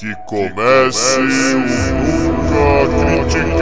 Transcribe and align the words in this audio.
Que 0.00 0.14
comece 0.24 1.20
o 1.20 1.58
Nunca 2.40 3.28
Critiquei! 3.28 3.60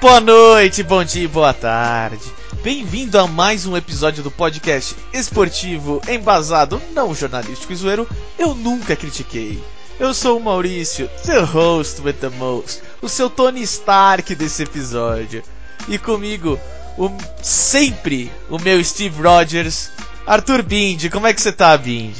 Boa 0.00 0.20
noite, 0.20 0.82
bom 0.82 1.04
dia, 1.04 1.28
boa 1.28 1.54
tarde. 1.54 2.33
Bem-vindo 2.64 3.18
a 3.18 3.26
mais 3.26 3.66
um 3.66 3.76
episódio 3.76 4.22
do 4.22 4.30
podcast 4.30 4.96
esportivo, 5.12 6.00
embasado, 6.08 6.80
não 6.94 7.14
jornalístico 7.14 7.74
e 7.74 7.76
zoeiro. 7.76 8.08
Eu 8.38 8.54
nunca 8.54 8.96
critiquei. 8.96 9.62
Eu 10.00 10.14
sou 10.14 10.38
o 10.38 10.42
Maurício, 10.42 11.06
the 11.26 11.40
host 11.40 12.00
with 12.00 12.14
the 12.14 12.30
most, 12.30 12.80
o 13.02 13.08
seu 13.08 13.28
Tony 13.28 13.60
Stark 13.60 14.34
desse 14.34 14.62
episódio. 14.62 15.42
E 15.88 15.98
comigo, 15.98 16.58
o 16.96 17.10
sempre 17.42 18.32
o 18.48 18.58
meu 18.58 18.82
Steve 18.82 19.20
Rogers, 19.20 19.90
Arthur 20.26 20.62
Bindi. 20.62 21.10
Como 21.10 21.26
é 21.26 21.34
que 21.34 21.42
você 21.42 21.52
tá, 21.52 21.76
Bindi? 21.76 22.16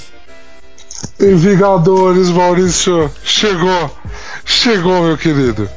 Em 1.18 1.36
Vingadores, 1.36 2.28
Maurício, 2.28 3.10
chegou, 3.24 3.98
chegou, 4.44 5.04
meu 5.04 5.16
querido. 5.16 5.70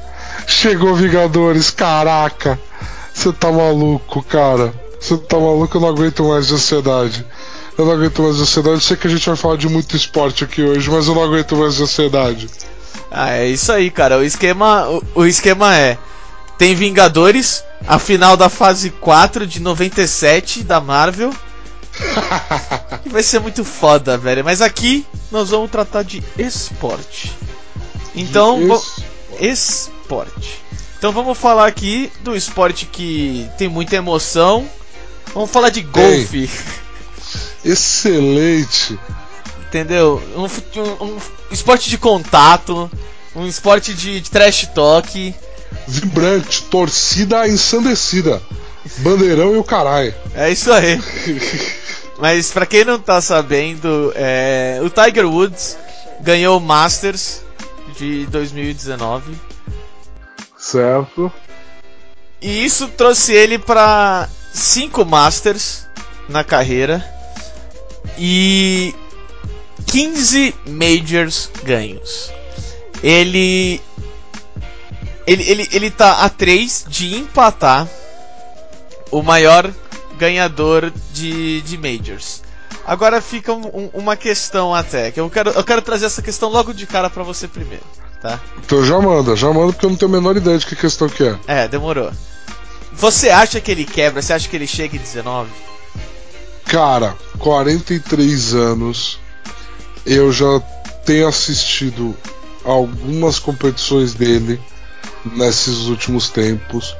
Chegou 0.45 0.93
Vingadores, 0.93 1.69
caraca! 1.69 2.59
Você 3.17 3.33
tá 3.33 3.51
maluco, 3.51 4.21
cara. 4.21 4.71
Você 4.99 5.17
tá 5.17 5.39
maluco, 5.39 5.75
eu 5.75 5.81
não 5.81 5.87
aguento 5.87 6.23
mais 6.23 6.45
de 6.45 6.53
ansiedade. 6.53 7.25
Eu 7.75 7.83
não 7.83 7.93
aguento 7.93 8.21
mais 8.21 8.35
de 8.35 8.43
ansiedade. 8.43 8.75
Eu 8.75 8.81
sei 8.81 8.95
que 8.95 9.07
a 9.07 9.09
gente 9.09 9.27
vai 9.27 9.35
falar 9.35 9.57
de 9.57 9.67
muito 9.67 9.97
esporte 9.97 10.43
aqui 10.43 10.61
hoje, 10.61 10.87
mas 10.91 11.07
eu 11.07 11.15
não 11.15 11.23
aguento 11.23 11.55
mais 11.55 11.77
de 11.77 11.81
ansiedade. 11.81 12.47
Ah, 13.09 13.31
é 13.31 13.47
isso 13.47 13.71
aí, 13.71 13.89
cara. 13.89 14.19
O 14.19 14.23
esquema, 14.23 14.87
o, 14.87 15.03
o 15.15 15.25
esquema 15.25 15.75
é: 15.75 15.97
tem 16.59 16.75
Vingadores, 16.75 17.63
a 17.87 17.97
final 17.97 18.37
da 18.37 18.49
fase 18.49 18.91
4 18.91 19.47
de 19.47 19.59
97 19.61 20.61
da 20.63 20.79
Marvel. 20.79 21.33
que 23.01 23.09
vai 23.09 23.23
ser 23.23 23.39
muito 23.39 23.65
foda, 23.65 24.15
velho. 24.15 24.45
Mas 24.45 24.61
aqui 24.61 25.03
nós 25.31 25.49
vamos 25.49 25.71
tratar 25.71 26.03
de 26.03 26.23
esporte. 26.37 27.35
Então, 28.13 28.59
De 28.59 28.63
esporte 28.65 29.07
esporte. 29.39 30.61
Então 30.97 31.11
vamos 31.11 31.37
falar 31.37 31.67
aqui 31.67 32.11
do 32.21 32.35
esporte 32.35 32.87
que 32.87 33.47
tem 33.57 33.67
muita 33.67 33.95
emoção. 33.95 34.67
Vamos 35.33 35.51
falar 35.51 35.69
de 35.69 35.81
golfe. 35.81 36.49
Excelente! 37.63 38.97
Entendeu? 39.67 40.21
Um, 40.35 40.45
um, 40.79 41.05
um, 41.05 41.17
esporte 41.51 41.89
de 41.89 41.97
contato, 41.97 42.89
um 43.35 43.45
esporte 43.45 43.93
de, 43.93 44.21
trash 44.21 44.67
talk. 44.73 45.35
Vibrante, 45.87 46.63
torcida 46.63 47.47
ensandecida. 47.47 48.41
Bandeirão 48.99 49.53
e 49.53 49.57
o 49.57 49.63
caralho. 49.63 50.15
É 50.33 50.49
isso 50.49 50.71
aí. 50.71 50.99
Mas 52.17 52.49
para 52.49 52.65
quem 52.65 52.83
não 52.83 52.97
tá 52.97 53.21
sabendo, 53.21 54.11
é, 54.15 54.79
o 54.81 54.89
Tiger 54.89 55.27
Woods 55.27 55.77
ganhou 56.21 56.57
o 56.57 56.61
Masters 56.61 57.41
de 57.95 58.25
2019 58.27 59.46
Certo. 60.67 61.31
E 62.41 62.65
isso 62.65 62.89
trouxe 62.89 63.31
ele 63.31 63.57
para 63.57 64.27
cinco 64.53 65.05
Masters 65.05 65.87
na 66.27 66.43
carreira 66.43 67.01
e 68.17 68.93
15 69.85 70.53
Majors 70.67 71.49
ganhos. 71.63 72.33
Ele 73.01 73.81
ele, 75.25 75.49
ele, 75.49 75.69
ele 75.71 75.89
tá 75.89 76.25
a 76.25 76.29
3 76.29 76.85
de 76.89 77.15
empatar 77.15 77.87
o 79.09 79.23
maior 79.23 79.73
ganhador 80.17 80.91
de, 81.13 81.61
de 81.61 81.77
Majors. 81.77 82.43
Agora 82.85 83.21
fica 83.21 83.53
um, 83.53 83.89
uma 83.93 84.17
questão 84.17 84.75
até, 84.75 85.11
que 85.11 85.19
eu 85.21 85.29
quero, 85.29 85.49
eu 85.51 85.63
quero 85.63 85.81
trazer 85.81 86.07
essa 86.07 86.21
questão 86.21 86.49
logo 86.49 86.73
de 86.73 86.85
cara 86.85 87.09
para 87.09 87.23
você 87.23 87.47
primeiro 87.47 87.85
tá? 88.21 88.39
Então 88.63 88.83
já 88.83 88.99
manda, 88.99 89.35
já 89.35 89.51
manda 89.51 89.73
porque 89.73 89.85
eu 89.85 89.89
não 89.89 89.97
tenho 89.97 90.11
a 90.11 90.15
menor 90.15 90.37
ideia 90.37 90.57
de 90.57 90.65
que 90.65 90.75
questão 90.75 91.07
que 91.07 91.23
é. 91.23 91.37
É, 91.47 91.67
demorou. 91.67 92.11
Você 92.93 93.29
acha 93.29 93.61
que 93.61 93.71
ele 93.71 93.85
quebra? 93.85 94.21
Você 94.21 94.33
acha 94.33 94.49
que 94.49 94.55
ele 94.55 94.67
chega 94.67 94.95
em 94.95 94.99
19? 94.99 95.49
Cara, 96.65 97.15
43 97.37 98.53
anos. 98.53 99.19
Eu 100.05 100.31
já 100.31 100.59
tenho 101.05 101.27
assistido 101.27 102.15
algumas 102.63 103.39
competições 103.39 104.13
dele 104.13 104.59
nesses 105.35 105.87
últimos 105.87 106.29
tempos. 106.29 106.95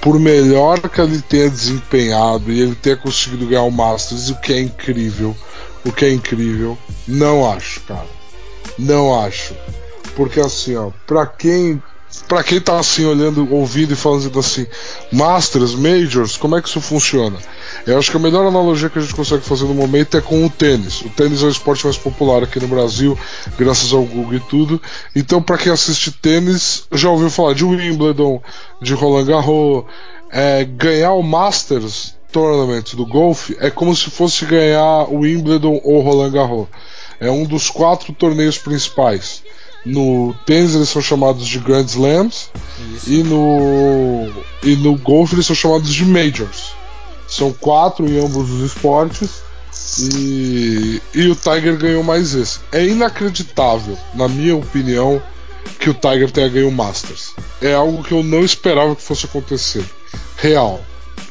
Por 0.00 0.18
melhor 0.18 0.80
que 0.88 1.00
ele 1.00 1.20
tenha 1.20 1.48
desempenhado 1.48 2.50
e 2.50 2.60
ele 2.60 2.74
tenha 2.74 2.96
conseguido 2.96 3.46
ganhar 3.46 3.62
o 3.62 3.70
Masters, 3.70 4.30
o 4.30 4.40
que 4.40 4.52
é 4.52 4.60
incrível, 4.60 5.36
o 5.84 5.92
que 5.92 6.04
é 6.04 6.12
incrível, 6.12 6.76
não 7.06 7.50
acho, 7.50 7.80
cara. 7.82 8.08
Não 8.78 9.18
acho. 9.20 9.54
Porque 10.14 10.40
assim, 10.40 10.76
ó, 10.76 10.90
pra 11.06 11.26
quem. 11.26 11.82
Pra 12.28 12.44
quem 12.44 12.60
tá 12.60 12.78
assim 12.78 13.06
olhando, 13.06 13.50
ouvindo 13.50 13.94
e 13.94 13.96
falando 13.96 14.38
assim, 14.38 14.66
Masters, 15.10 15.74
Majors, 15.74 16.36
como 16.36 16.54
é 16.54 16.60
que 16.60 16.68
isso 16.68 16.78
funciona? 16.78 17.38
Eu 17.86 17.98
acho 17.98 18.10
que 18.10 18.16
a 18.18 18.20
melhor 18.20 18.46
analogia 18.46 18.90
que 18.90 18.98
a 18.98 19.02
gente 19.02 19.14
consegue 19.14 19.42
fazer 19.42 19.64
no 19.64 19.72
momento 19.72 20.18
é 20.18 20.20
com 20.20 20.44
o 20.44 20.50
tênis. 20.50 21.00
O 21.00 21.08
tênis 21.08 21.42
é 21.42 21.46
o 21.46 21.48
esporte 21.48 21.86
mais 21.86 21.96
popular 21.96 22.42
aqui 22.42 22.60
no 22.60 22.68
Brasil, 22.68 23.18
graças 23.58 23.94
ao 23.94 24.04
Google 24.04 24.34
e 24.34 24.40
tudo. 24.40 24.78
Então, 25.16 25.40
para 25.40 25.56
quem 25.56 25.72
assiste 25.72 26.12
tênis, 26.12 26.84
já 26.92 27.08
ouviu 27.08 27.30
falar 27.30 27.54
de 27.54 27.64
Wimbledon, 27.64 28.42
de 28.82 28.92
Roland 28.92 29.24
Garros, 29.24 29.84
é, 30.30 30.64
ganhar 30.64 31.14
o 31.14 31.22
Masters 31.22 32.14
Tournament 32.32 32.94
do 32.94 33.04
golfe 33.04 33.54
é 33.60 33.70
como 33.70 33.94
se 33.94 34.10
fosse 34.10 34.46
ganhar 34.46 35.04
o 35.10 35.20
Wimbledon 35.20 35.78
ou 35.84 36.00
Roland 36.00 36.30
Garros. 36.30 36.66
É 37.20 37.30
um 37.30 37.44
dos 37.44 37.68
quatro 37.68 38.12
torneios 38.12 38.56
principais. 38.56 39.44
No 39.84 40.34
tênis 40.46 40.74
eles 40.74 40.88
são 40.88 41.02
chamados 41.02 41.46
de 41.46 41.58
Grand 41.58 41.84
Slams 41.84 42.50
e 43.06 43.22
no 43.22 44.30
e 44.62 44.76
no 44.76 44.96
golfe 44.96 45.34
eles 45.34 45.46
são 45.46 45.56
chamados 45.56 45.92
de 45.92 46.04
Majors. 46.04 46.72
São 47.28 47.52
quatro 47.52 48.06
em 48.06 48.24
ambos 48.24 48.50
os 48.50 48.72
esportes 48.72 49.42
e, 49.98 51.00
e 51.14 51.28
o 51.28 51.34
Tiger 51.34 51.76
ganhou 51.76 52.02
mais 52.02 52.34
esse. 52.34 52.60
É 52.70 52.86
inacreditável, 52.86 53.98
na 54.14 54.28
minha 54.28 54.56
opinião, 54.56 55.22
que 55.78 55.90
o 55.90 55.94
Tiger 55.94 56.30
tenha 56.30 56.48
ganho 56.48 56.68
o 56.68 56.72
Masters. 56.72 57.34
É 57.60 57.74
algo 57.74 58.02
que 58.02 58.12
eu 58.12 58.22
não 58.22 58.44
esperava 58.44 58.94
que 58.94 59.02
fosse 59.02 59.26
acontecer. 59.26 59.84
Real. 60.36 60.80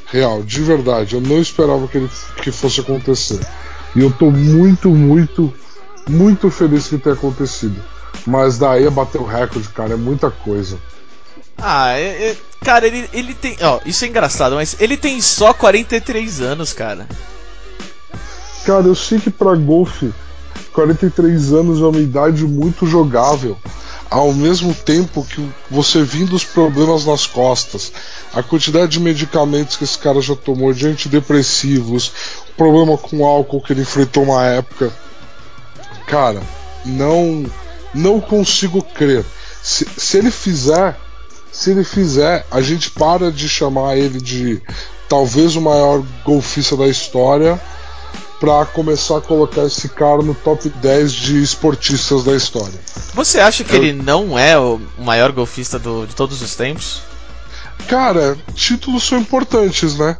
Real, 0.07 0.43
de 0.43 0.61
verdade. 0.61 1.15
Eu 1.15 1.21
não 1.21 1.39
esperava 1.39 1.87
que, 1.87 1.97
ele, 1.97 2.09
que 2.41 2.51
fosse 2.51 2.81
acontecer. 2.81 3.39
E 3.95 4.01
eu 4.01 4.11
tô 4.11 4.29
muito, 4.29 4.89
muito, 4.89 5.53
muito 6.09 6.49
feliz 6.49 6.87
que 6.87 6.97
tenha 6.97 7.15
acontecido. 7.15 7.81
Mas 8.25 8.57
daí 8.57 8.85
a 8.85 8.91
bater 8.91 9.19
o 9.19 9.25
recorde, 9.25 9.67
cara, 9.69 9.93
é 9.93 9.97
muita 9.97 10.29
coisa. 10.29 10.77
Ah, 11.57 11.93
é, 11.93 12.29
é, 12.29 12.37
cara, 12.61 12.87
ele, 12.87 13.09
ele 13.13 13.33
tem. 13.33 13.55
Ó, 13.61 13.79
isso 13.85 14.03
é 14.03 14.07
engraçado, 14.07 14.55
mas 14.55 14.75
ele 14.79 14.97
tem 14.97 15.21
só 15.21 15.53
43 15.53 16.41
anos, 16.41 16.73
cara. 16.73 17.07
Cara, 18.65 18.87
eu 18.87 18.95
sei 18.95 19.19
que 19.19 19.29
pra 19.29 19.55
golfe, 19.55 20.13
43 20.73 21.53
anos 21.53 21.81
é 21.81 21.85
uma 21.85 21.99
idade 21.99 22.45
muito 22.45 22.85
jogável. 22.85 23.57
Ao 24.09 24.33
mesmo 24.33 24.73
tempo 24.73 25.23
que 25.23 25.49
você 25.69 26.03
vindo 26.03 26.35
os 26.35 26.43
problemas 26.43 27.05
nas 27.05 27.25
costas, 27.25 27.93
a 28.33 28.43
quantidade 28.43 28.91
de 28.91 28.99
medicamentos 28.99 29.77
que 29.77 29.85
esse 29.85 29.97
cara 29.97 30.19
já 30.19 30.35
tomou, 30.35 30.73
de 30.73 30.85
antidepressivos, 30.85 32.11
o 32.49 32.53
problema 32.57 32.97
com 32.97 33.25
álcool 33.25 33.61
que 33.61 33.71
ele 33.71 33.83
enfrentou 33.83 34.23
uma 34.23 34.45
época. 34.45 34.91
Cara, 36.07 36.41
não 36.83 37.45
não 37.93 38.19
consigo 38.19 38.81
crer. 38.81 39.25
Se, 39.61 39.87
se 39.97 40.17
ele 40.17 40.31
fizer, 40.31 40.97
se 41.51 41.71
ele 41.71 41.83
fizer, 41.83 42.45
a 42.49 42.61
gente 42.61 42.89
para 42.91 43.31
de 43.31 43.47
chamar 43.47 43.97
ele 43.97 44.19
de 44.19 44.61
talvez 45.07 45.55
o 45.55 45.61
maior 45.61 46.03
golfista 46.23 46.75
da 46.77 46.87
história 46.87 47.59
para 48.39 48.65
começar 48.65 49.17
a 49.17 49.21
colocar 49.21 49.65
esse 49.65 49.87
cara 49.87 50.23
no 50.23 50.33
top 50.33 50.67
10 50.67 51.11
de 51.11 51.43
esportistas 51.43 52.23
da 52.23 52.33
história. 52.33 52.79
Você 53.13 53.39
acha 53.39 53.63
que 53.63 53.75
Eu... 53.75 53.83
ele 53.83 53.93
não 53.93 54.37
é 54.37 54.57
o 54.57 54.81
maior 54.97 55.31
golfista 55.31 55.77
do, 55.77 56.07
de 56.07 56.15
todos 56.15 56.41
os 56.41 56.55
tempos? 56.55 57.03
Cara, 57.87 58.37
títulos 58.55 59.03
são 59.03 59.19
importantes, 59.19 59.95
né? 59.95 60.17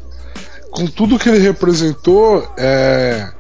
Com 0.69 0.85
tudo 0.85 1.17
que 1.17 1.29
ele 1.29 1.39
representou, 1.39 2.47
é 2.57 3.31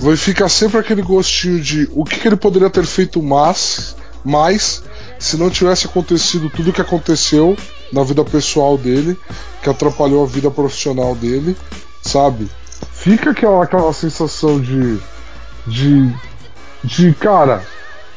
vai 0.00 0.16
ficar 0.16 0.48
sempre 0.48 0.78
aquele 0.78 1.02
gostinho 1.02 1.60
de 1.60 1.88
o 1.94 2.04
que, 2.04 2.18
que 2.18 2.28
ele 2.28 2.36
poderia 2.36 2.70
ter 2.70 2.84
feito 2.84 3.22
mais, 3.22 3.96
mais 4.24 4.82
se 5.18 5.36
não 5.36 5.50
tivesse 5.50 5.86
acontecido 5.86 6.50
tudo 6.50 6.70
o 6.70 6.72
que 6.72 6.80
aconteceu 6.80 7.56
na 7.92 8.02
vida 8.02 8.24
pessoal 8.24 8.76
dele, 8.78 9.16
que 9.62 9.70
atrapalhou 9.70 10.24
a 10.24 10.26
vida 10.26 10.50
profissional 10.50 11.14
dele, 11.14 11.56
sabe? 12.02 12.50
Fica 12.92 13.30
aquela, 13.30 13.62
aquela 13.62 13.92
sensação 13.92 14.60
de, 14.60 14.98
de 15.66 16.12
de 16.82 17.12
cara, 17.14 17.62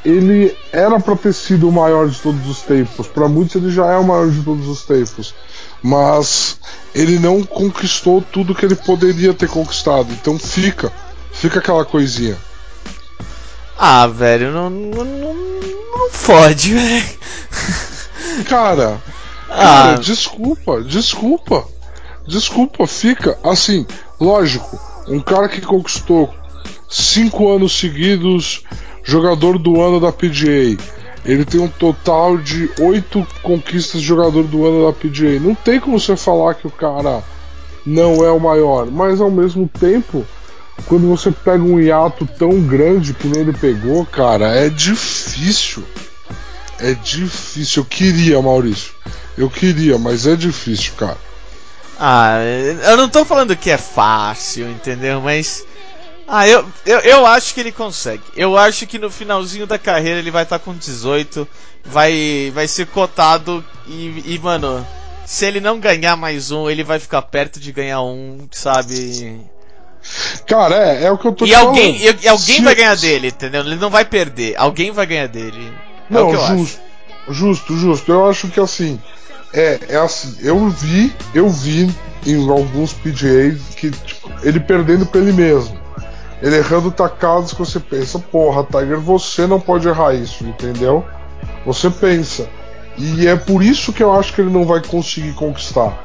ele 0.04 0.56
era 0.72 1.00
para 1.00 1.16
ter 1.16 1.34
sido 1.34 1.70
o 1.70 1.72
maior 1.72 2.08
de 2.08 2.20
todos 2.20 2.48
os 2.48 2.62
tempos. 2.62 3.08
Para 3.08 3.28
muitos 3.28 3.56
ele 3.56 3.72
já 3.72 3.88
é 3.88 3.98
o 3.98 4.04
maior 4.04 4.30
de 4.30 4.42
todos 4.42 4.68
os 4.68 4.84
tempos. 4.84 5.34
Mas 5.82 6.58
ele 6.96 7.20
não 7.20 7.44
conquistou 7.44 8.22
tudo 8.22 8.56
que 8.56 8.66
ele 8.66 8.76
poderia 8.76 9.34
ter 9.34 9.50
conquistado. 9.50 10.12
Então 10.12 10.40
fica, 10.40 10.92
fica 11.34 11.60
aquela 11.60 11.84
coisinha. 11.84 12.38
Ah, 13.78 14.08
velho, 14.08 14.52
não, 14.52 14.70
não, 14.70 15.04
não, 15.04 15.34
não 15.34 16.10
fode, 16.12 16.74
velho. 16.76 17.04
Cara, 18.48 19.02
cara, 19.48 19.94
ah. 19.94 19.96
desculpa, 19.96 20.82
desculpa. 20.82 21.68
Desculpa, 22.26 22.88
fica 22.88 23.38
assim, 23.44 23.86
lógico, 24.20 24.80
um 25.10 25.20
cara 25.20 25.50
que 25.50 25.60
conquistou 25.60 26.34
cinco 26.90 27.54
anos 27.54 27.78
seguidos 27.78 28.64
jogador 29.04 29.60
do 29.60 29.82
ano 29.82 30.00
da 30.00 30.12
PGA. 30.12 30.78
Ele 31.26 31.46
tem 31.46 31.60
um 31.60 31.68
total 31.68 32.38
de 32.38 32.70
oito 32.80 33.26
conquistas 33.42 34.02
de 34.02 34.08
jogador 34.08 34.44
do 34.44 34.66
ano 34.66 34.86
da 34.86 34.94
PGA. 34.94 35.40
Não 35.40 35.56
tem 35.56 35.80
como 35.80 36.00
você 36.00 36.16
falar 36.16 36.56
que 36.56 36.68
o 36.68 36.72
cara 36.72 37.24
não 37.86 38.24
é 38.24 38.32
o 38.32 38.40
maior, 38.40 38.90
mas 38.90 39.20
ao 39.20 39.32
mesmo 39.32 39.68
tempo, 39.68 40.26
quando 40.86 41.08
você 41.08 41.31
pega 41.31 41.64
um 41.64 41.80
hiato 41.80 42.25
tão 42.25 42.62
grande 42.62 43.16
nem 43.24 43.42
ele 43.42 43.54
pegou, 43.54 44.06
cara, 44.06 44.48
é 44.56 44.70
difícil. 44.70 45.84
É 46.80 46.94
difícil. 46.94 47.81
Eu 47.81 47.86
queria, 47.86 48.42
Maurício. 48.42 48.92
Eu 49.38 49.50
queria, 49.50 49.98
mas 49.98 50.28
é 50.28 50.36
difícil, 50.36 50.94
cara. 50.98 51.18
Ah, 52.00 52.38
eu 52.84 52.98
não 52.98 53.08
tô 53.08 53.24
falando 53.24 53.56
que 53.56 53.70
é 53.70 53.78
fácil, 53.78 54.70
entendeu? 54.70 55.22
Mas. 55.22 55.66
Ah, 56.28 56.48
eu, 56.48 56.66
eu, 56.86 57.00
eu 57.00 57.25
acho 57.25 57.54
que 57.54 57.60
ele 57.60 57.72
consegue. 57.72 58.24
Eu 58.36 58.58
acho 58.58 58.88
que 58.88 58.98
no 58.98 59.10
finalzinho 59.10 59.68
da 59.68 59.78
carreira 59.78 60.20
ele 60.20 60.31
vai 60.31 60.44
estar 60.44 60.60
tá 60.60 60.66
com 60.66 60.74
18, 60.74 61.48
vai, 61.84 62.52
vai 62.54 62.68
ser 62.68 62.88
cotado 62.88 63.64
e, 63.88 64.34
e, 64.34 64.40
mano, 64.40 64.86
se 65.25 65.46
ele 65.46 65.60
não 65.60 65.80
ganhar 65.80 66.16
mais 66.16 66.50
um, 66.52 66.70
ele 66.70 66.84
vai 66.84 67.00
ficar 67.00 67.22
perto 67.24 67.60
de 67.60 67.72
ganhar 67.72 68.02
um, 68.02 68.48
sabe? 68.52 69.42
Cara, 70.46 70.76
é, 70.76 71.06
é 71.06 71.12
o 71.12 71.18
que 71.18 71.28
eu 71.28 71.32
tô 71.32 71.46
e 71.46 71.50
te 71.50 71.56
alguém, 71.56 72.00
falando. 72.00 72.24
E, 72.24 72.28
alguém 72.28 72.56
se... 72.56 72.62
vai 72.62 72.76
ganhar 72.76 72.96
dele, 72.96 73.28
entendeu? 73.28 73.62
Ele 73.62 73.76
não 73.76 73.90
vai 73.90 74.06
perder, 74.06 74.56
alguém 74.58 74.92
vai 74.92 75.06
ganhar 75.06 75.28
dele. 75.28 75.74
É 76.10 76.14
não, 76.14 76.36
justo, 76.36 76.82
justo, 77.30 77.78
justo. 77.78 78.12
Eu 78.12 78.30
acho 78.30 78.50
que 78.50 78.60
assim, 78.60 79.00
é, 79.54 79.80
é 79.90 79.96
assim, 79.98 80.38
eu 80.42 80.68
vi, 80.70 81.14
eu 81.34 81.50
vi 81.50 81.94
em 82.26 82.50
alguns 82.50 82.94
PGAs 82.94 83.76
que 83.76 83.92
tipo, 83.92 84.30
ele 84.44 84.60
perdendo 84.60 85.06
pra 85.06 85.22
ele 85.22 85.32
mesmo. 85.32 85.82
Ele 86.42 86.58
errando 86.58 86.92
tacadas 86.92 87.54
que 87.54 87.60
você 87.60 87.80
pensa, 87.80 88.20
porra, 88.20 88.66
Tiger, 88.66 89.00
você 89.00 89.48
não 89.48 89.62
pode 89.62 89.88
errar 89.88 90.14
isso, 90.14 90.44
entendeu? 90.44 91.06
Você 91.66 91.90
pensa. 91.90 92.50
E 92.98 93.26
é 93.26 93.36
por 93.36 93.64
isso 93.64 93.94
que 93.94 94.04
eu 94.04 94.14
acho 94.14 94.34
que 94.34 94.42
ele 94.42 94.52
não 94.52 94.66
vai 94.66 94.82
conseguir 94.82 95.32
conquistar 95.34 96.02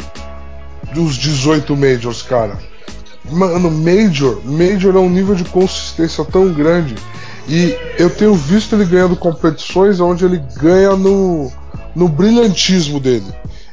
dos 0.95 1.17
18 1.17 1.77
Majors, 1.77 2.23
cara. 2.23 2.57
Mano, 3.31 3.71
Major, 3.71 4.41
Major 4.45 4.97
é 4.97 4.99
um 4.99 5.11
nível 5.11 5.35
de 5.35 5.45
consistência 5.45 6.25
tão 6.25 6.53
grande. 6.53 6.95
E 7.49 7.77
eu 7.99 8.11
tenho 8.11 8.35
visto 8.35 8.75
ele 8.75 8.85
ganhando 8.85 9.17
competições 9.17 10.01
onde 10.01 10.25
ele 10.25 10.43
ganha 10.57 10.95
no 10.97 11.51
no 11.95 12.09
brilhantismo 12.09 13.01
dele. 13.01 13.27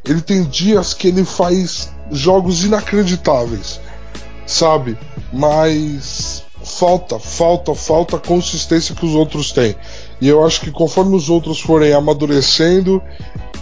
Ele 0.03 0.21
tem 0.21 0.43
dias 0.43 0.93
que 0.93 1.07
ele 1.07 1.23
faz 1.23 1.91
jogos 2.11 2.63
inacreditáveis, 2.63 3.79
sabe? 4.47 4.97
Mas 5.31 6.43
falta, 6.63 7.19
falta, 7.19 7.75
falta 7.75 8.15
a 8.15 8.19
consistência 8.19 8.95
que 8.95 9.05
os 9.05 9.13
outros 9.13 9.51
têm. 9.51 9.75
E 10.19 10.27
eu 10.27 10.43
acho 10.43 10.61
que 10.61 10.71
conforme 10.71 11.15
os 11.15 11.29
outros 11.29 11.59
forem 11.59 11.93
amadurecendo 11.93 13.01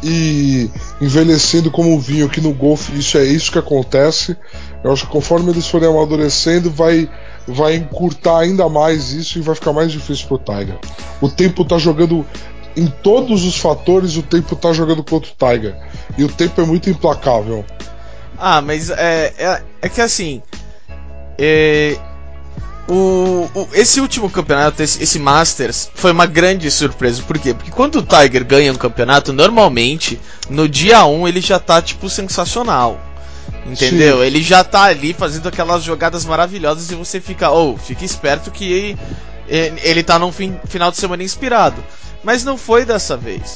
e 0.01 0.69
envelhecendo 1.01 1.69
como 1.69 1.99
vinho 1.99 2.25
aqui 2.25 2.39
no 2.39 2.53
golfe, 2.53 2.97
isso 2.97 3.17
é 3.17 3.25
isso 3.25 3.51
que 3.51 3.59
acontece. 3.59 4.37
Eu 4.83 4.91
acho 4.91 5.05
que 5.05 5.11
conforme 5.11 5.51
eles 5.51 5.67
forem 5.67 5.89
amadurecendo, 5.89 6.69
vai 6.69 7.09
vai 7.47 7.75
encurtar 7.75 8.39
ainda 8.39 8.69
mais 8.69 9.11
isso 9.11 9.37
e 9.37 9.41
vai 9.41 9.55
ficar 9.55 9.73
mais 9.73 9.91
difícil 9.91 10.27
pro 10.27 10.37
Tiger. 10.37 10.77
O 11.21 11.29
tempo 11.29 11.65
tá 11.65 11.77
jogando 11.77 12.25
em 12.75 12.87
todos 12.87 13.43
os 13.43 13.57
fatores, 13.57 14.15
o 14.15 14.23
tempo 14.23 14.55
tá 14.55 14.73
jogando 14.73 15.03
contra 15.03 15.29
o 15.29 15.51
Tiger. 15.51 15.75
E 16.17 16.23
o 16.23 16.29
tempo 16.29 16.61
é 16.61 16.65
muito 16.65 16.89
implacável. 16.89 17.65
Ah, 18.37 18.61
mas 18.61 18.89
é, 18.89 19.33
é, 19.37 19.61
é 19.81 19.89
que 19.89 20.01
assim. 20.01 20.41
É, 21.37 21.97
o, 22.87 23.49
o, 23.53 23.67
esse 23.73 24.01
último 24.01 24.29
campeonato, 24.29 24.81
esse, 24.83 25.01
esse, 25.01 25.17
Masters, 25.19 25.89
foi 25.93 26.11
uma 26.11 26.25
grande 26.25 26.69
surpresa. 26.69 27.21
Por 27.23 27.37
quê? 27.39 27.53
Porque 27.53 27.71
quando 27.71 27.99
o 27.99 28.03
Tiger 28.03 28.43
ganha 28.43 28.71
um 28.71 28.75
campeonato, 28.75 29.31
normalmente, 29.31 30.19
no 30.49 30.67
dia 30.67 31.05
1 31.05 31.27
ele 31.27 31.41
já 31.41 31.59
tá, 31.59 31.81
tipo, 31.81 32.09
sensacional. 32.09 32.99
Entendeu? 33.65 34.17
Sim. 34.17 34.25
Ele 34.25 34.41
já 34.41 34.63
tá 34.63 34.83
ali 34.83 35.13
fazendo 35.13 35.47
aquelas 35.47 35.83
jogadas 35.83 36.25
maravilhosas 36.25 36.89
e 36.91 36.95
você 36.95 37.21
fica, 37.21 37.49
ou, 37.49 37.73
oh, 37.73 37.77
fica 37.77 38.03
esperto 38.03 38.51
que 38.51 38.97
ele, 39.47 40.03
tá 40.03 40.19
num 40.19 40.31
fim, 40.31 40.59
final 40.65 40.91
de 40.91 40.97
semana 40.97 41.23
inspirado. 41.23 41.83
Mas 42.23 42.43
não 42.43 42.57
foi 42.57 42.85
dessa 42.85 43.15
vez. 43.15 43.55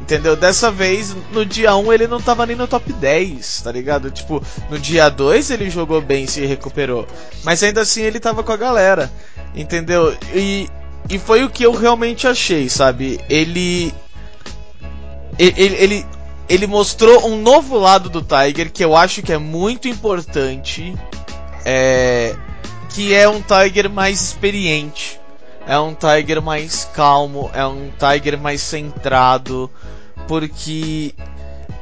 Entendeu? 0.00 0.34
Dessa 0.34 0.70
vez, 0.70 1.14
no 1.32 1.44
dia 1.44 1.76
1 1.76 1.92
ele 1.92 2.06
não 2.06 2.20
tava 2.20 2.46
nem 2.46 2.56
no 2.56 2.66
top 2.66 2.92
10, 2.92 3.60
tá 3.62 3.70
ligado? 3.70 4.10
Tipo, 4.10 4.42
no 4.70 4.78
dia 4.78 5.08
2 5.08 5.50
ele 5.50 5.68
jogou 5.68 6.00
bem, 6.00 6.26
se 6.26 6.46
recuperou. 6.46 7.06
Mas 7.44 7.62
ainda 7.62 7.82
assim 7.82 8.02
ele 8.02 8.18
tava 8.18 8.42
com 8.42 8.52
a 8.52 8.56
galera. 8.56 9.12
Entendeu? 9.54 10.16
E, 10.32 10.68
e 11.10 11.18
foi 11.18 11.44
o 11.44 11.50
que 11.50 11.64
eu 11.64 11.72
realmente 11.72 12.26
achei, 12.26 12.68
sabe? 12.68 13.20
Ele. 13.28 13.92
Ele, 15.38 15.76
ele, 15.76 16.06
ele 16.48 16.66
mostrou 16.66 17.26
um 17.26 17.40
novo 17.40 17.78
lado 17.78 18.08
do 18.08 18.22
Tiger 18.22 18.70
que 18.72 18.84
eu 18.84 18.96
acho 18.96 19.22
que 19.22 19.32
é 19.32 19.38
muito 19.38 19.88
importante. 19.88 20.94
É, 21.64 22.34
que 22.90 23.14
é 23.14 23.28
um 23.28 23.42
Tiger 23.42 23.90
mais 23.90 24.20
experiente 24.20 25.18
é 25.68 25.78
um 25.78 25.94
Tiger 25.94 26.40
mais 26.40 26.88
calmo, 26.94 27.50
é 27.52 27.64
um 27.66 27.90
Tiger 27.90 28.38
mais 28.38 28.62
centrado, 28.62 29.70
porque 30.26 31.14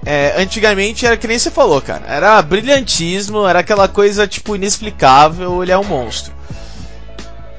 é, 0.04 0.34
antigamente 0.42 1.06
era 1.06 1.16
que 1.16 1.28
nem 1.28 1.38
você 1.38 1.52
falou, 1.52 1.80
cara, 1.80 2.04
era 2.08 2.42
brilhantismo, 2.42 3.46
era 3.46 3.60
aquela 3.60 3.86
coisa 3.86 4.26
tipo 4.26 4.56
inexplicável, 4.56 5.62
ele 5.62 5.70
é 5.70 5.78
um 5.78 5.84
monstro. 5.84 6.34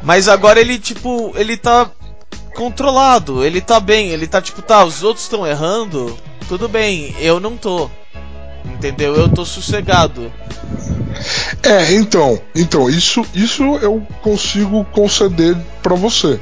Mas 0.04 0.28
agora 0.28 0.60
ele 0.60 0.78
tipo, 0.78 1.32
ele 1.38 1.56
tá 1.56 1.90
controlado, 2.58 3.46
ele 3.46 3.62
tá 3.62 3.80
bem, 3.80 4.10
ele 4.10 4.26
tá 4.26 4.42
tipo, 4.42 4.64
tá, 4.64 4.84
os 4.84 5.04
outros 5.04 5.26
estão 5.26 5.46
errando, 5.46 6.18
tudo 6.50 6.68
bem, 6.68 7.16
eu 7.20 7.40
não 7.40 7.56
tô. 7.56 7.88
Entendeu? 8.66 9.16
Eu 9.16 9.30
tô 9.30 9.46
sossegado. 9.46 10.34
É, 11.64 11.94
então, 11.94 12.42
então 12.56 12.90
isso, 12.90 13.24
isso 13.34 13.64
eu 13.78 14.06
consigo 14.22 14.84
conceder 14.86 15.56
para 15.84 15.96
você. 15.96 16.40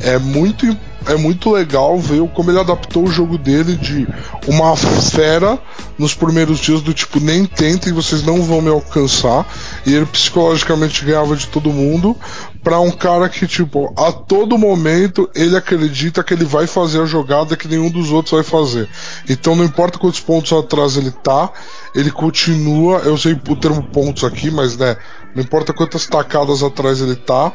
É 0.00 0.18
muito 0.18 0.66
é 1.06 1.16
muito 1.16 1.50
legal 1.50 1.98
ver 1.98 2.26
como 2.34 2.50
ele 2.50 2.60
adaptou 2.60 3.04
o 3.04 3.10
jogo 3.10 3.38
dele 3.38 3.76
de 3.76 4.06
uma 4.46 4.76
fera 4.76 5.58
nos 5.98 6.14
primeiros 6.14 6.58
dias 6.58 6.82
do 6.82 6.92
tipo 6.92 7.18
nem 7.18 7.46
tentem, 7.46 7.92
vocês 7.92 8.22
não 8.22 8.42
vão 8.42 8.60
me 8.60 8.68
alcançar, 8.68 9.46
e 9.86 9.94
ele 9.94 10.04
psicologicamente 10.06 11.04
ganhava 11.04 11.34
de 11.34 11.46
todo 11.46 11.72
mundo, 11.72 12.14
para 12.62 12.78
um 12.78 12.90
cara 12.90 13.28
que 13.28 13.46
tipo 13.46 13.92
a 13.96 14.12
todo 14.12 14.58
momento 14.58 15.30
ele 15.34 15.56
acredita 15.56 16.22
que 16.22 16.34
ele 16.34 16.44
vai 16.44 16.66
fazer 16.66 17.00
a 17.00 17.06
jogada 17.06 17.56
que 17.56 17.66
nenhum 17.66 17.90
dos 17.90 18.10
outros 18.10 18.32
vai 18.32 18.42
fazer. 18.42 18.88
Então 19.28 19.56
não 19.56 19.64
importa 19.64 19.98
quantos 19.98 20.20
pontos 20.20 20.52
atrás 20.52 20.96
ele 20.96 21.10
tá, 21.10 21.50
ele 21.94 22.10
continua, 22.10 22.98
eu 22.98 23.16
sei 23.16 23.32
o 23.32 23.56
termo 23.56 23.82
pontos 23.82 24.24
aqui, 24.24 24.50
mas 24.50 24.76
né, 24.76 24.96
não 25.34 25.42
importa 25.42 25.72
quantas 25.72 26.06
tacadas 26.06 26.62
atrás 26.62 27.00
ele 27.00 27.16
tá, 27.16 27.52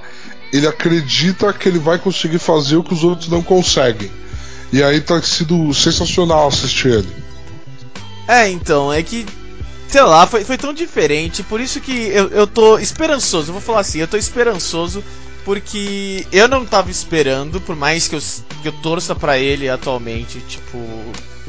ele 0.53 0.67
acredita 0.67 1.51
que 1.51 1.67
ele 1.67 1.79
vai 1.79 1.97
conseguir 1.97 2.37
fazer 2.37 2.77
o 2.77 2.83
que 2.83 2.93
os 2.93 3.03
outros 3.03 3.27
não 3.27 3.41
conseguem. 3.41 4.11
E 4.71 4.83
aí 4.83 5.01
tá 5.01 5.19
sido 5.19 5.73
sensacional 5.73 6.47
assistir 6.47 6.89
ele. 6.89 7.09
É, 8.27 8.47
então, 8.49 8.93
é 8.93 9.01
que. 9.01 9.25
Sei 9.87 10.01
lá, 10.01 10.25
foi, 10.25 10.43
foi 10.43 10.57
tão 10.57 10.73
diferente, 10.73 11.43
por 11.43 11.59
isso 11.59 11.79
que 11.79 11.91
eu, 11.91 12.27
eu 12.29 12.47
tô 12.47 12.79
esperançoso. 12.79 13.49
Eu 13.49 13.53
vou 13.53 13.61
falar 13.61 13.81
assim, 13.81 13.99
eu 13.99 14.07
tô 14.07 14.17
esperançoso 14.17 15.03
porque 15.43 16.25
eu 16.31 16.47
não 16.47 16.65
tava 16.65 16.89
esperando, 16.89 17.59
por 17.59 17.75
mais 17.75 18.07
que 18.07 18.15
eu, 18.15 18.21
que 18.61 18.67
eu 18.67 18.71
torça 18.71 19.13
para 19.13 19.37
ele 19.37 19.69
atualmente, 19.69 20.39
tipo, 20.47 20.79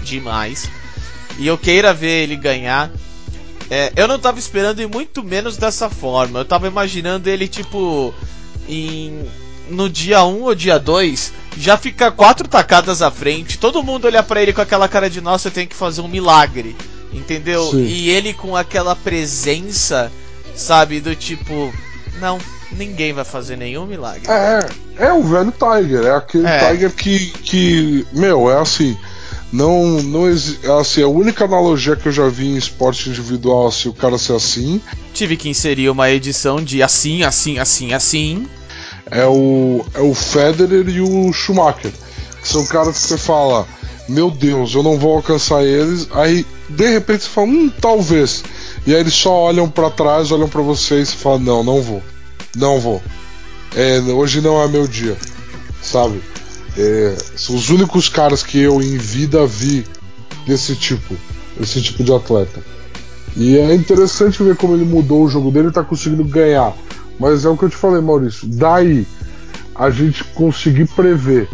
demais. 0.02 0.68
E 1.38 1.46
eu 1.46 1.56
queira 1.56 1.94
ver 1.94 2.24
ele 2.24 2.36
ganhar. 2.36 2.90
É, 3.70 3.92
eu 3.96 4.06
não 4.06 4.18
tava 4.18 4.38
esperando 4.38 4.80
e 4.80 4.86
muito 4.86 5.22
menos 5.22 5.56
dessa 5.56 5.88
forma. 5.88 6.40
Eu 6.40 6.44
tava 6.44 6.66
imaginando 6.66 7.30
ele, 7.30 7.48
tipo, 7.48 8.14
em 8.68 9.24
no 9.68 9.88
dia 9.88 10.22
1 10.24 10.42
ou 10.42 10.54
dia 10.54 10.78
2 10.78 11.32
já 11.56 11.76
fica 11.76 12.10
quatro 12.10 12.46
tacadas 12.48 13.00
à 13.00 13.10
frente, 13.10 13.58
todo 13.58 13.82
mundo 13.82 14.06
olha 14.06 14.22
para 14.22 14.42
ele 14.42 14.52
com 14.52 14.60
aquela 14.60 14.88
cara 14.88 15.08
de 15.08 15.20
nossa, 15.20 15.48
eu 15.48 15.52
tenho 15.52 15.68
que 15.68 15.76
fazer 15.76 16.00
um 16.00 16.08
milagre, 16.08 16.76
entendeu? 17.12 17.70
Sim. 17.70 17.84
E 17.84 18.10
ele 18.10 18.32
com 18.32 18.56
aquela 18.56 18.94
presença, 18.94 20.10
sabe, 20.54 21.00
do 21.00 21.14
tipo, 21.14 21.72
não, 22.20 22.38
ninguém 22.72 23.12
vai 23.12 23.24
fazer 23.24 23.56
nenhum 23.56 23.86
milagre. 23.86 24.26
É, 24.28 25.06
é 25.06 25.12
o 25.12 25.22
velho 25.22 25.52
Tiger, 25.52 26.04
é 26.04 26.16
aquele 26.16 26.46
É. 26.46 26.70
Tiger 26.70 26.90
que, 26.90 27.30
que, 27.30 28.06
meu, 28.12 28.50
é 28.50 28.60
assim, 28.60 28.96
não, 29.54 30.02
não 30.02 30.24
assim, 30.80 31.00
a 31.00 31.06
única 31.06 31.44
analogia 31.44 31.94
que 31.94 32.08
eu 32.08 32.12
já 32.12 32.28
vi 32.28 32.48
em 32.48 32.56
esporte 32.56 33.08
individual, 33.08 33.68
assim, 33.68 33.88
o 33.88 33.92
cara 33.92 34.18
ser 34.18 34.34
assim, 34.34 34.80
Tive 35.12 35.36
que 35.36 35.48
inserir 35.48 35.88
uma 35.90 36.10
edição 36.10 36.56
de 36.56 36.82
assim, 36.82 37.22
assim, 37.22 37.60
assim, 37.60 37.92
assim. 37.92 38.48
é 39.08 39.24
o, 39.24 39.84
é 39.94 40.00
o 40.00 40.12
Federer 40.12 40.88
e 40.88 41.00
o 41.00 41.32
Schumacher, 41.32 41.92
que 42.42 42.48
são 42.48 42.66
caras 42.66 42.98
que 42.98 43.06
você 43.06 43.16
fala, 43.16 43.64
meu 44.08 44.28
Deus, 44.28 44.74
eu 44.74 44.82
não 44.82 44.98
vou 44.98 45.14
alcançar 45.14 45.62
eles, 45.64 46.08
aí 46.10 46.44
de 46.68 46.88
repente 46.88 47.22
você 47.22 47.28
fala, 47.28 47.46
hum, 47.46 47.70
talvez, 47.80 48.42
e 48.84 48.92
aí 48.92 49.00
eles 49.00 49.14
só 49.14 49.32
olham 49.32 49.70
pra 49.70 49.88
trás, 49.88 50.32
olham 50.32 50.48
pra 50.48 50.62
você 50.62 51.00
e 51.00 51.06
você 51.06 51.14
fala, 51.14 51.38
não, 51.38 51.62
não 51.62 51.80
vou, 51.80 52.02
não 52.56 52.80
vou, 52.80 53.00
é, 53.76 54.00
hoje 54.00 54.40
não 54.40 54.60
é 54.60 54.66
meu 54.66 54.88
dia, 54.88 55.16
sabe? 55.80 56.20
É, 56.76 57.16
são 57.36 57.54
os 57.54 57.70
únicos 57.70 58.08
caras 58.08 58.42
que 58.42 58.58
eu 58.58 58.82
em 58.82 58.96
vida 58.96 59.46
vi 59.46 59.84
desse 60.46 60.74
tipo, 60.74 61.14
desse 61.58 61.80
tipo 61.80 62.02
de 62.02 62.12
atleta. 62.12 62.60
E 63.36 63.56
é 63.56 63.74
interessante 63.74 64.42
ver 64.42 64.56
como 64.56 64.74
ele 64.74 64.84
mudou 64.84 65.24
o 65.24 65.28
jogo 65.28 65.50
dele 65.50 65.68
e 65.68 65.72
tá 65.72 65.82
conseguindo 65.82 66.24
ganhar. 66.24 66.72
Mas 67.18 67.44
é 67.44 67.48
o 67.48 67.56
que 67.56 67.64
eu 67.64 67.70
te 67.70 67.76
falei, 67.76 68.00
Maurício. 68.00 68.48
Daí 68.48 69.06
a 69.74 69.90
gente 69.90 70.22
conseguir 70.24 70.86
prever 70.88 71.48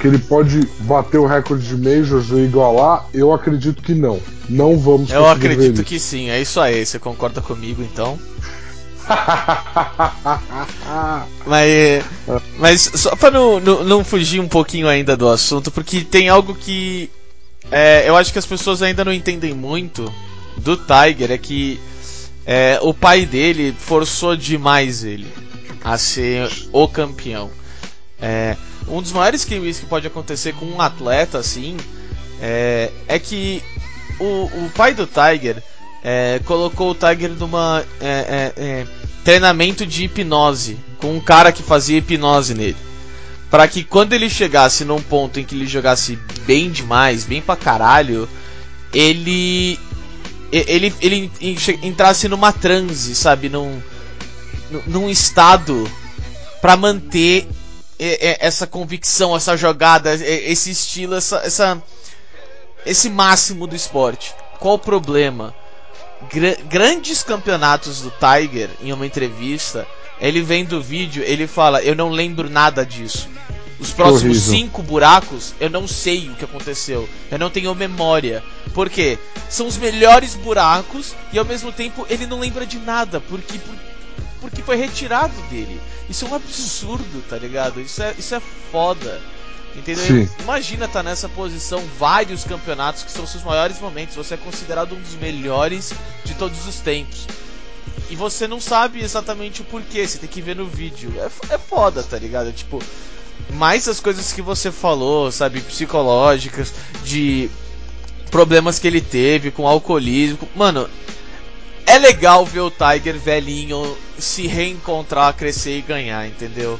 que 0.00 0.06
ele 0.06 0.18
pode 0.18 0.66
bater 0.80 1.18
o 1.18 1.26
recorde 1.26 1.68
de 1.68 1.76
Majors 1.76 2.30
ou 2.30 2.40
igualar, 2.40 3.06
eu 3.12 3.32
acredito 3.32 3.82
que 3.82 3.94
não. 3.94 4.18
Não 4.48 4.78
vamos 4.78 5.10
Eu 5.10 5.26
acredito 5.26 5.84
que 5.84 6.00
sim, 6.00 6.30
é 6.30 6.40
isso 6.40 6.58
aí. 6.58 6.84
Você 6.84 6.98
concorda 6.98 7.40
comigo 7.40 7.82
então? 7.82 8.18
Mas, 11.46 12.04
mas 12.58 12.90
só 12.94 13.16
pra 13.16 13.30
não, 13.30 13.60
não, 13.60 13.84
não 13.84 14.04
fugir 14.04 14.40
um 14.40 14.48
pouquinho 14.48 14.88
ainda 14.88 15.16
do 15.16 15.28
assunto, 15.28 15.70
porque 15.70 16.02
tem 16.02 16.28
algo 16.28 16.54
que 16.54 17.10
é, 17.70 18.08
eu 18.08 18.16
acho 18.16 18.32
que 18.32 18.38
as 18.38 18.46
pessoas 18.46 18.82
ainda 18.82 19.04
não 19.04 19.12
entendem 19.12 19.54
muito 19.54 20.12
do 20.56 20.76
Tiger, 20.76 21.32
é 21.32 21.38
que 21.38 21.80
é, 22.46 22.78
o 22.82 22.92
pai 22.92 23.24
dele 23.24 23.74
forçou 23.78 24.36
demais 24.36 25.04
ele 25.04 25.32
a 25.82 25.96
ser 25.96 26.50
o 26.72 26.88
campeão. 26.88 27.50
É, 28.20 28.56
um 28.88 29.00
dos 29.00 29.12
maiores 29.12 29.44
crimes 29.44 29.78
que 29.78 29.86
pode 29.86 30.06
acontecer 30.06 30.54
com 30.54 30.66
um 30.66 30.80
atleta 30.80 31.38
assim 31.38 31.76
é, 32.40 32.90
é 33.08 33.18
que 33.18 33.62
o, 34.18 34.44
o 34.44 34.70
pai 34.74 34.92
do 34.92 35.06
Tiger 35.06 35.62
é, 36.02 36.40
colocou 36.44 36.90
o 36.90 36.94
Tiger 36.94 37.30
numa 37.30 37.84
é, 38.00 38.08
é, 38.08 38.52
é, 38.56 38.86
treinamento 39.24 39.86
de 39.86 40.04
hipnose 40.04 40.78
com 40.98 41.16
um 41.16 41.20
cara 41.20 41.52
que 41.52 41.62
fazia 41.62 41.98
hipnose 41.98 42.54
nele. 42.54 42.76
Pra 43.50 43.66
que 43.66 43.82
quando 43.82 44.12
ele 44.12 44.30
chegasse 44.30 44.84
num 44.84 45.02
ponto 45.02 45.40
em 45.40 45.44
que 45.44 45.54
ele 45.54 45.66
jogasse 45.66 46.16
bem 46.46 46.70
demais, 46.70 47.24
bem 47.24 47.42
pra 47.42 47.56
caralho, 47.56 48.28
ele. 48.94 49.78
Ele, 50.52 50.92
ele 51.00 51.30
entrasse 51.82 52.26
numa 52.28 52.52
transe, 52.52 53.14
sabe? 53.14 53.48
Num, 53.48 53.80
num- 54.86 55.08
estado 55.08 55.88
pra 56.60 56.76
manter 56.76 57.46
essa 57.98 58.66
convicção, 58.66 59.36
essa 59.36 59.56
jogada, 59.56 60.12
esse 60.14 60.70
estilo, 60.70 61.14
essa, 61.14 61.36
essa, 61.44 61.82
esse 62.84 63.08
máximo 63.08 63.66
do 63.66 63.76
esporte. 63.76 64.34
Qual 64.58 64.74
o 64.74 64.78
problema? 64.78 65.54
Gra- 66.28 66.56
grandes 66.68 67.22
campeonatos 67.22 68.02
do 68.02 68.10
Tiger, 68.12 68.70
em 68.82 68.92
uma 68.92 69.06
entrevista, 69.06 69.86
ele 70.20 70.42
vendo 70.42 70.78
o 70.78 70.82
vídeo, 70.82 71.22
ele 71.24 71.46
fala: 71.46 71.82
Eu 71.82 71.94
não 71.94 72.10
lembro 72.10 72.50
nada 72.50 72.84
disso. 72.84 73.28
Os 73.78 73.90
próximos 73.92 74.36
horrível. 74.46 74.50
cinco 74.66 74.82
buracos, 74.82 75.54
eu 75.58 75.70
não 75.70 75.88
sei 75.88 76.28
o 76.28 76.34
que 76.34 76.44
aconteceu. 76.44 77.08
Eu 77.30 77.38
não 77.38 77.48
tenho 77.48 77.74
memória. 77.74 78.44
Por 78.74 78.90
quê? 78.90 79.18
São 79.48 79.66
os 79.66 79.78
melhores 79.78 80.34
buracos 80.34 81.14
e 81.32 81.38
ao 81.38 81.46
mesmo 81.46 81.72
tempo 81.72 82.06
ele 82.10 82.26
não 82.26 82.38
lembra 82.40 82.66
de 82.66 82.78
nada, 82.78 83.20
porque, 83.22 83.56
por- 83.58 83.74
porque 84.38 84.60
foi 84.62 84.76
retirado 84.76 85.32
dele. 85.48 85.80
Isso 86.10 86.26
é 86.26 86.28
um 86.28 86.34
absurdo, 86.34 87.24
tá 87.26 87.38
ligado? 87.38 87.80
Isso 87.80 88.02
é, 88.02 88.14
isso 88.18 88.34
é 88.34 88.40
foda. 88.70 89.18
Entendeu? 89.76 90.04
Sim. 90.04 90.28
Imagina 90.40 90.86
estar 90.86 91.02
nessa 91.02 91.28
posição, 91.28 91.82
vários 91.98 92.44
campeonatos 92.44 93.02
que 93.02 93.10
são 93.10 93.26
seus 93.26 93.44
maiores 93.44 93.78
momentos. 93.80 94.16
Você 94.16 94.34
é 94.34 94.36
considerado 94.36 94.94
um 94.94 95.00
dos 95.00 95.14
melhores 95.14 95.92
de 96.24 96.34
todos 96.34 96.66
os 96.66 96.76
tempos. 96.80 97.26
E 98.10 98.16
você 98.16 98.48
não 98.48 98.60
sabe 98.60 99.00
exatamente 99.00 99.62
o 99.62 99.64
porquê, 99.64 100.06
você 100.06 100.18
tem 100.18 100.28
que 100.28 100.42
ver 100.42 100.56
no 100.56 100.66
vídeo. 100.66 101.12
É, 101.18 101.54
é 101.54 101.58
foda, 101.58 102.02
tá 102.02 102.18
ligado? 102.18 102.52
Tipo, 102.52 102.82
mais 103.50 103.86
as 103.88 104.00
coisas 104.00 104.32
que 104.32 104.42
você 104.42 104.72
falou, 104.72 105.30
sabe, 105.30 105.60
psicológicas, 105.60 106.72
de 107.04 107.48
problemas 108.30 108.80
que 108.80 108.88
ele 108.88 109.00
teve 109.00 109.52
com 109.52 109.66
alcoolismo. 109.66 110.48
Mano, 110.56 110.90
é 111.86 111.98
legal 111.98 112.44
ver 112.44 112.60
o 112.60 112.70
Tiger 112.70 113.18
velhinho 113.18 113.96
se 114.18 114.46
reencontrar, 114.46 115.34
crescer 115.34 115.78
e 115.78 115.82
ganhar, 115.82 116.26
entendeu? 116.26 116.78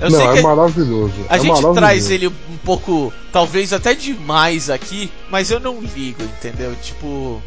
Eu 0.00 0.10
não, 0.10 0.30
é 0.30 0.36
que 0.36 0.42
maravilhoso. 0.42 1.14
a 1.28 1.36
é 1.36 1.38
gente 1.38 1.48
maravilhoso. 1.48 1.74
traz 1.74 2.10
ele 2.10 2.28
um 2.28 2.56
pouco, 2.64 3.12
talvez 3.32 3.72
até 3.72 3.94
demais 3.94 4.70
aqui, 4.70 5.10
mas 5.30 5.50
eu 5.50 5.60
não 5.60 5.80
ligo, 5.80 6.22
entendeu? 6.22 6.74
Tipo, 6.82 7.42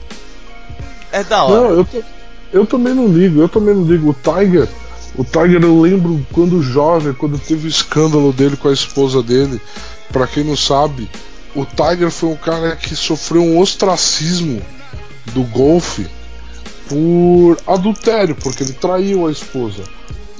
é 1.12 1.24
da 1.24 1.44
hora. 1.44 1.62
Não, 1.62 1.70
eu, 1.72 1.88
eu 2.52 2.66
também 2.66 2.94
não 2.94 3.08
ligo, 3.08 3.42
eu 3.42 3.50
também 3.50 3.74
não 3.74 3.84
ligo. 3.84 4.10
O 4.10 4.14
Tiger, 4.14 4.68
o 5.16 5.24
Tiger 5.24 5.62
eu 5.64 5.82
lembro 5.82 6.26
quando 6.32 6.62
jovem, 6.62 7.14
quando 7.14 7.40
teve 7.40 7.68
o 7.68 7.70
escândalo 7.70 8.32
dele 8.32 8.56
com 8.56 8.68
a 8.68 8.74
esposa 8.74 9.22
dele. 9.24 9.60
Pra 10.12 10.28
quem 10.28 10.44
não 10.44 10.56
sabe, 10.56 11.10
o 11.56 11.66
Tiger 11.66 12.12
foi 12.12 12.30
um 12.30 12.36
cara 12.36 12.76
que 12.76 12.96
sofreu 12.96 13.42
um 13.42 13.60
ostracismo 13.60 14.62
do 15.34 15.44
golfe 15.44 16.08
por 16.88 17.58
adultério, 17.66 18.36
porque 18.36 18.64
ele 18.64 18.74
traiu 18.74 19.28
a 19.28 19.32
esposa. 19.32 19.84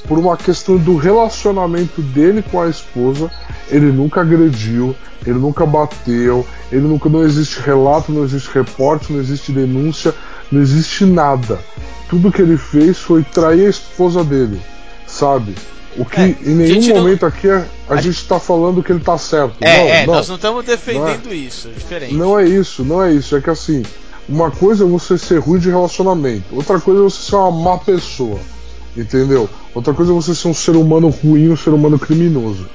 Por 0.08 0.20
uma 0.20 0.36
questão 0.36 0.78
do 0.78 0.98
relacionamento 0.98 2.02
dele 2.02 2.44
com 2.52 2.62
a 2.62 2.68
esposa, 2.68 3.32
ele 3.70 3.92
nunca 3.92 4.22
agrediu, 4.22 4.96
ele 5.26 5.40
nunca 5.40 5.66
bateu, 5.66 6.46
ele 6.72 6.82
nunca 6.82 7.08
não 7.10 7.24
existe 7.24 7.60
relato, 7.62 8.12
não 8.12 8.24
existe 8.24 8.50
reporte, 8.54 9.12
não 9.14 9.20
existe 9.20 9.52
denúncia, 9.52 10.14
não 10.52 10.62
existe 10.62 11.06
nada. 11.06 11.60
Tudo 12.10 12.32
que 12.32 12.42
ele 12.42 12.58
fez 12.58 12.98
foi 13.00 13.24
trair 13.24 13.66
a 13.66 13.70
esposa 13.70 14.24
dele, 14.24 14.60
sabe? 15.08 15.56
O 15.96 16.04
que 16.06 16.20
É, 16.20 16.36
em 16.44 16.56
nenhum 16.56 16.74
gente 16.82 16.90
não- 16.90 16.98
momento 17.04 17.26
aqui 17.26 17.48
a, 17.50 17.66
a 17.88 17.94
a 17.94 18.02
gente 18.02 18.28
tá 18.28 18.40
falando 18.40 18.82
que 18.84 18.92
ele 18.92 19.00
tá 19.00 19.18
certo. 19.18 19.56
É, 19.62 19.78
não, 19.78 19.88
é, 19.88 20.06
não. 20.08 20.14
nós 20.16 20.28
não 20.28 20.36
estamos 20.36 20.66
defendendo 20.66 21.32
isso, 21.34 21.70
é 21.70 21.72
diferente. 21.72 22.14
Não 22.16 22.38
é 22.38 22.46
isso, 22.46 22.84
não 22.84 23.02
é 23.02 23.14
isso. 23.14 23.36
É 23.36 23.42
que 23.42 23.50
assim, 23.50 23.84
uma 24.28 24.50
coisa 24.52 24.84
é 24.84 24.88
você 24.88 25.18
ser 25.18 25.40
ruim 25.40 25.60
de 25.60 25.70
relacionamento, 25.70 26.44
outra 26.52 26.80
coisa 26.80 27.00
é 27.00 27.04
você 27.04 27.30
ser 27.30 27.36
uma 27.36 27.52
má 27.52 27.78
pessoa. 27.78 28.40
Entendeu? 28.96 29.50
Outra 29.74 29.94
coisa 29.94 30.12
é 30.12 30.16
você 30.16 30.36
ser 30.36 30.48
um 30.48 30.54
ser 30.54 30.76
humano 30.76 31.10
ruim, 31.10 31.50
um 31.50 31.58
ser 31.58 31.72
humano 31.72 31.98
criminoso. 31.98 32.68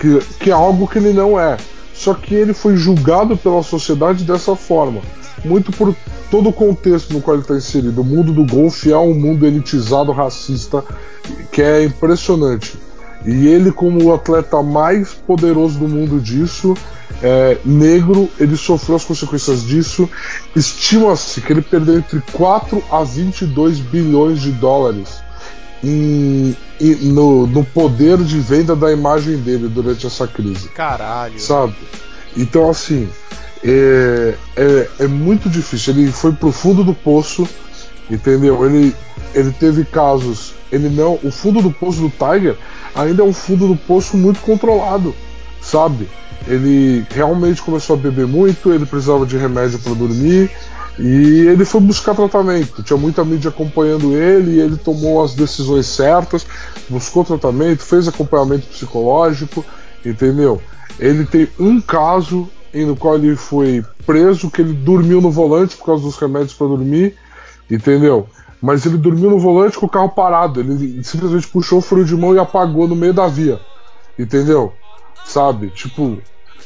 Que, 0.00 0.18
que 0.38 0.50
é 0.50 0.52
algo 0.52 0.86
que 0.86 0.98
ele 0.98 1.12
não 1.12 1.40
é. 1.40 1.56
Só 1.94 2.12
que 2.12 2.34
ele 2.34 2.52
foi 2.52 2.76
julgado 2.76 3.36
pela 3.36 3.62
sociedade 3.62 4.24
dessa 4.24 4.54
forma. 4.54 5.00
Muito 5.44 5.72
por 5.72 5.94
todo 6.30 6.48
o 6.48 6.52
contexto 6.52 7.12
no 7.14 7.20
qual 7.20 7.36
ele 7.36 7.42
está 7.42 7.56
inserido. 7.56 8.00
O 8.00 8.04
mundo 8.04 8.32
do 8.32 8.44
golfe 8.44 8.92
é 8.92 8.98
um 8.98 9.14
mundo 9.14 9.46
elitizado, 9.46 10.12
racista, 10.12 10.84
que 11.50 11.62
é 11.62 11.84
impressionante. 11.84 12.76
E 13.24 13.46
ele, 13.46 13.72
como 13.72 14.04
o 14.04 14.12
atleta 14.12 14.62
mais 14.62 15.14
poderoso 15.14 15.78
do 15.78 15.88
mundo 15.88 16.20
disso, 16.20 16.74
é, 17.22 17.56
negro, 17.64 18.28
ele 18.38 18.56
sofreu 18.56 18.96
as 18.96 19.04
consequências 19.04 19.62
disso. 19.62 20.10
Estima-se 20.54 21.40
que 21.40 21.52
ele 21.52 21.62
perdeu 21.62 21.96
entre 21.96 22.20
4 22.32 22.82
a 22.90 23.02
22 23.02 23.78
bilhões 23.78 24.40
de 24.40 24.50
dólares 24.50 25.24
em- 25.84 26.56
em- 26.80 27.12
no, 27.12 27.46
no 27.46 27.64
poder 27.64 28.18
de 28.18 28.38
venda 28.40 28.74
da 28.74 28.90
imagem 28.92 29.36
dele 29.38 29.68
durante 29.68 30.06
essa 30.06 30.26
crise 30.26 30.68
Caralho. 30.68 31.38
sabe? 31.38 31.74
Então, 32.36 32.68
assim, 32.70 33.08
é, 33.62 34.34
é, 34.56 34.88
é 35.00 35.06
muito 35.06 35.48
difícil. 35.48 35.94
Ele 35.94 36.10
foi 36.10 36.32
pro 36.32 36.50
fundo 36.50 36.82
do 36.82 36.94
poço, 36.94 37.48
entendeu? 38.10 38.64
Ele, 38.66 38.94
ele 39.34 39.52
teve 39.52 39.84
casos. 39.84 40.54
Ele 40.72 40.88
não. 40.88 41.18
O 41.22 41.30
fundo 41.30 41.62
do 41.62 41.70
poço 41.70 42.00
do 42.00 42.10
Tiger 42.10 42.56
ainda 42.94 43.22
é 43.22 43.24
um 43.24 43.32
fundo 43.32 43.68
do 43.68 43.76
poço 43.76 44.16
muito 44.16 44.40
controlado, 44.40 45.14
sabe? 45.60 46.08
Ele 46.46 47.06
realmente 47.10 47.62
começou 47.62 47.94
a 47.94 47.98
beber 47.98 48.26
muito, 48.26 48.72
ele 48.72 48.84
precisava 48.84 49.24
de 49.24 49.36
remédio 49.38 49.78
para 49.78 49.94
dormir. 49.94 50.50
E 50.98 51.46
ele 51.48 51.64
foi 51.64 51.80
buscar 51.80 52.14
tratamento. 52.14 52.82
Tinha 52.82 52.96
muita 52.96 53.24
mídia 53.24 53.48
acompanhando 53.48 54.16
ele 54.16 54.56
e 54.56 54.60
ele 54.60 54.76
tomou 54.76 55.22
as 55.24 55.34
decisões 55.34 55.86
certas, 55.86 56.46
buscou 56.88 57.24
tratamento, 57.24 57.82
fez 57.82 58.06
acompanhamento 58.06 58.68
psicológico, 58.68 59.64
entendeu? 60.04 60.62
Ele 60.98 61.24
tem 61.26 61.48
um 61.58 61.80
caso 61.80 62.48
em 62.72 62.84
no 62.84 62.96
qual 62.96 63.16
ele 63.16 63.36
foi 63.36 63.84
preso, 64.06 64.50
que 64.50 64.60
ele 64.60 64.72
dormiu 64.72 65.20
no 65.20 65.30
volante 65.30 65.76
por 65.76 65.86
causa 65.86 66.02
dos 66.02 66.16
remédios 66.16 66.54
para 66.54 66.66
dormir, 66.66 67.16
entendeu? 67.70 68.28
Mas 68.60 68.86
ele 68.86 68.96
dormiu 68.96 69.30
no 69.30 69.38
volante 69.38 69.78
com 69.78 69.86
o 69.86 69.88
carro 69.88 70.08
parado. 70.08 70.60
Ele 70.60 71.02
simplesmente 71.04 71.46
puxou 71.48 71.78
o 71.78 71.82
freio 71.82 72.04
de 72.04 72.16
mão 72.16 72.34
e 72.34 72.38
apagou 72.38 72.88
no 72.88 72.96
meio 72.96 73.12
da 73.12 73.26
via. 73.26 73.60
Entendeu? 74.18 74.72
Sabe? 75.24 75.70
Tipo, 75.70 76.18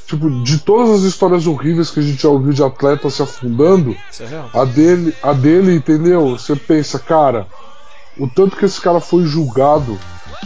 tipo, 0.09 0.31
de 0.43 0.59
todas 0.59 0.91
as 0.91 1.03
histórias 1.03 1.47
horríveis 1.47 1.91
que 1.91 2.01
a 2.01 2.03
gente 2.03 2.23
já 2.23 2.31
ouviu 2.31 2.53
de 2.53 2.63
atleta 2.63 3.11
se 3.11 3.23
afundando, 3.23 3.95
é 4.19 4.59
a 4.59 4.65
dele, 4.65 5.15
a 5.23 5.35
dele, 5.35 5.75
entendeu? 5.75 6.31
Você 6.31 6.57
pensa, 6.57 6.99
cara, 6.99 7.47
o 8.17 8.27
tanto 8.27 8.57
que 8.57 8.65
esse 8.65 8.81
cara 8.81 9.01
foi 9.01 9.25
julgado 9.25 9.99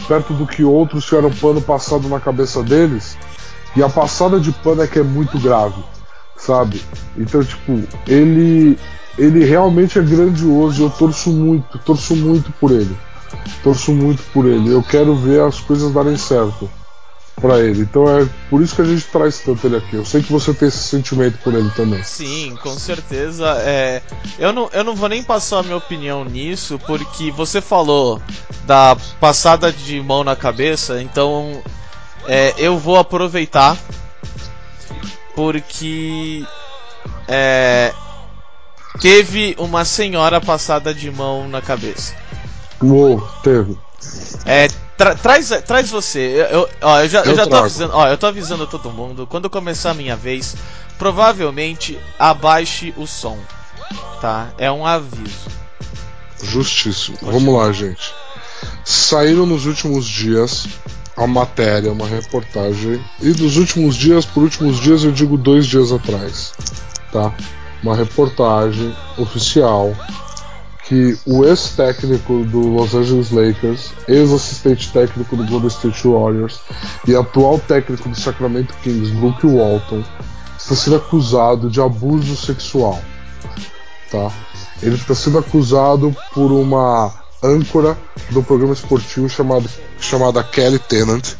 perto 0.07 0.33
do 0.33 0.45
que 0.45 0.63
outros 0.63 1.05
tiveram 1.05 1.31
pano 1.31 1.61
passado 1.61 2.09
na 2.09 2.19
cabeça 2.19 2.61
deles, 2.61 3.17
e 3.75 3.81
a 3.81 3.87
passada 3.87 4.37
de 4.37 4.51
pano 4.51 4.83
é 4.83 4.87
que 4.87 4.99
é 4.99 5.03
muito 5.03 5.39
grave, 5.39 5.81
sabe? 6.35 6.81
Então, 7.17 7.41
tipo, 7.41 7.81
ele 8.05 8.77
ele 9.17 9.45
realmente 9.45 9.99
é 9.99 10.01
grandioso 10.01 10.81
e 10.81 10.83
eu 10.83 10.89
torço 10.89 11.31
muito, 11.31 11.77
torço 11.79 12.15
muito 12.15 12.51
por 12.53 12.71
ele. 12.71 12.97
Torço 13.63 13.91
muito 13.91 14.23
por 14.33 14.47
ele. 14.47 14.73
Eu 14.73 14.81
quero 14.81 15.15
ver 15.15 15.41
as 15.41 15.59
coisas 15.59 15.93
darem 15.93 16.17
certo 16.17 16.67
para 17.35 17.59
ele. 17.59 17.81
Então 17.81 18.07
é 18.07 18.27
por 18.49 18.61
isso 18.61 18.75
que 18.75 18.81
a 18.81 18.85
gente 18.85 19.05
traz 19.05 19.39
tanto 19.39 19.65
ele 19.67 19.77
aqui. 19.77 19.95
Eu 19.95 20.05
sei 20.05 20.21
que 20.21 20.31
você 20.31 20.53
tem 20.53 20.67
esse 20.67 20.77
sentimento 20.77 21.37
por 21.39 21.53
ele 21.53 21.69
também. 21.71 22.03
Sim, 22.03 22.55
com 22.61 22.77
certeza. 22.77 23.55
É, 23.59 24.01
eu, 24.39 24.53
não, 24.53 24.69
eu 24.71 24.83
não 24.83 24.95
vou 24.95 25.09
nem 25.09 25.23
passar 25.23 25.59
a 25.59 25.63
minha 25.63 25.77
opinião 25.77 26.23
nisso, 26.23 26.79
porque 26.85 27.31
você 27.31 27.61
falou 27.61 28.21
da 28.65 28.95
passada 29.19 29.71
de 29.71 29.99
mão 30.01 30.23
na 30.23 30.35
cabeça, 30.35 31.01
então 31.01 31.61
é, 32.27 32.53
eu 32.57 32.77
vou 32.77 32.97
aproveitar 32.97 33.77
porque 35.35 36.45
é, 37.27 37.93
teve 38.99 39.55
uma 39.57 39.83
senhora 39.83 40.39
passada 40.39 40.93
de 40.93 41.09
mão 41.11 41.47
na 41.47 41.61
cabeça. 41.61 42.15
Uou, 42.81 43.21
teve. 43.43 43.77
É, 44.45 44.67
tra 44.97 45.15
traz, 45.15 45.49
traz 45.65 45.89
você. 45.89 46.47
Eu, 46.51 46.69
ó, 46.81 46.99
eu 47.01 47.09
já, 47.09 47.19
eu, 47.21 47.31
eu 47.31 47.35
já 47.35 47.47
tô 47.47 47.55
avisando. 47.55 47.93
Ó, 47.93 48.07
eu 48.07 48.17
tô 48.17 48.27
avisando 48.27 48.67
todo 48.67 48.91
mundo. 48.91 49.27
Quando 49.27 49.49
começar 49.49 49.91
a 49.91 49.93
minha 49.93 50.15
vez, 50.15 50.55
provavelmente 50.97 51.99
abaixe 52.17 52.93
o 52.97 53.07
som. 53.07 53.37
Tá? 54.21 54.51
É 54.57 54.71
um 54.71 54.85
aviso. 54.85 55.49
Justíssimo. 56.41 57.17
Pode 57.17 57.31
Vamos 57.31 57.55
lá, 57.55 57.71
gente. 57.71 58.13
Saíram 58.83 59.45
nos 59.45 59.65
últimos 59.65 60.05
dias 60.05 60.67
a 61.15 61.27
matéria, 61.27 61.91
uma 61.91 62.07
reportagem. 62.07 63.03
E 63.21 63.31
dos 63.31 63.57
últimos 63.57 63.95
dias, 63.95 64.25
por 64.25 64.43
últimos 64.43 64.79
dias, 64.79 65.03
eu 65.03 65.11
digo 65.11 65.37
dois 65.37 65.65
dias 65.67 65.91
atrás. 65.91 66.53
Tá? 67.11 67.33
Uma 67.81 67.95
reportagem 67.95 68.95
oficial 69.17 69.95
que 70.83 71.17
o 71.25 71.45
ex-técnico 71.45 72.43
do 72.45 72.59
Los 72.59 72.93
Angeles 72.93 73.31
Lakers, 73.31 73.93
ex-assistente 74.07 74.91
técnico 74.91 75.35
do 75.35 75.45
Golden 75.45 75.69
State 75.69 76.07
Warriors 76.07 76.59
e 77.07 77.15
atual 77.15 77.59
técnico 77.59 78.09
do 78.09 78.19
Sacramento 78.19 78.73
Kings, 78.83 79.13
Luke 79.13 79.45
Walton, 79.47 80.03
está 80.57 80.75
sendo 80.75 80.97
acusado 80.97 81.69
de 81.69 81.79
abuso 81.79 82.35
sexual. 82.35 82.99
Tá? 84.11 84.31
Ele 84.81 84.95
está 84.95 85.15
sendo 85.15 85.37
acusado 85.37 86.15
por 86.33 86.51
uma 86.51 87.13
âncora 87.41 87.97
do 88.29 88.43
programa 88.43 88.73
esportivo 88.73 89.29
chamado, 89.29 89.69
chamada 89.99 90.43
Kelly 90.43 90.79
Tennant. 90.79 91.35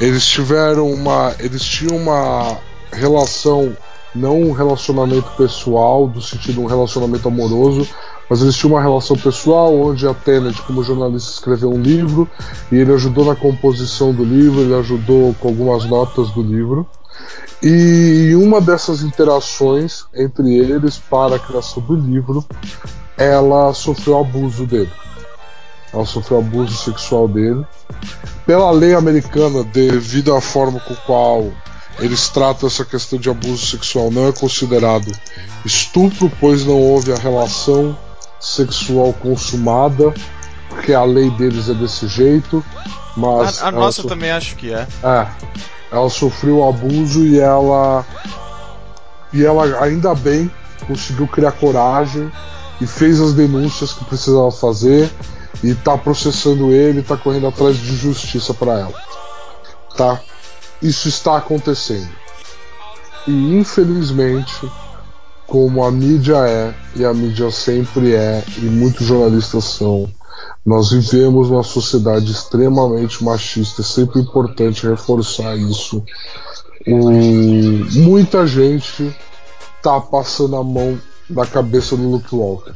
Eles 0.00 0.26
tiveram 0.26 0.90
uma. 0.90 1.34
Eles 1.38 1.62
tinham 1.62 1.96
uma 1.96 2.58
relação, 2.92 3.76
não 4.14 4.40
um 4.40 4.52
relacionamento 4.52 5.30
pessoal, 5.36 6.06
do 6.06 6.20
sentido 6.20 6.60
um 6.60 6.66
relacionamento 6.66 7.28
amoroso, 7.28 7.86
mas 8.28 8.42
eles 8.42 8.54
tinham 8.54 8.74
uma 8.74 8.82
relação 8.82 9.16
pessoal 9.16 9.74
onde 9.74 10.06
a 10.06 10.12
Tennant, 10.12 10.58
como 10.66 10.82
jornalista, 10.82 11.30
escreveu 11.30 11.70
um 11.70 11.80
livro 11.80 12.28
e 12.70 12.76
ele 12.76 12.92
ajudou 12.92 13.24
na 13.24 13.34
composição 13.34 14.12
do 14.12 14.24
livro, 14.24 14.60
ele 14.60 14.74
ajudou 14.74 15.34
com 15.40 15.48
algumas 15.48 15.84
notas 15.86 16.30
do 16.30 16.42
livro. 16.42 16.86
E 17.62 18.34
uma 18.36 18.60
dessas 18.60 19.02
interações 19.02 20.04
entre 20.14 20.56
eles 20.56 20.98
para 20.98 21.36
a 21.36 21.38
criação 21.38 21.82
do 21.82 21.94
livro, 21.96 22.44
ela 23.16 23.72
sofreu 23.72 24.18
abuso 24.18 24.66
dele. 24.66 24.92
Ela 25.92 26.04
sofreu 26.04 26.38
abuso 26.38 26.76
sexual 26.76 27.26
dele. 27.26 27.64
Pela 28.46 28.70
lei 28.70 28.94
americana, 28.94 29.64
devido 29.64 30.34
à 30.34 30.40
forma 30.40 30.78
com 30.80 30.94
qual 31.06 31.50
eles 31.98 32.28
tratam 32.28 32.68
essa 32.68 32.84
questão 32.84 33.18
de 33.18 33.28
abuso 33.28 33.66
sexual, 33.66 34.10
não 34.10 34.28
é 34.28 34.32
considerado 34.32 35.10
estupro, 35.64 36.30
pois 36.38 36.64
não 36.64 36.80
houve 36.80 37.12
a 37.12 37.16
relação 37.16 37.96
sexual 38.54 39.12
consumada, 39.12 40.12
porque 40.68 40.92
a 40.92 41.04
lei 41.04 41.30
deles 41.30 41.68
é 41.68 41.74
desse 41.74 42.06
jeito. 42.06 42.64
Mas 43.16 43.62
a, 43.62 43.68
a 43.68 43.70
nossa 43.72 44.02
so... 44.02 44.08
também 44.08 44.30
acho 44.30 44.56
que 44.56 44.72
é. 44.72 44.86
É. 45.02 45.26
Ela 45.90 46.10
sofreu 46.10 46.68
abuso 46.68 47.24
e 47.24 47.38
ela. 47.38 48.04
E 49.32 49.44
ela 49.44 49.82
ainda 49.82 50.14
bem 50.14 50.50
conseguiu 50.86 51.26
criar 51.28 51.52
coragem 51.52 52.30
e 52.80 52.86
fez 52.86 53.20
as 53.20 53.34
denúncias 53.34 53.92
que 53.92 54.04
precisava 54.04 54.50
fazer 54.50 55.10
e 55.62 55.74
tá 55.74 55.98
processando 55.98 56.70
ele, 56.70 57.02
tá 57.02 57.16
correndo 57.16 57.48
atrás 57.48 57.76
de 57.76 57.96
justiça 57.96 58.54
para 58.54 58.72
ela. 58.72 58.94
Tá? 59.96 60.20
Isso 60.80 61.08
está 61.08 61.36
acontecendo. 61.36 62.08
E 63.26 63.58
infelizmente 63.58 64.70
como 65.48 65.82
a 65.82 65.90
mídia 65.90 66.36
é, 66.46 66.74
e 66.94 67.04
a 67.06 67.14
mídia 67.14 67.50
sempre 67.50 68.14
é, 68.14 68.44
e 68.58 68.66
muitos 68.66 69.06
jornalistas 69.06 69.64
são, 69.64 70.06
nós 70.64 70.90
vivemos 70.90 71.48
numa 71.48 71.62
sociedade 71.62 72.30
extremamente 72.30 73.24
machista, 73.24 73.80
é 73.80 73.84
sempre 73.84 74.20
importante 74.20 74.86
reforçar 74.86 75.56
isso. 75.56 76.04
O, 76.86 77.10
muita 77.98 78.46
gente 78.46 79.10
tá 79.82 79.98
passando 79.98 80.54
a 80.56 80.62
mão 80.62 81.00
na 81.30 81.46
cabeça 81.46 81.96
do 81.96 82.10
Luke 82.10 82.34
Walker. 82.34 82.74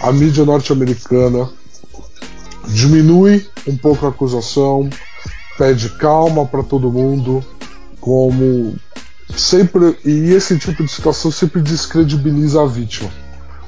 A 0.00 0.12
mídia 0.12 0.44
norte-americana 0.44 1.50
diminui 2.68 3.44
um 3.66 3.76
pouco 3.76 4.06
a 4.06 4.10
acusação, 4.10 4.88
pede 5.58 5.88
calma 5.90 6.46
para 6.46 6.62
todo 6.62 6.92
mundo, 6.92 7.44
como 8.00 8.76
sempre 9.36 9.96
e 10.04 10.32
esse 10.32 10.58
tipo 10.58 10.82
de 10.82 10.90
situação 10.90 11.30
sempre 11.30 11.60
descredibiliza 11.60 12.62
a 12.62 12.66
vítima, 12.66 13.10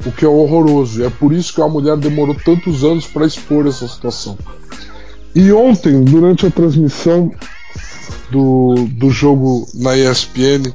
o 0.04 0.12
que 0.12 0.24
é 0.24 0.28
horroroso. 0.28 1.00
E 1.00 1.04
é 1.04 1.10
por 1.10 1.32
isso 1.32 1.54
que 1.54 1.62
a 1.62 1.68
mulher 1.68 1.96
demorou 1.96 2.34
tantos 2.34 2.84
anos 2.84 3.06
para 3.06 3.26
expor 3.26 3.66
essa 3.66 3.86
situação. 3.88 4.38
E 5.34 5.52
ontem, 5.52 6.02
durante 6.04 6.46
a 6.46 6.50
transmissão 6.50 7.32
do, 8.30 8.74
do 8.90 9.10
jogo 9.10 9.66
na 9.74 9.96
ESPN, 9.96 10.72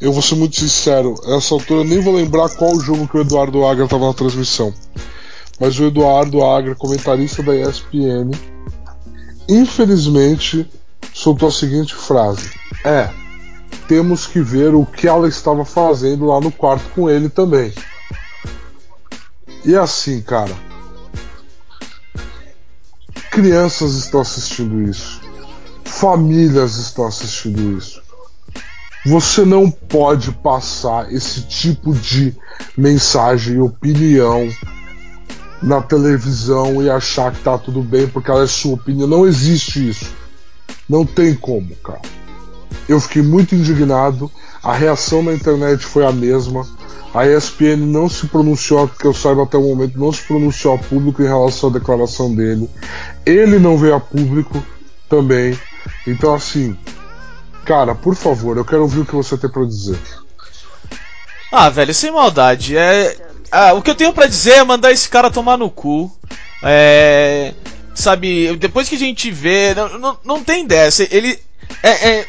eu 0.00 0.12
vou 0.12 0.20
ser 0.20 0.34
muito 0.34 0.56
sincero, 0.56 1.14
essa 1.28 1.54
altura 1.54 1.80
eu 1.80 1.84
nem 1.84 2.00
vou 2.00 2.14
lembrar 2.14 2.48
qual 2.50 2.78
jogo 2.80 3.06
que 3.06 3.16
o 3.16 3.20
Eduardo 3.20 3.64
Agra 3.64 3.84
estava 3.84 4.06
na 4.06 4.12
transmissão. 4.12 4.74
Mas 5.60 5.78
o 5.78 5.84
Eduardo 5.84 6.42
Agra, 6.42 6.74
comentarista 6.74 7.42
da 7.42 7.54
ESPN, 7.54 8.32
infelizmente 9.48 10.68
soltou 11.14 11.48
a 11.48 11.52
seguinte 11.52 11.94
frase: 11.94 12.50
É, 12.84 13.08
temos 13.88 14.26
que 14.26 14.40
ver 14.40 14.74
o 14.74 14.86
que 14.86 15.06
ela 15.06 15.28
estava 15.28 15.64
fazendo 15.64 16.26
lá 16.26 16.40
no 16.40 16.50
quarto 16.50 16.88
com 16.94 17.10
ele 17.10 17.28
também. 17.28 17.72
E 19.64 19.76
assim, 19.76 20.20
cara. 20.20 20.52
Crianças 23.30 23.94
estão 23.94 24.20
assistindo 24.20 24.82
isso. 24.82 25.20
Famílias 25.84 26.76
estão 26.76 27.06
assistindo 27.06 27.78
isso. 27.78 28.02
Você 29.06 29.44
não 29.44 29.70
pode 29.70 30.30
passar 30.32 31.12
esse 31.12 31.42
tipo 31.42 31.92
de 31.92 32.36
mensagem 32.76 33.56
e 33.56 33.60
opinião 33.60 34.48
na 35.62 35.80
televisão 35.80 36.82
e 36.82 36.90
achar 36.90 37.32
que 37.32 37.42
tá 37.42 37.56
tudo 37.56 37.82
bem 37.82 38.06
porque 38.08 38.30
ela 38.30 38.42
é 38.42 38.46
sua 38.46 38.74
opinião. 38.74 39.08
Não 39.08 39.26
existe 39.26 39.88
isso. 39.88 40.12
Não 40.88 41.04
tem 41.06 41.34
como, 41.34 41.74
cara. 41.76 42.21
Eu 42.88 43.00
fiquei 43.00 43.22
muito 43.22 43.54
indignado. 43.54 44.30
A 44.62 44.72
reação 44.72 45.22
na 45.22 45.32
internet 45.32 45.84
foi 45.84 46.04
a 46.06 46.12
mesma. 46.12 46.66
A 47.14 47.26
ESPN 47.26 47.76
não 47.76 48.08
se 48.08 48.26
pronunciou, 48.26 48.88
que 48.88 49.06
eu 49.06 49.12
saiba 49.12 49.42
até 49.42 49.58
o 49.58 49.62
momento, 49.62 49.98
não 49.98 50.12
se 50.12 50.22
pronunciou 50.22 50.74
a 50.74 50.78
público 50.78 51.22
em 51.22 51.26
relação 51.26 51.68
à 51.68 51.72
declaração 51.72 52.34
dele. 52.34 52.70
Ele 53.26 53.58
não 53.58 53.76
veio 53.76 53.94
a 53.94 54.00
público 54.00 54.64
também. 55.10 55.58
Então, 56.06 56.32
assim, 56.32 56.76
cara, 57.66 57.94
por 57.94 58.14
favor, 58.14 58.56
eu 58.56 58.64
quero 58.64 58.82
ouvir 58.82 59.00
o 59.00 59.04
que 59.04 59.14
você 59.14 59.36
tem 59.36 59.50
para 59.50 59.66
dizer. 59.66 59.98
Ah, 61.52 61.68
velho, 61.68 61.92
sem 61.92 62.10
maldade. 62.10 62.78
É, 62.78 63.14
ah, 63.50 63.74
o 63.74 63.82
que 63.82 63.90
eu 63.90 63.94
tenho 63.94 64.14
para 64.14 64.26
dizer 64.26 64.52
é 64.52 64.64
mandar 64.64 64.90
esse 64.90 65.06
cara 65.06 65.30
tomar 65.30 65.58
no 65.58 65.68
cu. 65.68 66.10
É, 66.62 67.52
sabe, 67.94 68.56
depois 68.56 68.88
que 68.88 68.94
a 68.94 68.98
gente 68.98 69.30
vê, 69.30 69.74
não, 69.74 69.98
não, 69.98 70.18
não 70.24 70.44
tem 70.44 70.66
dessa. 70.66 71.06
Ele 71.14 71.38
é, 71.82 71.90
é 71.90 72.26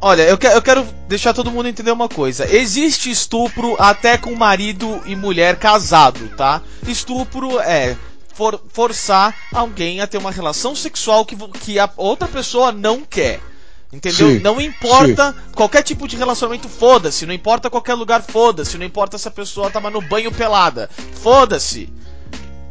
Olha, 0.00 0.22
eu, 0.22 0.38
que, 0.38 0.46
eu 0.46 0.62
quero 0.62 0.84
deixar 1.08 1.34
todo 1.34 1.50
mundo 1.50 1.68
entender 1.68 1.90
uma 1.90 2.08
coisa. 2.08 2.48
Existe 2.54 3.10
estupro 3.10 3.74
até 3.78 4.16
com 4.16 4.34
marido 4.34 5.02
e 5.04 5.16
mulher 5.16 5.56
casado, 5.56 6.28
tá? 6.36 6.62
Estupro 6.86 7.58
é 7.58 7.96
for, 8.32 8.60
forçar 8.68 9.34
alguém 9.52 10.00
a 10.00 10.06
ter 10.06 10.16
uma 10.16 10.30
relação 10.30 10.76
sexual 10.76 11.26
que, 11.26 11.36
que 11.58 11.78
a 11.80 11.90
outra 11.96 12.28
pessoa 12.28 12.70
não 12.70 13.00
quer. 13.00 13.40
Entendeu? 13.92 14.28
Sim, 14.28 14.38
não 14.40 14.60
importa 14.60 15.34
qualquer 15.54 15.82
tipo 15.82 16.06
de 16.06 16.16
relacionamento, 16.16 16.68
foda-se. 16.68 17.26
Não 17.26 17.34
importa 17.34 17.70
qualquer 17.70 17.94
lugar, 17.94 18.22
foda-se. 18.22 18.78
Não 18.78 18.86
importa 18.86 19.18
se 19.18 19.26
a 19.26 19.30
pessoa 19.30 19.70
tava 19.70 19.90
no 19.90 20.00
banho 20.00 20.30
pelada. 20.30 20.88
Foda-se. 21.22 21.92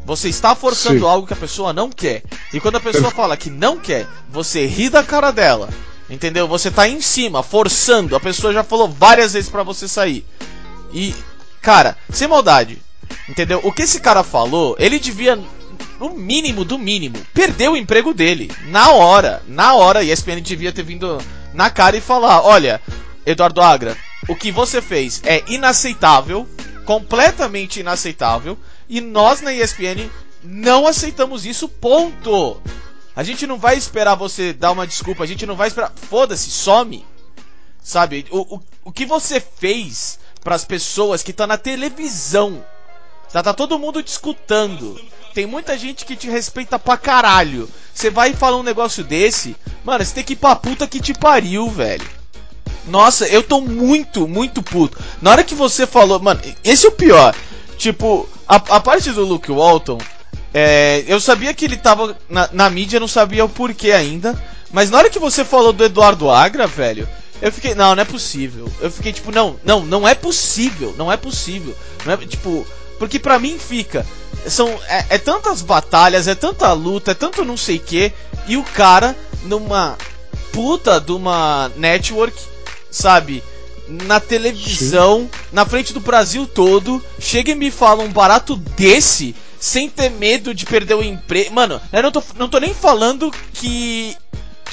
Você 0.05 0.29
está 0.29 0.55
forçando 0.55 0.99
Sim. 0.99 1.05
algo 1.05 1.27
que 1.27 1.33
a 1.33 1.37
pessoa 1.37 1.73
não 1.73 1.89
quer. 1.89 2.23
E 2.53 2.61
quando 2.61 2.77
a 2.77 2.79
pessoa 2.79 3.11
fala 3.11 3.35
que 3.35 3.49
não 3.49 3.77
quer, 3.77 4.07
você 4.29 4.65
ri 4.65 4.89
da 4.89 5.03
cara 5.03 5.31
dela. 5.31 5.69
Entendeu? 6.09 6.47
Você 6.47 6.71
tá 6.71 6.87
em 6.87 7.01
cima, 7.01 7.43
forçando. 7.43 8.15
A 8.15 8.19
pessoa 8.19 8.53
já 8.53 8.63
falou 8.63 8.87
várias 8.87 9.33
vezes 9.33 9.49
pra 9.49 9.63
você 9.63 9.87
sair. 9.87 10.25
E, 10.93 11.13
cara, 11.61 11.97
sem 12.09 12.27
maldade. 12.27 12.81
Entendeu? 13.27 13.59
O 13.63 13.71
que 13.71 13.81
esse 13.81 13.99
cara 13.99 14.23
falou, 14.23 14.75
ele 14.79 14.99
devia, 14.99 15.37
no 15.99 16.09
mínimo 16.11 16.63
do 16.63 16.77
mínimo, 16.77 17.17
perder 17.33 17.69
o 17.69 17.75
emprego 17.75 18.13
dele. 18.13 18.49
Na 18.67 18.91
hora. 18.91 19.43
Na 19.47 19.73
hora. 19.73 20.03
E 20.03 20.09
a 20.09 20.13
ESPN 20.13 20.41
devia 20.41 20.71
ter 20.71 20.83
vindo 20.83 21.17
na 21.53 21.69
cara 21.69 21.97
e 21.97 22.01
falar: 22.01 22.41
Olha, 22.41 22.81
Eduardo 23.25 23.61
Agra, 23.61 23.97
o 24.29 24.35
que 24.35 24.51
você 24.51 24.81
fez 24.81 25.21
é 25.25 25.43
inaceitável. 25.47 26.47
Completamente 26.85 27.81
inaceitável. 27.81 28.57
E 28.87 29.01
nós 29.01 29.41
na 29.41 29.53
ESPN 29.53 30.09
não 30.41 30.87
aceitamos 30.87 31.45
isso, 31.45 31.67
ponto. 31.67 32.61
A 33.17 33.23
gente 33.23 33.47
não 33.47 33.57
vai 33.57 33.75
esperar 33.75 34.13
você 34.13 34.53
dar 34.53 34.69
uma 34.69 34.85
desculpa, 34.85 35.23
a 35.23 35.27
gente 35.27 35.43
não 35.43 35.55
vai 35.55 35.69
esperar. 35.69 35.91
Foda-se, 36.07 36.51
some. 36.51 37.03
Sabe? 37.81 38.27
O, 38.29 38.57
o, 38.57 38.61
o 38.85 38.91
que 38.91 39.07
você 39.07 39.41
fez 39.41 40.19
para 40.43 40.53
as 40.53 40.63
pessoas 40.63 41.23
que 41.23 41.31
estão 41.31 41.47
na 41.47 41.57
televisão. 41.57 42.63
Já 43.33 43.41
tá 43.41 43.55
todo 43.55 43.79
mundo 43.79 44.03
te 44.03 44.09
escutando. 44.09 45.01
Tem 45.33 45.47
muita 45.47 45.75
gente 45.75 46.05
que 46.05 46.15
te 46.15 46.29
respeita 46.29 46.77
pra 46.77 46.95
caralho. 46.95 47.67
Você 47.91 48.11
vai 48.11 48.33
falar 48.33 48.57
um 48.57 48.63
negócio 48.63 49.03
desse, 49.03 49.55
mano, 49.83 50.05
você 50.05 50.13
tem 50.13 50.23
que 50.23 50.33
ir 50.33 50.35
pra 50.35 50.55
puta 50.55 50.85
que 50.85 50.99
te 50.99 51.15
pariu, 51.15 51.71
velho. 51.71 52.07
Nossa, 52.85 53.27
eu 53.27 53.41
tô 53.41 53.59
muito, 53.59 54.27
muito 54.27 54.61
puto. 54.61 54.95
Na 55.19 55.31
hora 55.31 55.43
que 55.43 55.55
você 55.55 55.87
falou, 55.87 56.19
mano, 56.19 56.39
esse 56.63 56.85
é 56.85 56.89
o 56.89 56.91
pior. 56.91 57.35
Tipo, 57.79 58.29
a, 58.47 58.57
a 58.57 58.79
parte 58.79 59.11
do 59.11 59.25
Luke 59.25 59.51
Walton, 59.51 59.97
é, 60.53 61.03
eu 61.07 61.19
sabia 61.19 61.53
que 61.53 61.65
ele 61.65 61.77
tava 61.77 62.17
na, 62.29 62.49
na 62.51 62.69
mídia, 62.69 62.99
não 62.99 63.07
sabia 63.07 63.45
o 63.45 63.49
porquê 63.49 63.91
ainda. 63.91 64.41
Mas 64.71 64.89
na 64.89 64.97
hora 64.97 65.09
que 65.09 65.19
você 65.19 65.45
falou 65.45 65.71
do 65.71 65.83
Eduardo 65.83 66.29
Agra, 66.29 66.67
velho, 66.67 67.07
eu 67.41 67.51
fiquei, 67.51 67.75
não, 67.75 67.95
não 67.95 68.01
é 68.01 68.05
possível. 68.05 68.71
Eu 68.79 68.91
fiquei 68.91 69.13
tipo, 69.13 69.31
não, 69.31 69.59
não, 69.63 69.85
não 69.85 70.07
é 70.07 70.15
possível, 70.15 70.93
não 70.97 71.11
é 71.11 71.17
possível. 71.17 71.75
Não 72.05 72.13
é, 72.13 72.17
tipo, 72.17 72.65
porque 72.97 73.19
pra 73.19 73.39
mim 73.39 73.57
fica, 73.59 74.05
são 74.47 74.67
é, 74.87 75.05
é 75.11 75.17
tantas 75.17 75.61
batalhas, 75.61 76.27
é 76.27 76.35
tanta 76.35 76.71
luta, 76.73 77.11
é 77.11 77.13
tanto 77.13 77.45
não 77.45 77.57
sei 77.57 77.77
que, 77.77 78.11
e 78.47 78.57
o 78.57 78.63
cara 78.63 79.15
numa 79.43 79.97
puta 80.51 80.99
de 80.99 81.11
uma 81.11 81.71
network, 81.75 82.37
sabe? 82.89 83.43
Na 83.87 84.19
televisão, 84.19 85.29
na 85.51 85.65
frente 85.65 85.93
do 85.93 85.99
Brasil 85.99 86.45
todo, 86.45 87.01
chega 87.19 87.51
e 87.51 87.55
me 87.55 87.71
fala 87.71 88.03
um 88.03 88.11
barato 88.11 88.55
desse, 88.55 89.35
sem 89.59 89.89
ter 89.89 90.09
medo 90.09 90.53
de 90.53 90.65
perder 90.65 90.93
o 90.95 91.03
emprego. 91.03 91.53
Mano, 91.53 91.81
eu 91.91 92.03
não 92.03 92.11
tô, 92.11 92.23
não 92.35 92.49
tô 92.49 92.59
nem 92.59 92.73
falando 92.73 93.31
que. 93.53 94.15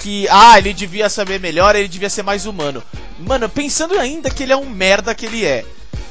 Que, 0.03 0.29
ah, 0.29 0.59
ele 0.59 0.75
devia 0.75 1.09
saber 1.09 1.41
melhor, 1.41 1.75
ele 1.75 1.89
devia 1.89 2.11
ser 2.11 2.23
mais 2.23 2.45
humano. 2.45 2.83
Mano, 3.19 3.49
pensando 3.49 3.99
ainda 3.99 4.29
que 4.29 4.43
ele 4.43 4.53
é 4.53 4.57
um 4.57 4.69
merda 4.69 5.15
que 5.15 5.25
ele 5.25 5.47
é. 5.47 5.65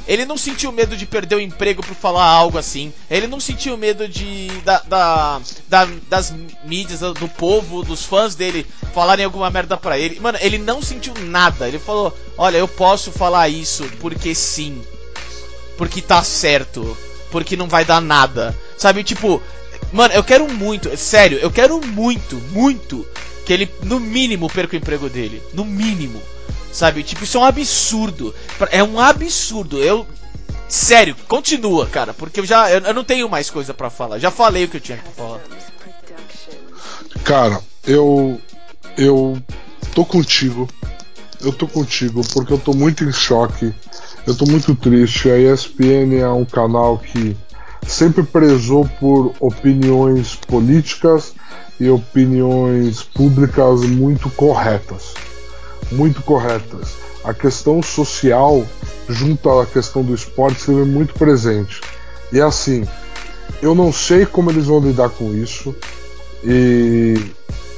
Ele 0.07 0.25
não 0.25 0.35
sentiu 0.37 0.71
medo 0.71 0.97
de 0.97 1.05
perder 1.05 1.35
o 1.35 1.39
emprego 1.39 1.81
por 1.85 1.93
falar 1.95 2.25
algo 2.25 2.57
assim. 2.57 2.91
Ele 3.09 3.27
não 3.27 3.39
sentiu 3.39 3.77
medo 3.77 4.07
de 4.07 4.47
da, 4.65 4.79
da, 4.79 5.41
da- 5.69 5.87
das 6.09 6.33
mídias, 6.65 7.01
do, 7.01 7.27
povo, 7.29 7.83
dos 7.83 8.03
fãs 8.03 8.33
dele 8.35 8.65
falarem 8.93 9.23
alguma 9.23 9.49
merda 9.49 9.77
pra 9.77 9.97
ele. 9.97 10.19
Mano, 10.19 10.37
ele 10.41 10.57
não 10.57 10.81
sentiu 10.81 11.13
nada. 11.25 11.67
Ele 11.67 11.77
falou: 11.79 12.17
Olha, 12.37 12.57
eu 12.57 12.67
posso 12.67 13.11
falar 13.11 13.47
isso 13.47 13.83
porque 13.99 14.33
sim. 14.33 14.81
Porque 15.77 16.01
tá 16.01 16.23
certo. 16.23 16.97
Porque 17.31 17.55
não 17.55 17.67
vai 17.67 17.85
dar 17.85 18.01
nada. 18.01 18.57
Sabe, 18.77 19.03
tipo, 19.03 19.41
mano, 19.91 20.13
eu 20.13 20.23
quero 20.23 20.47
muito, 20.51 20.95
sério, 20.97 21.37
eu 21.39 21.51
quero 21.51 21.79
muito, 21.85 22.35
muito 22.51 23.05
que 23.45 23.53
ele, 23.53 23.69
no 23.83 23.99
mínimo, 23.99 24.49
perca 24.49 24.75
o 24.75 24.79
emprego 24.79 25.09
dele. 25.09 25.41
No 25.53 25.65
mínimo. 25.65 26.21
Sabe? 26.71 27.03
Tipo, 27.03 27.23
isso 27.23 27.37
é 27.37 27.41
um 27.41 27.45
absurdo. 27.45 28.33
É 28.71 28.83
um 28.83 28.99
absurdo. 28.99 29.81
Eu. 29.81 30.07
Sério, 30.67 31.15
continua, 31.27 31.85
cara, 31.85 32.13
porque 32.13 32.39
eu 32.39 32.45
já. 32.45 32.71
Eu, 32.71 32.93
não 32.93 33.03
tenho 33.03 33.29
mais 33.29 33.49
coisa 33.49 33.73
pra 33.73 33.89
falar. 33.89 34.17
Já 34.17 34.31
falei 34.31 34.63
o 34.63 34.67
que 34.67 34.77
eu 34.77 34.81
tinha 34.81 34.97
pra 34.97 35.11
falar. 35.11 35.41
Cara, 37.23 37.61
eu. 37.85 38.41
Eu 38.97 39.37
tô 39.93 40.03
contigo. 40.03 40.67
Eu 41.41 41.51
tô 41.51 41.67
contigo 41.67 42.21
porque 42.33 42.53
eu 42.53 42.57
tô 42.57 42.73
muito 42.73 43.03
em 43.03 43.11
choque. 43.11 43.73
Eu 44.25 44.35
tô 44.35 44.45
muito 44.45 44.73
triste. 44.73 45.29
A 45.29 45.37
ESPN 45.37 46.15
é 46.19 46.29
um 46.29 46.45
canal 46.45 46.97
que 46.97 47.35
sempre 47.87 48.23
prezou 48.23 48.87
por 48.99 49.33
opiniões 49.39 50.35
políticas 50.35 51.33
e 51.79 51.89
opiniões 51.89 53.03
públicas 53.03 53.81
muito 53.81 54.29
corretas. 54.29 55.13
Muito 55.91 56.21
corretas. 56.21 56.95
A 57.23 57.33
questão 57.33 57.81
social, 57.81 58.65
junto 59.07 59.49
à 59.49 59.65
questão 59.65 60.03
do 60.03 60.13
esporte, 60.13 60.59
esteve 60.59 60.83
muito 60.83 61.13
presente. 61.13 61.81
E 62.31 62.41
assim, 62.41 62.85
eu 63.61 63.73
não 63.73 63.93
sei 63.93 64.25
como 64.25 64.49
eles 64.49 64.65
vão 64.65 64.79
lidar 64.79 65.09
com 65.09 65.33
isso. 65.33 65.75
E 66.43 67.15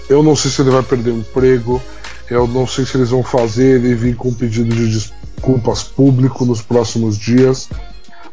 eu 0.09 0.23
não 0.23 0.35
sei 0.35 0.49
se 0.49 0.61
ele 0.61 0.71
vai 0.71 0.83
perder 0.83 1.11
o 1.11 1.19
emprego. 1.19 1.81
Eu 2.29 2.47
não 2.47 2.65
sei 2.65 2.85
se 2.85 2.97
eles 2.97 3.09
vão 3.09 3.23
fazer 3.23 3.75
ele 3.75 3.93
vir 3.93 4.15
com 4.15 4.29
um 4.29 4.33
pedido 4.33 4.73
de 4.73 4.87
desculpas 4.89 5.83
público 5.83 6.45
nos 6.45 6.61
próximos 6.61 7.17
dias. 7.17 7.69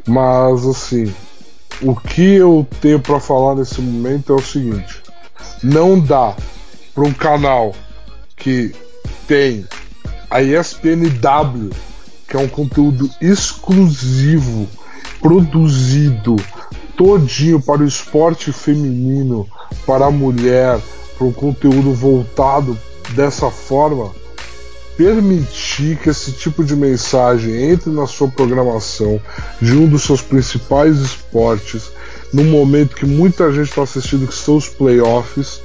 Mas 0.06 0.66
assim, 0.66 1.12
o 1.82 1.96
que 1.96 2.34
eu 2.34 2.66
tenho 2.80 3.00
para 3.00 3.18
falar 3.18 3.56
nesse 3.56 3.80
momento 3.80 4.32
é 4.32 4.36
o 4.36 4.42
seguinte: 4.42 5.02
não 5.62 5.98
dá 5.98 6.34
para 6.94 7.04
um 7.04 7.12
canal 7.12 7.74
que 8.36 8.74
tem 9.26 9.66
a 10.30 10.42
ESPNW, 10.42 11.70
que 12.28 12.36
é 12.36 12.40
um 12.40 12.48
conteúdo 12.48 13.10
exclusivo, 13.20 14.68
produzido 15.20 16.36
todinho 16.96 17.60
para 17.60 17.82
o 17.82 17.86
esporte 17.86 18.52
feminino, 18.52 19.48
para 19.86 20.06
a 20.06 20.10
mulher, 20.10 20.80
para 21.16 21.26
um 21.26 21.32
conteúdo 21.32 21.92
voltado 21.92 22.78
dessa 23.10 23.50
forma, 23.50 24.12
permitir 24.96 25.98
que 25.98 26.10
esse 26.10 26.32
tipo 26.32 26.64
de 26.64 26.76
mensagem 26.76 27.70
entre 27.70 27.90
na 27.90 28.06
sua 28.06 28.28
programação 28.28 29.20
de 29.60 29.72
um 29.76 29.88
dos 29.88 30.02
seus 30.02 30.20
principais 30.20 30.98
esportes, 30.98 31.90
no 32.32 32.44
momento 32.44 32.96
que 32.96 33.06
muita 33.06 33.52
gente 33.52 33.68
está 33.68 33.82
assistindo 33.82 34.26
que 34.26 34.34
são 34.34 34.56
os 34.56 34.68
playoffs, 34.68 35.60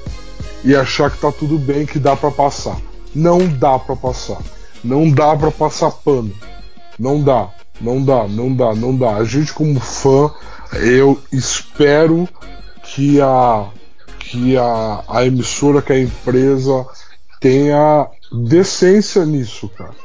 e 0.63 0.75
achar 0.75 1.11
que 1.11 1.19
tá 1.19 1.31
tudo 1.31 1.57
bem, 1.57 1.85
que 1.85 1.99
dá 1.99 2.15
para 2.15 2.31
passar. 2.31 2.77
Não 3.13 3.47
dá 3.47 3.79
para 3.79 3.95
passar. 3.95 4.41
Não 4.83 5.09
dá 5.09 5.35
para 5.35 5.51
passar 5.51 5.91
pano. 5.91 6.33
Não 6.99 7.23
dá, 7.23 7.49
não 7.79 8.03
dá, 8.03 8.27
não 8.27 8.53
dá, 8.53 8.75
não 8.75 8.95
dá. 8.95 9.15
A 9.15 9.23
gente 9.23 9.53
como 9.53 9.79
fã, 9.79 10.31
eu 10.73 11.19
espero 11.31 12.27
que 12.83 13.21
a 13.21 13.67
que 14.19 14.57
a, 14.57 15.03
a 15.07 15.25
emissora, 15.25 15.81
que 15.81 15.93
a 15.93 15.99
empresa 15.99 16.85
tenha 17.39 18.07
decência 18.31 19.25
nisso, 19.25 19.69
cara. 19.69 19.95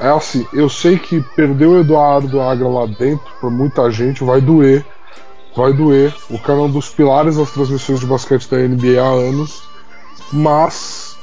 É 0.00 0.08
assim, 0.08 0.46
eu 0.52 0.68
sei 0.68 0.98
que 0.98 1.20
perder 1.34 1.66
o 1.66 1.80
Eduardo 1.80 2.40
Agra 2.40 2.68
lá 2.68 2.86
dentro, 2.86 3.26
pra 3.40 3.48
muita 3.48 3.90
gente, 3.90 4.22
vai 4.22 4.40
doer. 4.40 4.84
Vai 5.56 5.72
doer. 5.72 6.14
O 6.30 6.38
cara 6.38 6.58
é 6.58 6.62
um 6.62 6.70
dos 6.70 6.90
pilares 6.90 7.36
das 7.36 7.50
transmissões 7.50 8.00
de 8.00 8.06
basquete 8.06 8.48
da 8.50 8.58
NBA 8.58 9.00
há 9.00 9.08
anos. 9.08 9.62
Mas 10.32 11.16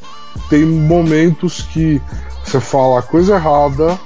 tem 0.49 0.65
momentos 0.65 1.61
que 1.61 2.01
você 2.43 2.59
fala 2.59 2.99
a 2.99 3.03
coisa 3.03 3.35
errada, 3.35 3.99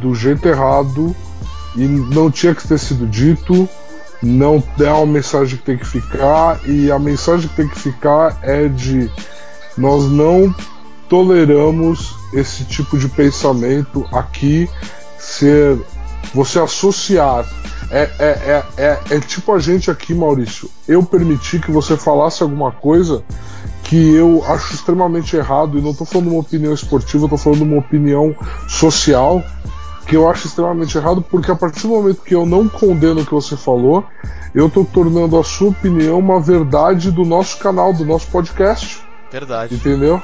do 0.00 0.14
jeito 0.14 0.46
errado, 0.46 1.14
e 1.74 1.86
não 1.86 2.30
tinha 2.30 2.54
que 2.54 2.66
ter 2.66 2.78
sido 2.78 3.06
dito, 3.06 3.68
não 4.22 4.62
é 4.78 4.90
uma 4.92 5.06
mensagem 5.06 5.58
que 5.58 5.64
tem 5.64 5.76
que 5.76 5.86
ficar, 5.86 6.60
e 6.64 6.90
a 6.90 6.98
mensagem 6.98 7.48
que 7.48 7.56
tem 7.56 7.68
que 7.68 7.78
ficar 7.78 8.38
é 8.42 8.68
de 8.68 9.10
nós 9.76 10.04
não 10.04 10.54
toleramos 11.08 12.14
esse 12.32 12.64
tipo 12.64 12.98
de 12.98 13.08
pensamento 13.08 14.06
aqui 14.12 14.68
ser 15.18 15.78
você 16.34 16.58
associar 16.58 17.46
é, 17.90 18.10
é, 18.18 18.26
é, 18.26 18.64
é, 18.76 19.00
é 19.10 19.20
tipo 19.20 19.52
a 19.52 19.58
gente 19.58 19.90
aqui, 19.90 20.12
Maurício. 20.12 20.68
Eu 20.88 21.02
permiti 21.04 21.58
que 21.58 21.70
você 21.70 21.96
falasse 21.96 22.42
alguma 22.42 22.72
coisa 22.72 23.22
que 23.84 24.14
eu 24.14 24.42
acho 24.48 24.74
extremamente 24.74 25.36
errado, 25.36 25.78
e 25.78 25.80
não 25.80 25.92
estou 25.92 26.06
falando 26.06 26.30
uma 26.30 26.40
opinião 26.40 26.74
esportiva, 26.74 27.26
estou 27.26 27.38
falando 27.38 27.62
uma 27.62 27.78
opinião 27.78 28.34
social, 28.66 29.42
que 30.06 30.16
eu 30.16 30.28
acho 30.28 30.48
extremamente 30.48 30.98
errado, 30.98 31.22
porque 31.22 31.50
a 31.50 31.54
partir 31.54 31.82
do 31.82 31.88
momento 31.88 32.22
que 32.22 32.34
eu 32.34 32.44
não 32.44 32.68
condeno 32.68 33.20
o 33.20 33.24
que 33.24 33.32
você 33.32 33.56
falou, 33.56 34.04
eu 34.52 34.66
estou 34.66 34.84
tornando 34.84 35.38
a 35.38 35.44
sua 35.44 35.68
opinião 35.68 36.18
uma 36.18 36.40
verdade 36.40 37.12
do 37.12 37.24
nosso 37.24 37.58
canal, 37.58 37.92
do 37.92 38.04
nosso 38.04 38.26
podcast. 38.28 39.05
Verdade. 39.30 39.74
Entendeu? 39.74 40.20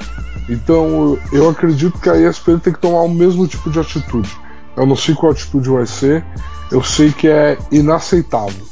Então 0.49 1.17
eu 1.31 1.49
acredito 1.49 1.99
que 1.99 2.09
a 2.09 2.17
ESPN 2.17 2.59
tem 2.59 2.73
que 2.73 2.79
tomar 2.79 3.01
o 3.01 3.09
mesmo 3.09 3.47
tipo 3.47 3.69
de 3.69 3.79
atitude. 3.79 4.29
Eu 4.75 4.85
não 4.85 4.95
sei 4.95 5.13
qual 5.15 5.31
atitude 5.31 5.69
vai 5.69 5.85
ser, 5.85 6.25
eu 6.71 6.83
sei 6.83 7.11
que 7.11 7.27
é 7.27 7.57
inaceitável. 7.71 8.65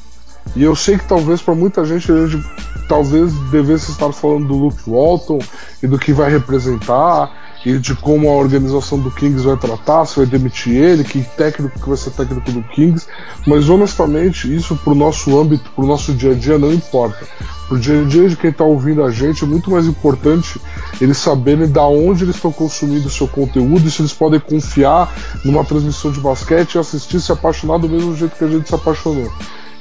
E 0.55 0.63
eu 0.63 0.75
sei 0.75 0.97
que 0.97 1.07
talvez 1.07 1.41
para 1.41 1.53
muita 1.53 1.85
gente, 1.85 2.11
a 2.11 2.27
gente 2.27 2.43
talvez 2.87 3.33
devesse 3.51 3.91
estar 3.91 4.11
falando 4.11 4.47
do 4.47 4.55
Luke 4.55 4.89
Walton 4.89 5.39
e 5.81 5.87
do 5.87 5.97
que 5.97 6.11
vai 6.11 6.29
representar 6.29 7.31
e 7.65 7.77
de 7.77 7.95
como 7.95 8.27
a 8.29 8.33
organização 8.33 8.99
do 8.99 9.11
Kings 9.11 9.43
vai 9.43 9.55
tratar, 9.55 10.05
se 10.05 10.17
vai 10.17 10.25
demitir 10.25 10.75
ele, 10.75 11.03
que 11.03 11.21
técnico 11.37 11.79
que 11.79 11.87
vai 11.87 11.97
ser 11.97 12.11
técnico 12.11 12.51
do 12.51 12.63
Kings, 12.63 13.05
mas 13.45 13.69
honestamente 13.69 14.53
isso 14.53 14.75
pro 14.77 14.95
nosso 14.95 15.39
âmbito, 15.39 15.69
pro 15.75 15.85
nosso 15.85 16.13
dia 16.13 16.31
a 16.31 16.35
dia 16.35 16.57
não 16.57 16.73
importa. 16.73 17.27
Pro 17.67 17.79
dia 17.79 18.01
a 18.01 18.03
dia 18.03 18.27
de 18.27 18.35
quem 18.35 18.49
está 18.49 18.63
ouvindo 18.63 19.03
a 19.03 19.11
gente 19.11 19.43
é 19.43 19.47
muito 19.47 19.71
mais 19.71 19.85
importante 19.85 20.59
eles 20.99 21.17
saberem 21.17 21.69
da 21.69 21.85
onde 21.85 22.23
eles 22.23 22.35
estão 22.35 22.51
consumindo 22.51 23.07
o 23.07 23.11
seu 23.11 23.27
conteúdo 23.27 23.87
e 23.87 23.91
se 23.91 24.01
eles 24.01 24.11
podem 24.11 24.39
confiar 24.39 25.13
numa 25.45 25.63
transmissão 25.63 26.11
de 26.11 26.19
basquete 26.19 26.75
e 26.75 26.79
assistir 26.79 27.21
se 27.21 27.31
apaixonar 27.31 27.77
do 27.77 27.87
mesmo 27.87 28.15
jeito 28.15 28.35
que 28.35 28.43
a 28.43 28.47
gente 28.47 28.67
se 28.67 28.75
apaixonou. 28.75 29.31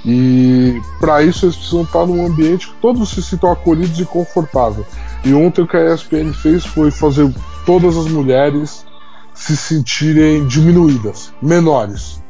E 0.04 0.80
para 0.98 1.22
isso 1.22 1.44
eles 1.44 1.56
precisam 1.56 1.82
estar 1.82 2.06
num 2.06 2.24
ambiente 2.24 2.68
que 2.68 2.74
todos 2.80 3.10
se 3.10 3.22
sintam 3.22 3.52
acolhidos 3.52 3.98
e 3.98 4.04
confortáveis. 4.04 4.86
E 5.24 5.34
ontem 5.34 5.62
o 5.62 5.66
que 5.66 5.76
a 5.76 5.94
ESPN 5.94 6.32
fez 6.32 6.64
foi 6.64 6.90
fazer 6.90 7.30
todas 7.70 7.96
as 7.96 8.06
mulheres 8.06 8.84
se 9.32 9.56
sentirem 9.56 10.44
diminuídas, 10.44 11.32
menores. 11.40 12.20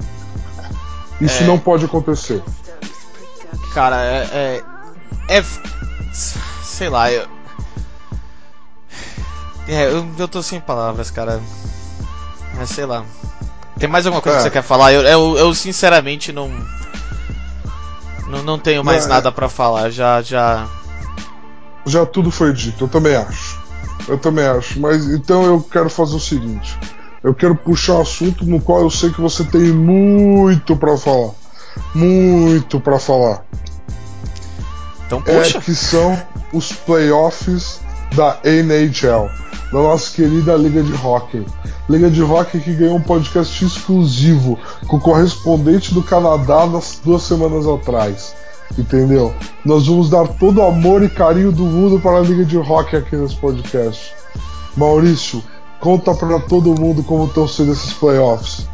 Isso 1.18 1.42
é... 1.42 1.46
não 1.46 1.59
pode 1.59 1.87
acontecer. 1.87 2.42
Cara, 3.72 4.05
é. 4.05 4.62
É. 5.29 5.38
é 5.38 5.44
sei 6.62 6.90
lá, 6.90 7.11
eu. 7.11 7.26
É, 9.66 9.87
eu, 9.87 10.07
eu 10.18 10.29
tô 10.29 10.42
sem 10.42 10.61
palavras, 10.61 11.11
cara. 11.11 11.40
Mas 12.55 12.68
sei 12.68 12.85
lá. 12.85 13.07
Tem 13.79 13.88
mais 13.88 14.05
alguma 14.05 14.20
coisa 14.20 14.37
é. 14.37 14.40
que 14.40 14.44
você 14.44 14.50
quer 14.50 14.62
falar? 14.62 14.92
Eu, 14.92 15.00
eu, 15.00 15.38
eu 15.38 15.55
sinceramente 15.55 16.33
não. 16.33 16.50
Não, 18.29 18.42
não 18.42 18.59
tenho 18.59 18.85
mais 18.85 19.07
não, 19.07 19.12
é. 19.12 19.14
nada 19.14 19.31
é... 19.31 19.33
para 19.33 19.48
falar. 19.48 19.88
Já, 19.88 20.20
já. 20.20 20.68
Já 21.87 22.05
tudo 22.05 22.31
foi 22.31 22.53
dito, 22.53 22.85
eu 22.85 22.88
também 22.88 23.16
acho. 23.16 23.60
Eu 24.08 24.18
também 24.18 24.46
acho. 24.46 24.80
Mas 24.80 25.06
então 25.06 25.44
eu 25.44 25.60
quero 25.60 25.90
fazer 25.90 26.16
o 26.16 26.20
seguinte: 26.20 26.78
eu 27.22 27.34
quero 27.34 27.54
puxar 27.54 27.94
um 27.94 28.02
assunto 28.02 28.44
no 28.44 28.60
qual 28.60 28.82
eu 28.82 28.90
sei 28.90 29.10
que 29.10 29.20
você 29.20 29.44
tem 29.44 29.72
muito 29.72 30.76
para 30.76 30.96
falar. 30.96 31.32
Muito 31.94 32.80
para 32.80 32.98
falar. 32.98 33.44
Então 35.06 35.20
puxa. 35.22 35.58
É 35.58 35.60
que 35.60 35.74
são 35.74 36.16
os 36.52 36.72
playoffs 36.72 37.80
da 38.14 38.38
NHL, 38.44 39.28
da 39.72 39.78
nossa 39.78 40.14
querida 40.14 40.56
Liga 40.56 40.82
de 40.82 40.92
Hockey. 40.94 41.46
Liga 41.88 42.10
de 42.10 42.22
Hockey 42.22 42.60
que 42.60 42.74
ganhou 42.74 42.96
um 42.96 43.02
podcast 43.02 43.64
exclusivo 43.64 44.58
com 44.86 44.96
o 44.96 45.00
correspondente 45.00 45.92
do 45.92 46.02
Canadá 46.02 46.66
nas 46.66 47.00
duas 47.04 47.22
semanas 47.22 47.66
atrás. 47.66 48.34
Entendeu? 48.78 49.35
Nós 49.64 49.87
vamos 49.87 50.09
dar 50.09 50.26
todo 50.26 50.61
o 50.61 50.66
amor 50.66 51.02
e 51.02 51.09
carinho 51.09 51.52
do 51.52 51.64
mundo 51.64 52.00
para 52.00 52.18
a 52.18 52.20
Liga 52.20 52.44
de 52.44 52.56
Rock 52.56 52.96
aqui 52.96 53.16
nesse 53.16 53.37
podcast. 53.37 54.14
Maurício, 54.76 55.42
conta 55.80 56.14
para 56.14 56.38
todo 56.40 56.78
mundo 56.78 57.02
como 57.02 57.26
estão 57.26 57.48
sendo 57.48 57.72
esses 57.72 57.92
playoffs. 57.92 58.68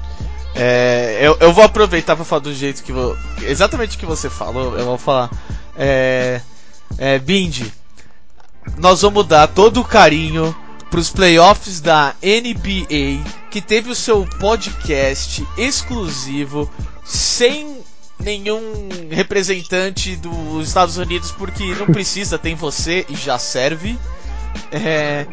É, 0.55 1.19
eu, 1.21 1.37
eu 1.41 1.53
vou 1.53 1.65
aproveitar 1.65 2.17
para 2.17 2.25
falar 2.25 2.41
do 2.41 2.55
jeito 2.55 2.83
que 2.83 2.93
vou, 2.93 3.17
exatamente 3.43 3.97
o 3.97 4.01
que 4.01 4.07
você 4.07 4.31
falou. 4.31 4.77
Eu 4.79 4.87
vou 4.87 4.99
falar, 4.99 5.31
é, 5.77 6.41
é, 6.97 7.19
Bindi, 7.19 7.73
nós 8.79 9.03
vamos 9.03 9.27
dar 9.27 9.49
todo 9.49 9.81
o 9.81 9.85
carinho 9.85 10.55
para 10.91 11.01
os 11.01 11.11
playoffs 11.11 11.81
da 11.81 12.15
NBA, 12.23 13.23
que 13.51 13.61
teve 13.61 13.91
o 13.91 13.95
seu 13.95 14.27
podcast 14.39 15.47
exclusivo 15.59 16.71
sem 17.05 17.76
nenhum 18.19 18.89
representante 19.11 20.17
dos 20.17 20.69
Estados 20.69 20.97
Unidos 20.97 21.31
porque 21.33 21.75
não 21.75 21.87
precisa, 21.87 22.39
tem 22.39 22.55
você 22.55 23.05
e 23.09 23.15
já 23.15 23.39
serve. 23.39 23.99
É, 24.73 25.27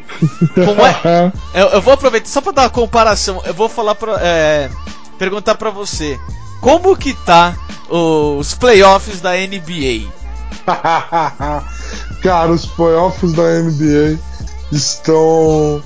é, 1.05 1.31
eu, 1.55 1.67
eu, 1.69 1.81
vou 1.81 1.93
aproveitar 1.93 2.27
só 2.27 2.41
para 2.41 2.51
dar 2.51 2.61
uma 2.63 2.69
comparação. 2.69 3.41
Eu 3.45 3.53
vou 3.53 3.69
falar 3.69 3.95
para 3.95 4.17
é, 4.21 4.69
perguntar 5.17 5.55
para 5.55 5.69
você 5.69 6.19
como 6.61 6.95
que 6.95 7.13
tá 7.13 7.55
os 7.89 8.53
playoffs 8.53 9.21
da 9.21 9.31
NBA. 9.31 10.11
Cara, 12.21 12.51
os 12.51 12.65
playoffs 12.65 13.33
da 13.33 13.43
NBA 13.43 14.19
estão 14.71 15.83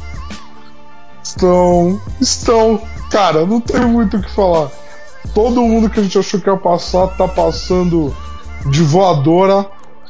estão 1.24 2.02
estão, 2.22 2.82
cara, 3.10 3.46
não 3.46 3.60
tem 3.60 3.82
muito 3.82 4.18
o 4.18 4.22
que 4.22 4.32
falar 4.32 4.72
todo 5.34 5.62
mundo 5.62 5.90
que 5.90 6.00
a 6.00 6.04
gente 6.04 6.18
achou 6.18 6.40
que 6.40 6.50
ia 6.50 6.58
passar 6.58 7.08
tá 7.16 7.28
passando 7.28 8.16
de 8.70 8.84
voadora, 8.84 9.66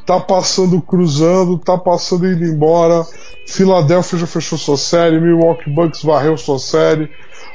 tá 0.06 0.19
passando 0.19 0.82
cruzando, 0.82 1.58
tá 1.58 1.77
passando 1.77 2.27
indo 2.27 2.43
embora. 2.43 3.06
Philadelphia 3.47 4.19
já 4.19 4.27
fechou 4.27 4.58
sua 4.58 4.77
série, 4.77 5.19
Milwaukee 5.19 5.69
Bucks 5.69 6.03
varreu 6.03 6.38
sua 6.38 6.60
série. 6.60 7.10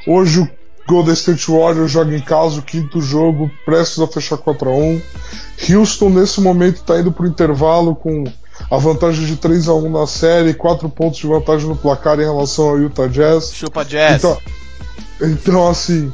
Hoje 0.06 0.40
o 0.40 0.48
Golden 0.86 1.14
State 1.14 1.50
Warriors 1.50 1.90
joga 1.90 2.14
em 2.16 2.20
casa 2.20 2.58
o 2.58 2.62
quinto 2.62 3.00
jogo, 3.00 3.50
prestes 3.64 4.00
a 4.00 4.06
fechar 4.06 4.36
4 4.36 4.68
a 4.68 4.74
1. 4.74 5.02
Houston 5.70 6.10
nesse 6.10 6.40
momento 6.40 6.76
está 6.76 6.98
indo 6.98 7.12
para 7.12 7.24
o 7.24 7.28
intervalo 7.28 7.94
com 7.94 8.24
a 8.70 8.76
vantagem 8.76 9.24
de 9.26 9.36
3 9.36 9.68
a 9.68 9.74
1 9.74 9.90
na 9.90 10.06
série, 10.06 10.54
4 10.54 10.88
pontos 10.88 11.18
de 11.18 11.26
vantagem 11.26 11.68
no 11.68 11.76
placar 11.76 12.18
em 12.18 12.24
relação 12.24 12.70
ao 12.70 12.78
Utah 12.78 13.06
Jazz. 13.06 13.52
Chupa 13.54 13.84
Jazz. 13.84 14.16
Então, 14.16 14.38
então 15.20 15.68
assim, 15.68 16.12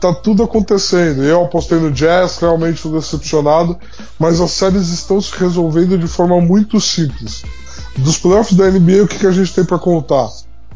tá 0.00 0.12
tudo 0.12 0.42
acontecendo. 0.42 1.22
Eu 1.22 1.44
apostei 1.44 1.78
no 1.78 1.90
Jazz, 1.90 2.38
realmente 2.38 2.76
estou 2.76 2.92
decepcionado, 2.92 3.78
mas 4.18 4.40
as 4.40 4.50
séries 4.50 4.88
estão 4.88 5.20
se 5.20 5.34
resolvendo 5.36 5.96
de 5.96 6.06
forma 6.06 6.40
muito 6.40 6.80
simples. 6.80 7.42
Dos 7.96 8.18
playoffs 8.18 8.56
da 8.56 8.70
NBA, 8.70 9.04
o 9.04 9.08
que, 9.08 9.18
que 9.18 9.26
a 9.26 9.32
gente 9.32 9.54
tem 9.54 9.64
para 9.64 9.78
contar? 9.78 10.28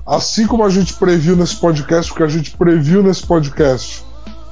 Assim 0.07 0.47
como 0.47 0.65
a 0.65 0.71
gente 0.71 0.95
previu 0.95 1.37
nesse 1.37 1.57
podcast, 1.57 2.11
o 2.11 2.15
que 2.15 2.23
a 2.23 2.29
gente 2.29 2.57
previu 2.57 3.03
nesse 3.03 3.27
podcast, 3.27 4.03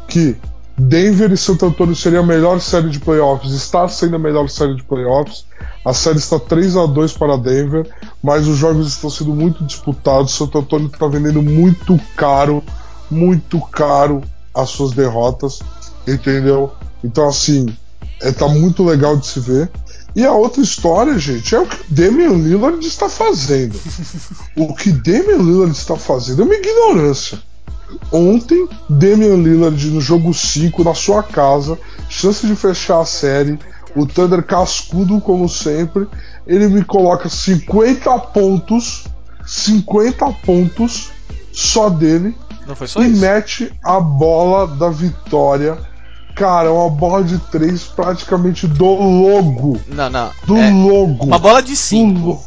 que 0.06 0.36
Denver 0.76 1.32
e 1.32 1.36
Santo 1.38 1.64
Antônio 1.64 1.96
seria 1.96 2.20
a 2.20 2.22
melhor 2.22 2.60
série 2.60 2.90
de 2.90 3.00
playoffs, 3.00 3.52
está 3.52 3.88
sendo 3.88 4.16
a 4.16 4.18
melhor 4.18 4.50
série 4.50 4.74
de 4.74 4.82
playoffs. 4.82 5.46
A 5.82 5.94
série 5.94 6.18
está 6.18 6.38
3 6.38 6.76
a 6.76 6.84
2 6.84 7.12
para 7.14 7.38
Denver, 7.38 7.88
mas 8.22 8.46
os 8.46 8.58
jogos 8.58 8.88
estão 8.88 9.08
sendo 9.08 9.34
muito 9.34 9.64
disputados. 9.64 10.34
Santo 10.34 10.58
Antônio 10.58 10.88
está 10.88 11.06
vendendo 11.06 11.40
muito 11.40 11.98
caro, 12.14 12.62
muito 13.10 13.58
caro 13.60 14.22
as 14.56 14.70
suas 14.70 14.92
derrotas, 14.92 15.60
entendeu? 16.06 16.72
Então, 17.04 17.28
assim, 17.28 17.66
é, 18.22 18.32
tá 18.32 18.48
muito 18.48 18.84
legal 18.84 19.16
de 19.16 19.26
se 19.26 19.38
ver. 19.40 19.70
E 20.14 20.24
a 20.24 20.32
outra 20.32 20.62
história, 20.62 21.18
gente, 21.18 21.54
é 21.54 21.60
o 21.60 21.66
que 21.66 21.92
Damian 21.92 22.30
Lillard 22.30 22.84
está 22.86 23.08
fazendo. 23.08 23.78
o 24.56 24.74
que 24.74 24.90
Damian 24.90 25.42
Lillard 25.42 25.72
está 25.72 25.96
fazendo 25.96 26.42
é 26.42 26.44
uma 26.46 26.54
ignorância. 26.54 27.38
Ontem, 28.10 28.66
Damian 28.88 29.36
Lillard 29.36 29.90
no 29.90 30.00
jogo 30.00 30.32
5, 30.32 30.82
na 30.82 30.94
sua 30.94 31.22
casa, 31.22 31.78
chance 32.08 32.46
de 32.46 32.56
fechar 32.56 33.00
a 33.00 33.04
série, 33.04 33.58
o 33.94 34.06
Thunder 34.06 34.42
cascudo 34.42 35.20
como 35.20 35.48
sempre, 35.48 36.08
ele 36.46 36.66
me 36.68 36.84
coloca 36.84 37.28
50 37.28 38.18
pontos, 38.18 39.04
50 39.46 40.32
pontos 40.44 41.10
só 41.52 41.88
dele, 41.88 42.34
não 42.66 42.74
foi 42.74 42.86
só 42.86 43.00
e 43.00 43.10
isso? 43.10 43.20
mete 43.20 43.72
a 43.82 44.00
bola 44.00 44.66
da 44.66 44.90
vitória. 44.90 45.78
Cara, 46.34 46.70
uma 46.70 46.90
bola 46.90 47.24
de 47.24 47.38
três 47.38 47.84
praticamente 47.84 48.66
do 48.66 48.84
logo. 48.84 49.80
Não, 49.88 50.10
não. 50.10 50.30
Do 50.46 50.56
é 50.56 50.70
logo. 50.70 51.24
Uma 51.24 51.38
bola 51.38 51.62
de 51.62 51.74
cinco. 51.74 52.44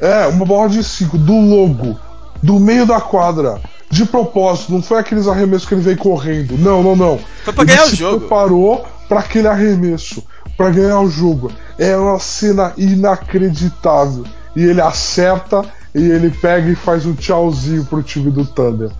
É, 0.00 0.26
uma 0.26 0.46
bola 0.46 0.68
de 0.68 0.82
cinco, 0.82 1.18
do 1.18 1.38
logo. 1.38 1.98
Do 2.42 2.58
meio 2.58 2.86
da 2.86 3.00
quadra. 3.00 3.60
De 3.90 4.04
propósito, 4.04 4.72
não 4.72 4.82
foi 4.82 4.98
aqueles 4.98 5.26
arremessos 5.26 5.66
que 5.66 5.74
ele 5.74 5.82
veio 5.82 5.96
correndo. 5.96 6.56
Não, 6.58 6.82
não, 6.82 6.96
não. 6.96 7.18
Foi 7.44 7.52
pra 7.52 7.64
ele 7.64 7.72
ganhar 7.72 7.86
o 7.86 7.94
jogo. 7.94 8.20
preparou 8.20 8.86
para 9.08 9.20
aquele 9.20 9.48
arremesso, 9.48 10.22
para 10.56 10.70
ganhar 10.70 11.00
o 11.00 11.10
jogo. 11.10 11.50
É 11.78 11.96
uma 11.96 12.18
cena 12.18 12.72
inacreditável. 12.76 14.24
E 14.54 14.62
ele 14.62 14.80
acerta 14.80 15.64
e 15.94 16.02
ele 16.02 16.30
pega 16.30 16.70
e 16.70 16.74
faz 16.74 17.06
um 17.06 17.14
tchauzinho 17.14 17.84
pro 17.84 18.02
time 18.02 18.30
do 18.30 18.44
Thunder. 18.44 18.90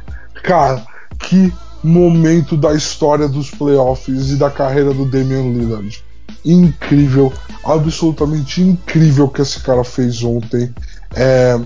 Cara, 0.42 0.84
que 1.18 1.52
momento 1.82 2.56
da 2.56 2.74
história 2.74 3.28
dos 3.28 3.50
playoffs 3.50 4.30
e 4.30 4.36
da 4.36 4.50
carreira 4.50 4.92
do 4.92 5.04
Damian 5.04 5.52
Lillard. 5.52 6.02
Incrível, 6.44 7.32
absolutamente 7.64 8.60
incrível 8.62 9.26
o 9.26 9.28
que 9.28 9.42
esse 9.42 9.60
cara 9.60 9.84
fez 9.84 10.22
ontem. 10.22 10.74
É, 11.14 11.58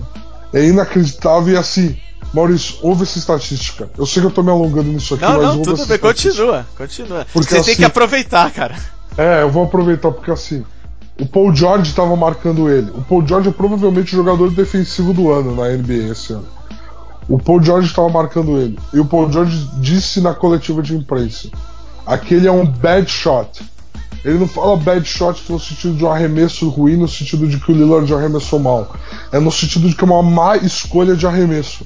é 0.53 0.65
inacreditável 0.65 1.53
e 1.53 1.57
assim, 1.57 1.97
Maurício, 2.33 2.77
ouve 2.81 3.03
essa 3.03 3.17
estatística. 3.17 3.89
Eu 3.97 4.05
sei 4.05 4.21
que 4.21 4.27
eu 4.27 4.31
tô 4.31 4.41
me 4.43 4.49
alongando 4.49 4.91
nisso 4.91 5.15
aqui, 5.15 5.23
não, 5.23 5.33
mas 5.33 5.41
não, 5.41 5.49
ouve 5.51 5.63
tudo 5.63 5.75
essa 5.75 5.85
bem, 5.85 5.99
continua, 5.99 6.67
continua. 6.77 7.27
Porque 7.31 7.49
Você 7.49 7.55
tem 7.55 7.61
assim- 7.61 7.75
que 7.75 7.85
aproveitar, 7.85 8.51
cara. 8.51 8.75
É, 9.17 9.43
eu 9.43 9.49
vou 9.51 9.63
aproveitar 9.63 10.11
porque 10.11 10.31
assim, 10.31 10.63
o 11.19 11.25
Paul 11.25 11.55
George 11.55 11.89
estava 11.89 12.15
marcando 12.15 12.69
ele. 12.69 12.89
O 12.91 13.01
Paul 13.03 13.25
George 13.27 13.49
é 13.49 13.51
provavelmente 13.51 14.13
o 14.13 14.17
jogador 14.17 14.49
defensivo 14.51 15.13
do 15.13 15.31
ano 15.31 15.55
na 15.55 15.69
NBA 15.69 16.11
esse 16.11 16.33
ano. 16.33 16.47
O 17.27 17.37
Paul 17.37 17.61
George 17.61 17.87
estava 17.87 18.09
marcando 18.09 18.59
ele. 18.59 18.77
E 18.93 18.99
o 18.99 19.05
Paul 19.05 19.31
George 19.31 19.69
disse 19.75 20.19
na 20.21 20.33
coletiva 20.33 20.81
de 20.81 20.95
imprensa: 20.95 21.49
aquele 22.05 22.47
é 22.47 22.51
um 22.51 22.65
bad 22.65 23.09
shot. 23.09 23.61
Ele 24.23 24.39
não 24.39 24.47
fala 24.47 24.77
bad 24.77 25.05
shot 25.05 25.43
no 25.51 25.59
sentido 25.59 25.95
de 25.95 26.05
um 26.05 26.11
arremesso 26.11 26.69
ruim, 26.69 26.95
no 26.95 27.07
sentido 27.07 27.45
de 27.45 27.59
que 27.59 27.71
o 27.71 27.75
Lillard 27.75 28.11
arremessou 28.13 28.57
mal. 28.57 28.95
É 29.31 29.39
no 29.39 29.51
sentido 29.51 29.89
de 29.89 29.95
que 29.95 30.03
é 30.03 30.07
uma 30.07 30.23
má 30.23 30.55
escolha 30.57 31.15
de 31.15 31.27
arremesso. 31.27 31.85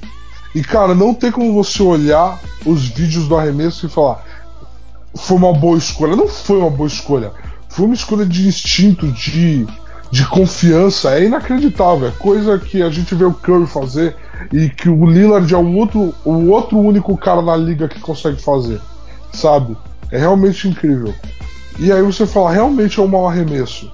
E 0.54 0.62
cara, 0.62 0.94
não 0.94 1.12
tem 1.12 1.32
como 1.32 1.52
você 1.52 1.82
olhar 1.82 2.40
os 2.64 2.86
vídeos 2.88 3.26
do 3.26 3.36
arremesso 3.36 3.86
e 3.86 3.88
falar: 3.88 4.24
foi 5.14 5.36
uma 5.36 5.52
boa 5.52 5.76
escolha. 5.76 6.14
Não 6.14 6.28
foi 6.28 6.58
uma 6.58 6.70
boa 6.70 6.86
escolha. 6.86 7.32
Foi 7.68 7.86
uma 7.86 7.94
escolha 7.94 8.24
de 8.24 8.46
instinto, 8.46 9.08
de, 9.08 9.66
de 10.10 10.26
confiança. 10.26 11.10
É 11.10 11.24
inacreditável. 11.24 12.08
É 12.08 12.12
coisa 12.12 12.58
que 12.58 12.82
a 12.82 12.90
gente 12.90 13.14
vê 13.14 13.24
o 13.24 13.34
Curry 13.34 13.66
fazer 13.66 14.16
e 14.52 14.68
que 14.68 14.88
o 14.88 15.06
Lillard 15.06 15.52
é 15.52 15.56
o 15.56 15.74
outro, 15.76 16.14
o 16.24 16.48
outro 16.50 16.78
único 16.78 17.16
cara 17.16 17.42
na 17.42 17.56
liga 17.56 17.88
que 17.88 18.00
consegue 18.00 18.40
fazer. 18.40 18.80
Sabe? 19.32 19.76
É 20.10 20.18
realmente 20.18 20.68
incrível. 20.68 21.14
E 21.78 21.92
aí 21.92 22.02
você 22.02 22.26
fala, 22.26 22.50
realmente 22.50 22.98
é 22.98 23.02
um 23.02 23.08
mau 23.08 23.28
arremesso. 23.28 23.90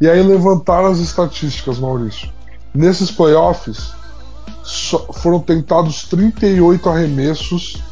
E 0.00 0.08
aí 0.08 0.22
levantaram 0.22 0.86
as 0.86 0.98
estatísticas, 0.98 1.78
Maurício. 1.78 2.28
Nesses 2.74 3.10
playoffs, 3.10 3.92
foram 5.14 5.40
tentados 5.40 6.04
38 6.04 6.88
arremessos 6.88 7.82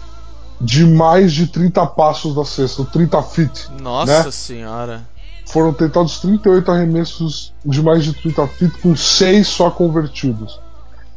de 0.60 0.84
mais 0.86 1.32
de 1.32 1.46
30 1.46 1.84
passos 1.86 2.34
da 2.34 2.44
cesta, 2.44 2.84
30 2.84 3.22
feet. 3.22 3.68
Nossa 3.80 4.24
Né? 4.24 4.30
senhora. 4.30 5.02
Foram 5.46 5.72
tentados 5.72 6.20
38 6.20 6.70
arremessos 6.70 7.52
de 7.64 7.82
mais 7.82 8.04
de 8.04 8.12
30 8.14 8.46
feet, 8.48 8.72
com 8.80 8.96
6 8.96 9.46
só 9.46 9.70
convertidos. 9.70 10.60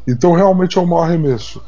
Então 0.08 0.32
realmente 0.32 0.78
é 0.78 0.82
um 0.82 0.86
mau 0.86 1.04
arremesso. 1.04 1.62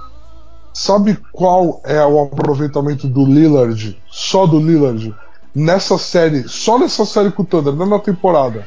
Sabe 0.73 1.17
qual 1.33 1.81
é 1.83 2.03
o 2.05 2.23
aproveitamento 2.23 3.07
do 3.07 3.25
Lillard, 3.25 4.01
só 4.09 4.45
do 4.45 4.59
Lillard, 4.59 5.13
nessa 5.53 5.97
série, 5.97 6.47
só 6.47 6.79
nessa 6.79 7.05
série 7.05 7.31
com 7.31 7.43
o 7.43 7.45
Thunder, 7.45 7.73
não 7.73 7.85
na 7.85 7.99
temporada? 7.99 8.65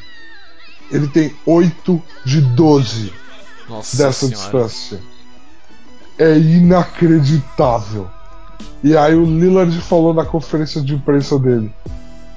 Ele 0.90 1.08
tem 1.08 1.34
8 1.46 2.02
de 2.24 2.40
12 2.40 3.12
Nossa 3.68 3.96
dessa 3.96 4.26
senhora. 4.26 4.36
distância. 4.36 5.00
É 6.18 6.36
inacreditável. 6.36 8.08
E 8.84 8.94
aí 8.96 9.14
o 9.14 9.24
Lillard 9.24 9.80
falou 9.80 10.12
na 10.12 10.24
conferência 10.24 10.82
de 10.82 10.94
imprensa 10.94 11.38
dele. 11.38 11.72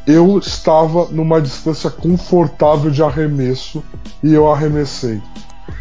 Eu 0.07 0.37
estava 0.37 1.07
numa 1.11 1.41
distância 1.41 1.89
confortável 1.89 2.91
de 2.91 3.03
arremesso 3.03 3.83
e 4.23 4.33
eu 4.33 4.49
arremessei. 4.49 5.21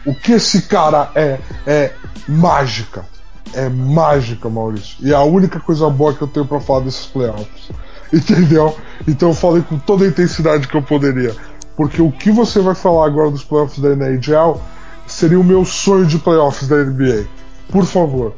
O 0.05 0.15
que 0.15 0.33
esse 0.33 0.63
cara 0.63 1.11
é 1.15 1.39
é 1.67 1.93
mágica. 2.29 3.07
É 3.53 3.69
mágica, 3.69 4.49
Maurício. 4.49 4.97
E 5.01 5.13
é 5.13 5.15
a 5.15 5.23
única 5.23 5.61
coisa 5.61 5.89
boa 5.89 6.13
que 6.15 6.23
eu 6.23 6.29
tenho 6.29 6.47
pra 6.47 6.61
falar 6.61 6.81
desses 6.81 7.07
playoffs. 7.07 7.71
Entendeu? 8.13 8.77
Então 9.07 9.31
eu 9.31 9.35
falei 9.35 9.63
com 9.63 9.79
toda 9.79 10.05
a 10.05 10.09
intensidade 10.09 10.69
que 10.69 10.77
eu 10.77 10.83
poderia. 10.83 11.35
Porque 11.77 12.01
o 12.01 12.11
que 12.11 12.31
você 12.31 12.61
vai 12.61 12.75
falar 12.75 13.07
agora 13.07 13.31
dos 13.31 13.45
playoffs 13.45 13.79
da 13.79 13.91
NHL 13.91 14.61
seria 15.07 15.39
o 15.39 15.45
meu 15.45 15.65
sonho 15.65 16.07
de 16.07 16.19
playoffs 16.19 16.69
da 16.69 16.77
NBA. 16.77 17.27
Por 17.71 17.85
favor. 17.85 18.35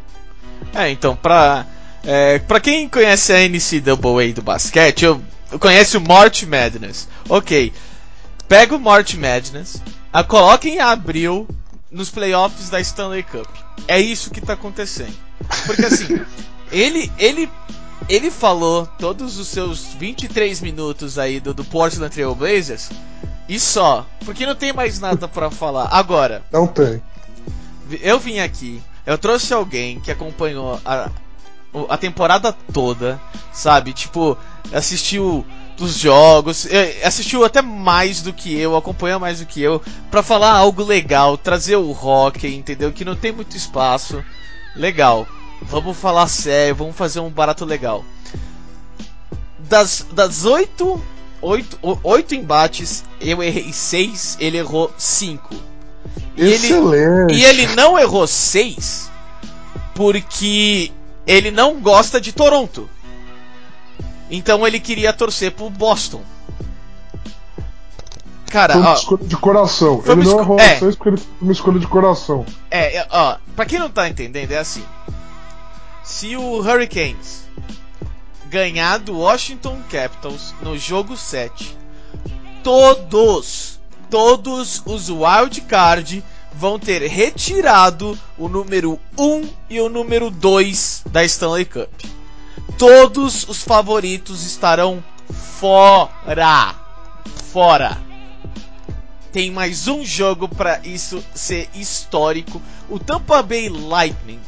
É, 0.75 0.91
então, 0.91 1.15
pra, 1.15 1.67
é, 2.05 2.39
pra 2.39 2.61
quem 2.61 2.89
conhece 2.89 3.33
a 3.33 3.49
NCAA 3.49 4.33
do 4.35 4.43
basquete, 4.43 5.05
eu, 5.05 5.21
eu 5.51 5.59
conhece 5.59 5.97
o 5.97 6.01
March 6.01 6.45
Madness. 6.45 7.09
Ok, 7.29 7.73
pega 8.49 8.75
o 8.75 8.81
March 8.81 9.15
Madness, 9.15 9.83
a 10.12 10.23
coloca 10.25 10.69
em 10.69 10.81
abril 10.81 11.47
nos 11.90 12.11
playoffs 12.11 12.69
da 12.71 12.81
Stanley 12.81 13.23
Cup. 13.23 13.47
É 13.87 13.99
isso 14.01 14.31
que 14.31 14.40
tá 14.40 14.55
acontecendo. 14.55 15.14
Porque 15.66 15.85
assim, 15.85 16.21
ele, 16.73 17.11
ele, 17.19 17.51
ele 18.09 18.31
falou 18.31 18.87
todos 18.99 19.38
os 19.38 19.49
seus 19.49 19.87
23 19.99 20.61
minutos 20.61 21.19
aí 21.19 21.40
do, 21.40 21.53
do 21.55 21.64
Portland 21.64 22.12
Trail 22.12 22.35
Blazers 22.35 22.90
e 23.49 23.61
só, 23.61 24.05
porque 24.25 24.45
não 24.45 24.57
tem 24.57 24.73
mais 24.73 24.99
nada 24.99 25.29
pra 25.29 25.51
falar. 25.51 25.88
Agora, 25.92 26.42
Não 26.51 26.66
tem. 26.66 27.01
eu 28.01 28.19
vim 28.19 28.40
aqui, 28.40 28.83
eu 29.05 29.16
trouxe 29.16 29.55
alguém 29.55 30.01
que 30.01 30.11
acompanhou 30.11 30.81
a, 30.85 31.09
a 31.88 31.97
temporada 31.97 32.53
toda, 32.73 33.21
sabe? 33.53 33.92
Tipo, 33.92 34.37
assistiu 34.73 35.47
dos 35.77 35.99
jogos, 35.99 36.67
eh, 36.67 37.03
assistiu 37.05 37.45
até 37.45 37.61
mais 37.61 38.23
do 38.23 38.33
que 38.33 38.59
eu, 38.59 38.77
acompanhou 38.77 39.21
mais 39.21 39.41
do 39.41 39.47
que 39.47 39.61
eu, 39.61 39.83
pra 40.11 40.23
falar 40.23 40.53
algo 40.53 40.83
legal, 40.83 41.37
trazer 41.37 41.77
o 41.77 41.93
rock, 41.93 42.47
entendeu? 42.47 42.93
Que 42.93 43.05
não 43.05 43.15
tem 43.15 43.33
muito 43.33 43.57
espaço. 43.57 44.25
Legal. 44.75 45.27
Vamos 45.62 45.97
falar 45.97 46.29
sério, 46.29 46.75
vamos 46.77 46.97
fazer 46.97 47.21
um 47.21 47.31
barato 47.31 47.65
legal. 47.65 48.05
Das, 49.59 50.07
das 50.12 50.45
oito, 50.45 51.03
oito, 51.41 51.79
oito 52.03 52.35
embates, 52.35 53.05
eu 53.21 53.43
errei 53.43 53.73
seis, 53.73 54.37
ele 54.41 54.59
errou 54.59 54.93
cinco. 54.97 55.55
E 56.37 56.43
ele, 56.43 56.55
Excelente. 56.55 57.35
e 57.35 57.45
ele 57.45 57.67
não 57.69 57.99
errou 57.99 58.27
6 58.27 59.11
porque 59.95 60.93
ele 61.27 61.51
não 61.51 61.81
gosta 61.81 62.21
de 62.21 62.31
Toronto. 62.33 62.89
Então 64.31 64.67
ele 64.67 64.81
queria 64.81 65.12
torcer 65.12 65.53
pro 65.53 65.71
Boston. 65.71 66.23
Cara, 68.51 68.75
Foi 68.75 68.83
uma 68.83 68.91
ó, 68.91 68.95
escolha 68.95 69.25
de 69.25 69.37
coração. 69.37 70.03
Foi 70.03 70.15
ele 70.15 70.25
não 70.25 70.41
errou 70.41 70.59
é. 70.61 70.79
seis 70.79 70.95
porque 70.95 71.11
ele 71.11 71.17
fez 71.17 71.31
uma 71.41 71.53
escolha 71.53 71.79
de 71.79 71.87
coração. 71.87 72.47
é, 72.71 72.99
é, 72.99 73.07
ó, 73.11 73.37
pra 73.55 73.67
quem 73.67 73.79
não 73.79 73.91
tá 73.91 74.09
entendendo, 74.09 74.53
é 74.53 74.59
assim. 74.59 74.85
Se 76.05 76.37
o 76.37 76.61
Hurricanes 76.61 77.45
ganhar 78.49 78.99
do 78.99 79.19
Washington 79.19 79.79
Capitals 79.91 80.55
no 80.62 80.79
jogo 80.79 81.17
7, 81.17 81.77
todos, 82.62 83.81
todos 84.09 84.83
os 84.87 85.09
wild 85.09 85.61
card 85.62 86.25
vão 86.55 86.79
ter 86.79 87.03
retirado 87.03 88.19
o 88.39 88.49
número 88.49 88.99
1 89.19 89.49
e 89.69 89.81
o 89.81 89.89
número 89.89 90.31
2 90.31 91.03
da 91.11 91.25
Stanley 91.25 91.65
Cup. 91.65 91.91
Todos 92.79 93.49
os 93.49 93.62
favoritos 93.62 94.45
estarão 94.45 95.03
fora. 95.59 96.75
Fora. 97.51 97.97
Tem 99.33 99.51
mais 99.51 99.89
um 99.89 100.05
jogo 100.05 100.47
para 100.47 100.81
isso 100.87 101.25
ser 101.35 101.71
histórico. 101.75 102.61
O 102.91 102.99
Tampa 102.99 103.43
Bay 103.43 103.71
Lightning, 103.71 104.41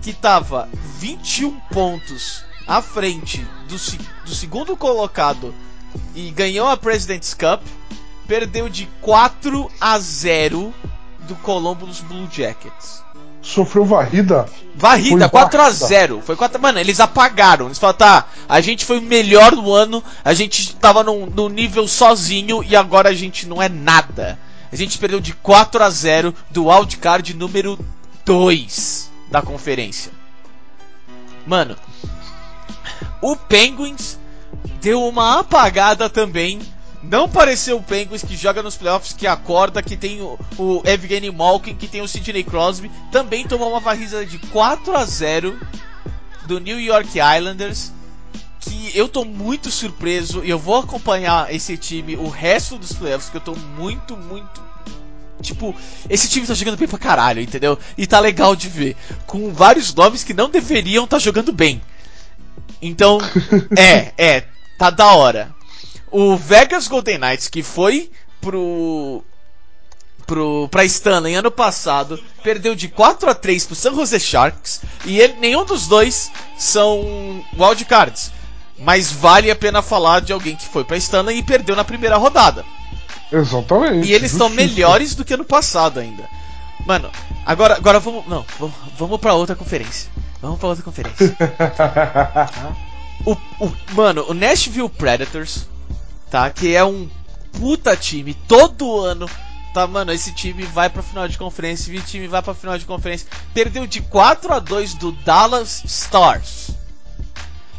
que 0.00 0.14
tava 0.14 0.70
21 0.98 1.60
pontos 1.70 2.42
à 2.66 2.80
frente 2.80 3.46
do, 3.68 3.76
do 4.24 4.34
segundo 4.34 4.74
colocado 4.74 5.54
e 6.14 6.30
ganhou 6.30 6.68
a 6.68 6.78
President's 6.78 7.34
Cup, 7.34 7.62
perdeu 8.26 8.70
de 8.70 8.86
4 9.02 9.70
a 9.78 9.98
0 9.98 10.72
do 11.28 11.34
Columbus 11.36 12.00
Blue 12.00 12.26
Jackets. 12.32 13.05
Sofreu 13.46 13.84
varrida. 13.84 14.44
Varrida, 14.74 15.28
Foi 15.28 15.28
4 15.28 15.60
a 15.60 15.64
varrida. 15.66 15.86
0 15.86 16.22
Foi 16.26 16.34
4 16.34 16.60
Mano, 16.60 16.80
eles 16.80 16.98
apagaram. 16.98 17.66
Eles 17.66 17.78
falaram, 17.78 17.98
tá, 17.98 18.26
a 18.48 18.60
gente 18.60 18.84
foi 18.84 18.98
o 18.98 19.02
melhor 19.02 19.52
do 19.52 19.72
ano, 19.72 20.02
a 20.24 20.34
gente 20.34 20.74
tava 20.74 21.04
num, 21.04 21.26
num 21.26 21.48
nível 21.48 21.86
sozinho 21.86 22.60
e 22.64 22.74
agora 22.74 23.10
a 23.10 23.14
gente 23.14 23.46
não 23.46 23.62
é 23.62 23.68
nada. 23.68 24.36
A 24.72 24.74
gente 24.74 24.98
perdeu 24.98 25.20
de 25.20 25.32
4 25.32 25.80
a 25.80 25.88
0 25.88 26.34
do 26.50 26.66
wildcard 26.66 27.32
número 27.34 27.78
2 28.24 29.12
da 29.30 29.40
conferência. 29.40 30.10
Mano, 31.46 31.76
o 33.22 33.36
Penguins 33.36 34.18
deu 34.80 35.04
uma 35.04 35.38
apagada 35.38 36.10
também. 36.10 36.60
Não 37.08 37.28
pareceu 37.28 37.76
o 37.76 37.82
Penguins 37.82 38.24
que 38.24 38.36
joga 38.36 38.62
nos 38.62 38.76
playoffs, 38.76 39.12
que 39.12 39.26
acorda, 39.28 39.80
que 39.80 39.96
tem 39.96 40.20
o, 40.20 40.36
o 40.58 40.82
Evgeny 40.84 41.30
Malkin, 41.30 41.76
que 41.76 41.86
tem 41.86 42.02
o 42.02 42.08
Sidney 42.08 42.42
Crosby. 42.42 42.90
Também 43.12 43.46
tomou 43.46 43.70
uma 43.70 43.78
varrida 43.78 44.26
de 44.26 44.38
4 44.38 44.96
a 44.96 45.04
0 45.04 45.56
do 46.46 46.58
New 46.58 46.80
York 46.80 47.10
Islanders. 47.10 47.92
Que 48.60 48.90
eu 48.98 49.08
tô 49.08 49.24
muito 49.24 49.70
surpreso 49.70 50.44
e 50.44 50.50
eu 50.50 50.58
vou 50.58 50.76
acompanhar 50.78 51.54
esse 51.54 51.76
time 51.76 52.16
o 52.16 52.28
resto 52.28 52.76
dos 52.76 52.92
playoffs, 52.92 53.30
que 53.30 53.36
eu 53.36 53.40
tô 53.40 53.54
muito, 53.54 54.16
muito. 54.16 54.60
Tipo, 55.40 55.76
esse 56.10 56.28
time 56.28 56.44
tá 56.44 56.54
jogando 56.54 56.76
bem 56.76 56.88
pra 56.88 56.98
caralho, 56.98 57.40
entendeu? 57.40 57.78
E 57.96 58.04
tá 58.04 58.18
legal 58.18 58.56
de 58.56 58.68
ver. 58.68 58.96
Com 59.26 59.52
vários 59.52 59.94
nomes 59.94 60.24
que 60.24 60.34
não 60.34 60.50
deveriam 60.50 61.04
estar 61.04 61.20
jogando 61.20 61.52
bem. 61.52 61.80
Então, 62.82 63.18
é, 63.78 64.12
é, 64.18 64.44
tá 64.76 64.90
da 64.90 65.12
hora. 65.14 65.55
O 66.10 66.36
Vegas 66.36 66.88
Golden 66.88 67.18
Knights, 67.18 67.48
que 67.48 67.62
foi 67.62 68.10
pro. 68.40 69.22
pro, 70.26 70.68
pra 70.70 70.84
Stanley 70.84 71.34
ano 71.34 71.50
passado, 71.50 72.22
perdeu 72.42 72.74
de 72.74 72.88
4 72.88 73.28
a 73.28 73.34
3 73.34 73.66
pro 73.66 73.74
San 73.74 73.94
Jose 73.94 74.20
Sharks, 74.20 74.82
e 75.04 75.20
ele, 75.20 75.34
nenhum 75.34 75.64
dos 75.64 75.86
dois 75.86 76.30
são 76.58 77.44
wildcards. 77.58 78.32
Mas 78.78 79.10
vale 79.10 79.50
a 79.50 79.56
pena 79.56 79.80
falar 79.80 80.20
de 80.20 80.32
alguém 80.32 80.54
que 80.54 80.68
foi 80.68 80.84
pra 80.84 80.98
Stanley 80.98 81.38
e 81.38 81.42
perdeu 81.42 81.74
na 81.74 81.84
primeira 81.84 82.16
rodada. 82.16 82.64
Exatamente. 83.32 84.08
E 84.08 84.12
eles 84.12 84.32
estão 84.32 84.48
melhores 84.48 85.14
do 85.14 85.24
que 85.24 85.34
ano 85.34 85.44
passado 85.44 85.98
ainda. 85.98 86.24
Mano, 86.86 87.10
agora, 87.44 87.74
agora 87.74 87.98
vamos. 87.98 88.26
Não, 88.28 88.44
vamos, 88.58 88.74
vamos 88.96 89.20
pra 89.20 89.34
outra 89.34 89.56
conferência. 89.56 90.10
Vamos 90.40 90.58
pra 90.58 90.68
outra 90.68 90.84
conferência. 90.84 91.36
o, 93.26 93.32
o, 93.58 93.72
mano, 93.92 94.26
o 94.28 94.34
Nashville 94.34 94.88
Predators, 94.88 95.66
tá? 96.36 96.50
Que 96.50 96.74
é 96.74 96.84
um 96.84 97.08
puta 97.58 97.96
time, 97.96 98.34
todo 98.34 99.00
ano. 99.00 99.28
Tá, 99.72 99.86
mano, 99.86 100.12
esse 100.12 100.34
time 100.34 100.64
vai 100.64 100.90
pra 100.90 101.02
final 101.02 101.26
de 101.26 101.38
conferência, 101.38 101.90
esse 101.94 102.06
time 102.06 102.28
vai 102.28 102.42
pra 102.42 102.52
final 102.52 102.76
de 102.76 102.84
conferência. 102.84 103.26
Perdeu 103.54 103.86
de 103.86 104.02
4 104.02 104.52
a 104.52 104.58
2 104.58 104.94
do 104.94 105.12
Dallas 105.12 105.82
Stars. 105.84 106.70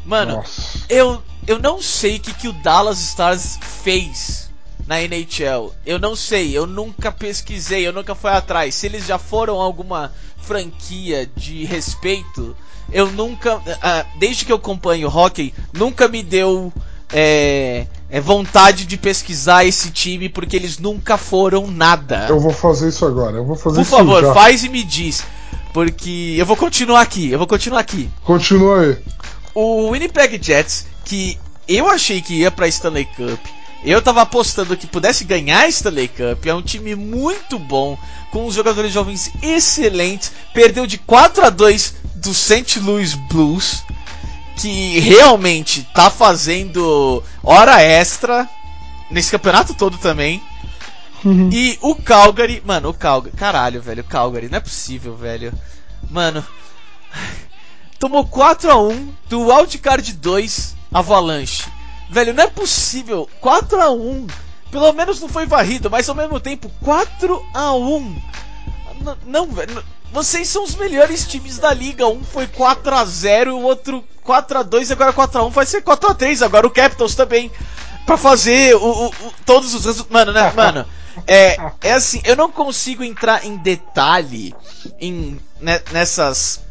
Mano, 0.03 0.37
Nossa. 0.37 0.79
eu, 0.89 1.21
eu 1.45 1.59
não 1.59 1.81
sei 1.81 2.17
o 2.17 2.19
que, 2.19 2.33
que 2.33 2.47
o 2.47 2.53
Dallas 2.53 2.99
Stars 2.99 3.59
fez 3.83 4.49
na 4.87 5.01
NHL. 5.03 5.73
Eu 5.85 5.99
não 5.99 6.15
sei, 6.15 6.57
eu 6.57 6.65
nunca 6.65 7.11
pesquisei, 7.11 7.85
eu 7.85 7.93
nunca 7.93 8.15
fui 8.15 8.31
atrás. 8.31 8.73
Se 8.73 8.87
eles 8.87 9.05
já 9.05 9.19
foram 9.19 9.61
alguma 9.61 10.11
franquia 10.37 11.29
de 11.35 11.63
respeito, 11.65 12.55
eu 12.91 13.11
nunca. 13.11 13.61
ah, 13.83 14.05
desde 14.17 14.45
que 14.45 14.51
eu 14.51 14.55
acompanho 14.57 15.09
hockey, 15.09 15.53
nunca 15.73 16.07
me 16.07 16.23
deu 16.23 16.71
é, 17.11 17.85
é, 18.09 18.21
vontade 18.21 18.85
de 18.85 18.97
pesquisar 18.97 19.65
esse 19.65 19.91
time 19.91 20.29
porque 20.29 20.55
eles 20.55 20.77
nunca 20.77 21.17
foram 21.17 21.67
nada. 21.67 22.25
Eu 22.29 22.39
vou 22.39 22.51
fazer 22.51 22.89
isso 22.89 23.05
agora. 23.05 23.37
Eu 23.37 23.45
vou 23.45 23.55
fazer 23.55 23.77
Por 23.77 23.81
isso 23.81 23.91
favor, 23.91 24.21
já. 24.21 24.33
faz 24.33 24.63
e 24.63 24.69
me 24.69 24.83
diz. 24.83 25.23
Porque 25.73 26.35
eu 26.37 26.45
vou 26.45 26.55
continuar 26.57 27.01
aqui, 27.01 27.31
eu 27.31 27.37
vou 27.37 27.47
continuar 27.47 27.79
aqui. 27.79 28.09
Continua 28.23 28.81
aí. 28.81 28.97
O 29.53 29.91
Winnipeg 29.91 30.39
Jets, 30.41 30.87
que 31.05 31.37
eu 31.67 31.89
achei 31.89 32.21
que 32.21 32.35
ia 32.35 32.51
pra 32.51 32.67
Stanley 32.67 33.05
Cup, 33.05 33.39
eu 33.83 34.01
tava 34.01 34.21
apostando 34.21 34.75
que 34.75 34.87
pudesse 34.87 35.23
ganhar 35.23 35.61
a 35.61 35.67
Stanley 35.67 36.07
Cup, 36.07 36.45
é 36.45 36.53
um 36.53 36.61
time 36.61 36.95
muito 36.95 37.59
bom, 37.59 37.97
com 38.31 38.45
os 38.45 38.55
jogadores 38.55 38.91
jovens 38.91 39.31
excelentes, 39.41 40.31
perdeu 40.53 40.87
de 40.87 40.97
4 40.97 41.45
a 41.45 41.49
2 41.49 41.93
do 42.15 42.33
St. 42.33 42.79
Louis 42.79 43.13
Blues, 43.13 43.83
que 44.57 44.99
realmente 44.99 45.87
tá 45.93 46.09
fazendo 46.09 47.23
hora 47.43 47.81
extra 47.81 48.47
nesse 49.11 49.31
campeonato 49.31 49.73
todo 49.73 49.97
também. 49.97 50.41
E 51.51 51.77
o 51.81 51.95
Calgary, 51.95 52.61
mano, 52.65 52.89
o 52.89 52.93
Calgary, 52.93 53.35
caralho, 53.35 53.81
velho, 53.81 54.01
o 54.01 54.05
Calgary, 54.07 54.49
não 54.49 54.57
é 54.57 54.61
possível, 54.61 55.15
velho. 55.15 55.51
Mano, 56.09 56.45
tomou 57.99 58.25
4 58.25 58.71
a 58.71 58.79
1 58.81 59.13
do 59.27 59.47
Wildcard 59.47 60.13
2 60.13 60.75
Avalanche. 60.93 61.65
Velho, 62.09 62.33
não 62.33 62.43
é 62.43 62.47
possível. 62.47 63.27
4 63.41 63.81
a 63.81 63.91
1 63.91 64.27
Pelo 64.71 64.93
menos 64.93 65.19
não 65.19 65.27
foi 65.29 65.45
varrido, 65.45 65.89
mas 65.89 66.07
ao 66.07 66.15
mesmo 66.15 66.39
tempo 66.39 66.69
4 66.81 67.43
a 67.53 67.73
1 67.73 67.97
N- 67.99 68.23
Não, 69.25 69.47
velho. 69.47 69.83
Vocês 70.11 70.47
são 70.49 70.63
os 70.63 70.75
melhores 70.75 71.27
times 71.27 71.57
da 71.57 71.73
liga. 71.73 72.07
Um 72.07 72.23
foi 72.23 72.47
4 72.47 72.95
a 72.95 73.05
0 73.05 73.55
o 73.57 73.63
outro 73.63 74.03
4 74.23 74.59
a 74.59 74.63
2 74.63 74.91
agora 74.91 75.13
4 75.13 75.39
a 75.39 75.45
1 75.45 75.49
vai 75.49 75.65
ser 75.65 75.81
4 75.81 76.09
a 76.09 76.13
3 76.13 76.41
agora 76.41 76.65
o 76.67 76.71
Capitals 76.71 77.15
também. 77.15 77.51
Pra 78.05 78.15
fazer 78.17 78.75
o, 78.75 78.79
o- 78.85 79.07
o- 79.09 79.33
todos 79.45 79.73
os 79.73 79.83
resultados. 79.85 80.11
Mano, 80.11 80.31
né, 80.31 80.51
mano? 80.55 80.85
É, 81.25 81.57
é 81.81 81.93
assim, 81.93 82.21
eu 82.23 82.35
não 82.35 82.51
consigo 82.51 83.03
entrar 83.03 83.43
em 83.45 83.57
detalhe 83.57 84.55
em, 84.99 85.39
ne- 85.59 85.81
nessas 85.91 86.61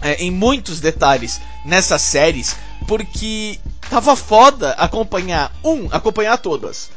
é, 0.00 0.14
em 0.22 0.30
muitos 0.30 0.80
detalhes 0.80 1.40
nessas 1.64 2.00
séries, 2.02 2.56
porque 2.86 3.58
tava 3.90 4.14
foda 4.16 4.72
acompanhar 4.72 5.50
um, 5.64 5.88
acompanhar 5.90 6.38
todas. 6.38 6.90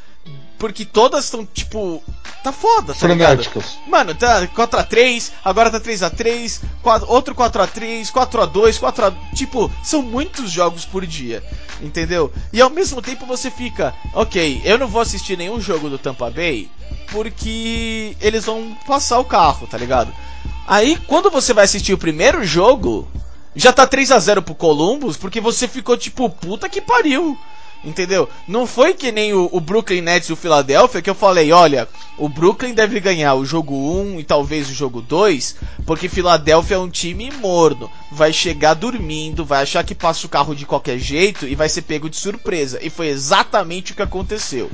Porque 0.58 0.86
todas 0.86 1.26
estão 1.26 1.45
tipo 1.45 2.03
tá 2.43 2.51
foda, 2.51 2.93
tá 2.93 3.08
ligado? 3.08 3.43
Frenéticas. 3.43 3.78
Mano, 3.88 4.16
tá 4.16 4.47
4x3, 4.47 5.32
agora 5.43 5.70
tá 5.70 5.80
3x3, 5.80 6.62
outro 7.08 7.36
4x3, 7.36 8.12
4x2, 8.12 8.80
4x. 8.80 9.16
Tipo, 9.36 9.72
são 9.84 10.01
muitos 10.01 10.51
jogos 10.51 10.86
por 10.86 11.05
dia, 11.05 11.43
entendeu? 11.82 12.32
E 12.53 12.62
ao 12.62 12.70
mesmo 12.70 13.01
tempo 13.01 13.26
você 13.26 13.51
fica, 13.51 13.93
ok, 14.14 14.62
eu 14.64 14.78
não 14.78 14.88
vou 14.88 15.01
assistir 15.01 15.38
nenhum 15.38 15.60
jogo 15.60 15.89
do 15.89 15.97
Tampa 15.97 16.30
Bay 16.30 16.70
porque 17.12 18.16
eles 18.20 18.45
vão 18.45 18.78
passar 18.86 19.20
o 19.20 19.26
carro, 19.26 19.68
tá 19.68 19.78
ligado? 19.78 20.14
Aí 20.68 20.97
quando 21.08 21.30
você 21.30 21.53
vai 21.53 21.66
assistir 21.66 21.93
o 21.93 21.97
primeiro 21.97 22.43
jogo, 22.43 23.08
já 23.55 23.72
tá 23.72 23.88
3 23.88 24.12
a 24.12 24.20
0 24.20 24.41
pro 24.41 24.55
Columbus, 24.55 25.18
porque 25.18 25.39
você 25.41 25.68
ficou 25.68 25.97
tipo, 25.97 26.30
puta 26.30 26.70
que 26.70 26.82
pariu. 26.82 27.38
Entendeu? 27.84 28.28
Não 28.47 28.65
foi 28.65 28.93
que 28.93 29.11
nem 29.11 29.34
o, 29.34 29.49
o 29.51 29.61
Brooklyn 29.61 30.01
Nets 30.01 30.30
e 30.30 30.34
o 30.34 30.36
Philadelphia 30.36 31.01
que 31.01 31.09
eu 31.09 31.15
falei, 31.15 31.51
olha, 31.51 31.88
o 32.17 32.28
Brooklyn 32.28 32.73
deve 32.73 32.99
ganhar 32.99 33.36
o 33.36 33.45
jogo 33.45 33.73
1 33.75 34.19
e 34.19 34.23
talvez 34.23 34.69
o 34.69 34.73
jogo 34.73 35.01
2, 35.01 35.55
porque 35.86 36.09
Philadelphia 36.09 36.75
é 36.75 36.80
um 36.80 36.89
time 36.89 37.32
morno, 37.32 37.89
vai 38.11 38.34
chegar 38.34 38.73
dormindo, 38.73 39.45
vai 39.45 39.63
achar 39.63 39.84
que 39.84 39.95
passa 39.95 40.25
o 40.25 40.30
carro 40.30 40.55
de 40.55 40.65
qualquer 40.65 40.97
jeito 40.97 41.47
e 41.47 41.55
vai 41.55 41.69
ser 41.69 41.84
pego 41.84 42.09
de 42.09 42.17
surpresa. 42.17 42.80
E 42.82 42.89
foi 42.89 43.07
exatamente 43.07 43.91
o 43.91 43.95
que 43.95 44.01
aconteceu. 44.01 44.69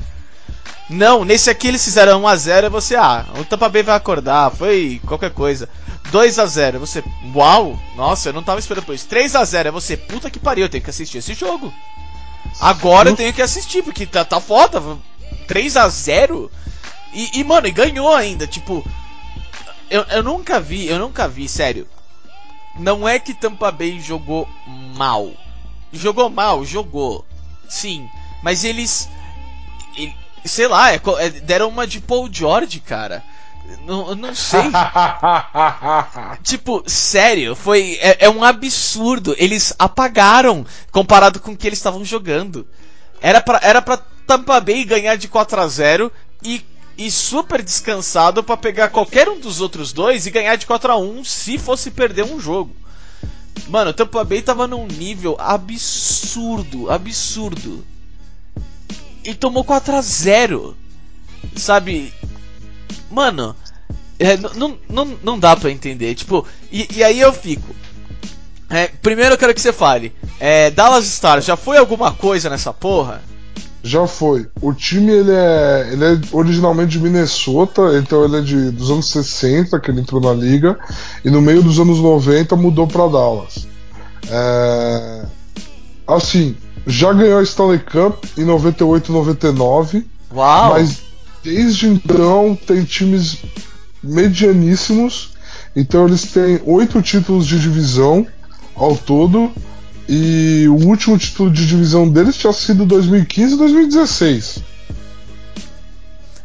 Não, 0.89 1.23
nesse 1.23 1.49
aqui 1.49 1.67
eles 1.67 1.83
fizeram 1.83 2.21
1x0 2.21 2.65
e 2.65 2.69
você, 2.69 2.95
ah, 2.95 3.25
o 3.39 3.45
Tampa 3.45 3.69
Bay 3.69 3.83
vai 3.83 3.95
acordar, 3.95 4.51
foi 4.51 4.99
qualquer 5.05 5.31
coisa. 5.31 5.69
2x0, 6.11 6.77
você, 6.77 7.03
uau, 7.33 7.79
nossa, 7.95 8.29
eu 8.29 8.33
não 8.33 8.43
tava 8.43 8.59
esperando 8.59 8.85
por 8.85 8.93
isso. 8.93 9.07
3x0, 9.07 9.65
é 9.65 9.71
você, 9.71 9.95
puta 9.97 10.29
que 10.29 10.39
pariu, 10.39 10.65
eu 10.65 10.69
tenho 10.69 10.83
que 10.83 10.89
assistir 10.89 11.19
esse 11.19 11.33
jogo. 11.33 11.73
Agora 12.59 13.09
eu 13.09 13.15
tenho 13.15 13.33
que 13.33 13.41
assistir, 13.41 13.83
porque 13.83 14.05
tá, 14.05 14.23
tá 14.23 14.39
foda. 14.39 14.81
3x0 15.47 16.49
e, 17.13 17.39
e, 17.39 17.43
mano, 17.43 17.67
e 17.67 17.71
ganhou 17.71 18.13
ainda, 18.13 18.47
tipo. 18.47 18.85
Eu, 19.89 20.03
eu 20.03 20.23
nunca 20.23 20.59
vi, 20.59 20.87
eu 20.87 20.97
nunca 20.99 21.27
vi, 21.27 21.47
sério. 21.47 21.87
Não 22.75 23.07
é 23.07 23.19
que 23.19 23.33
Tampa 23.33 23.71
Bay 23.71 23.99
jogou 23.99 24.47
mal. 24.95 25.31
Jogou 25.91 26.29
mal, 26.29 26.65
jogou. 26.65 27.25
Sim. 27.69 28.09
Mas 28.41 28.63
eles. 28.63 29.07
ele- 29.95 30.15
sei 30.43 30.67
lá, 30.67 30.91
é 30.91 30.99
é- 31.19 31.29
deram 31.29 31.69
uma 31.69 31.85
de 31.85 31.99
Paul 32.01 32.27
George, 32.31 32.79
cara. 32.79 33.23
Não, 33.85 34.15
não 34.15 34.35
sei. 34.35 34.61
Tipo, 36.43 36.83
sério, 36.85 37.55
foi. 37.55 37.97
É, 38.01 38.25
é 38.25 38.29
um 38.29 38.43
absurdo. 38.43 39.35
Eles 39.37 39.73
apagaram 39.77 40.65
comparado 40.91 41.39
com 41.39 41.51
o 41.51 41.57
que 41.57 41.67
eles 41.67 41.79
estavam 41.79 42.03
jogando. 42.03 42.67
Era 43.21 43.41
pra, 43.41 43.59
era 43.61 43.81
pra 43.81 43.97
Tampa 44.27 44.59
Bay 44.59 44.83
ganhar 44.83 45.15
de 45.15 45.27
4 45.27 45.61
a 45.61 45.67
0 45.67 46.11
e, 46.43 46.61
e 46.97 47.09
super 47.09 47.61
descansado 47.61 48.43
pra 48.43 48.57
pegar 48.57 48.89
qualquer 48.89 49.29
um 49.29 49.39
dos 49.39 49.61
outros 49.61 49.93
dois 49.93 50.25
e 50.25 50.31
ganhar 50.31 50.55
de 50.55 50.65
4 50.65 50.91
a 50.91 50.97
1 50.97 51.23
se 51.23 51.57
fosse 51.57 51.91
perder 51.91 52.23
um 52.25 52.39
jogo. 52.39 52.75
Mano, 53.67 53.91
o 53.91 53.93
Tampa 53.93 54.23
Bay 54.23 54.41
tava 54.41 54.67
num 54.67 54.87
nível 54.87 55.35
absurdo, 55.39 56.91
absurdo. 56.91 57.85
E 59.23 59.33
tomou 59.33 59.63
4 59.63 59.95
a 59.95 60.01
0 60.01 60.75
Sabe? 61.55 62.13
Mano, 63.09 63.55
é, 64.19 64.37
não, 64.55 64.77
não, 64.89 65.17
não 65.23 65.39
dá 65.39 65.55
pra 65.55 65.71
entender. 65.71 66.15
Tipo, 66.15 66.45
e, 66.71 66.87
e 66.95 67.03
aí 67.03 67.19
eu 67.19 67.33
fico. 67.33 67.75
É, 68.69 68.87
primeiro 69.01 69.33
eu 69.33 69.37
quero 69.37 69.53
que 69.53 69.61
você 69.61 69.73
fale. 69.73 70.13
É, 70.39 70.71
Dallas 70.71 71.05
Stars 71.05 71.45
já 71.45 71.55
foi 71.55 71.77
alguma 71.77 72.11
coisa 72.11 72.49
nessa 72.49 72.73
porra? 72.73 73.21
Já 73.83 74.07
foi. 74.07 74.47
O 74.61 74.73
time 74.73 75.11
ele 75.11 75.31
é, 75.31 75.89
ele 75.91 76.05
é 76.05 76.19
originalmente 76.31 76.93
de 76.93 76.99
Minnesota, 76.99 77.97
então 77.97 78.23
ele 78.23 78.37
é 78.37 78.41
de, 78.41 78.71
dos 78.71 78.89
anos 78.89 79.09
60 79.09 79.77
que 79.79 79.91
ele 79.91 79.99
entrou 79.99 80.21
na 80.21 80.31
liga, 80.31 80.79
e 81.23 81.29
no 81.29 81.41
meio 81.41 81.61
dos 81.61 81.79
anos 81.79 81.99
90 81.99 82.55
mudou 82.55 82.87
para 82.87 83.09
Dallas. 83.09 83.67
É, 84.29 85.25
assim, 86.07 86.55
já 86.87 87.11
ganhou 87.11 87.39
a 87.39 87.43
Stanley 87.43 87.79
Cup 87.79 88.23
em 88.37 88.45
98 88.45 89.09
e 89.09 89.13
99, 89.13 90.07
Uau! 90.33 90.71
mas 90.71 91.01
desde 91.43 91.87
então 91.87 92.57
tem 92.65 92.83
times 92.83 93.37
medianíssimos, 94.01 95.31
então 95.75 96.07
eles 96.07 96.23
têm 96.23 96.61
oito 96.65 97.01
títulos 97.01 97.45
de 97.45 97.59
divisão 97.59 98.25
ao 98.75 98.95
todo. 98.97 99.51
E 100.07 100.65
o 100.67 100.85
último 100.87 101.17
título 101.17 101.49
de 101.49 101.65
divisão 101.65 102.09
deles 102.09 102.35
tinha 102.35 102.51
sido 102.51 102.85
2015 102.85 103.53
e 103.53 103.57
2016. 103.57 104.59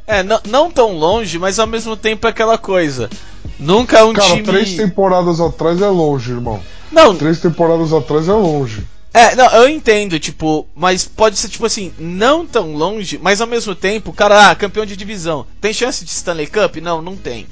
É, 0.07 0.22
não, 0.22 0.40
não 0.49 0.70
tão 0.70 0.92
longe, 0.92 1.38
mas 1.38 1.59
ao 1.59 1.66
mesmo 1.66 1.96
tempo 1.96 2.26
é 2.26 2.30
aquela 2.30 2.57
coisa. 2.57 3.11
Nunca 3.59 4.05
um 4.05 4.12
Cara, 4.12 4.28
time. 4.28 4.42
três 4.44 4.74
temporadas 4.74 5.40
atrás 5.40 5.82
é 5.82 5.88
longe, 5.88 6.30
irmão. 6.30 6.61
Não, 6.90 7.14
Três 7.14 7.40
temporadas 7.40 7.92
atrás 7.92 8.28
é 8.28 8.32
longe. 8.32 8.86
É, 9.19 9.35
não, 9.35 9.47
eu 9.47 9.69
entendo, 9.69 10.19
tipo, 10.21 10.66
mas 10.77 11.05
pode 11.05 11.37
ser, 11.39 11.49
tipo 11.49 11.66
assim, 11.66 11.93
não 11.99 12.47
tão 12.47 12.75
longe, 12.75 13.19
mas 13.21 13.41
ao 13.41 13.47
mesmo 13.49 13.75
tempo, 13.75 14.12
cara, 14.12 14.51
ah, 14.51 14.55
campeão 14.55 14.87
de 14.87 14.97
divisão. 14.97 15.45
Tem 15.61 15.73
chance 15.73 16.05
de 16.05 16.11
Stanley 16.11 16.47
Cup? 16.47 16.77
Não, 16.77 17.03
não 17.03 17.16
tem. 17.16 17.47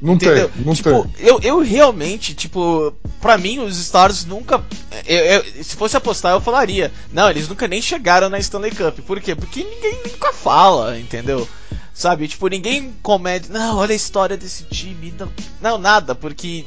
Não 0.00 0.14
Entendeu? 0.14 0.48
tem, 0.48 0.64
não 0.64 0.74
tipo, 0.74 0.90
tem. 1.16 1.26
Eu, 1.26 1.40
eu 1.42 1.58
realmente, 1.58 2.32
tipo, 2.32 2.94
pra 3.20 3.36
mim, 3.36 3.58
os 3.58 3.76
Stars 3.78 4.24
nunca. 4.24 4.62
eu- 5.04 5.24
eu- 5.24 5.64
se 5.64 5.74
fosse 5.74 5.96
apostar, 5.96 6.32
eu 6.32 6.40
falaria. 6.40 6.92
Não, 7.12 7.28
eles 7.28 7.48
nunca 7.48 7.66
nem 7.66 7.82
chegaram 7.82 8.28
na 8.28 8.38
Stanley 8.38 8.70
Cup. 8.70 9.00
Por 9.00 9.20
quê? 9.20 9.34
Porque 9.34 9.64
ninguém 9.64 9.98
nunca 10.06 10.32
fala, 10.32 10.96
entendeu? 10.96 11.48
Sabe? 11.92 12.28
Tipo, 12.28 12.46
ninguém 12.46 12.94
comete. 13.02 13.50
Não, 13.50 13.78
olha 13.78 13.92
a 13.92 13.96
história 13.96 14.36
desse 14.36 14.62
time. 14.66 15.12
Não, 15.18 15.28
não 15.60 15.78
nada, 15.78 16.14
porque. 16.14 16.64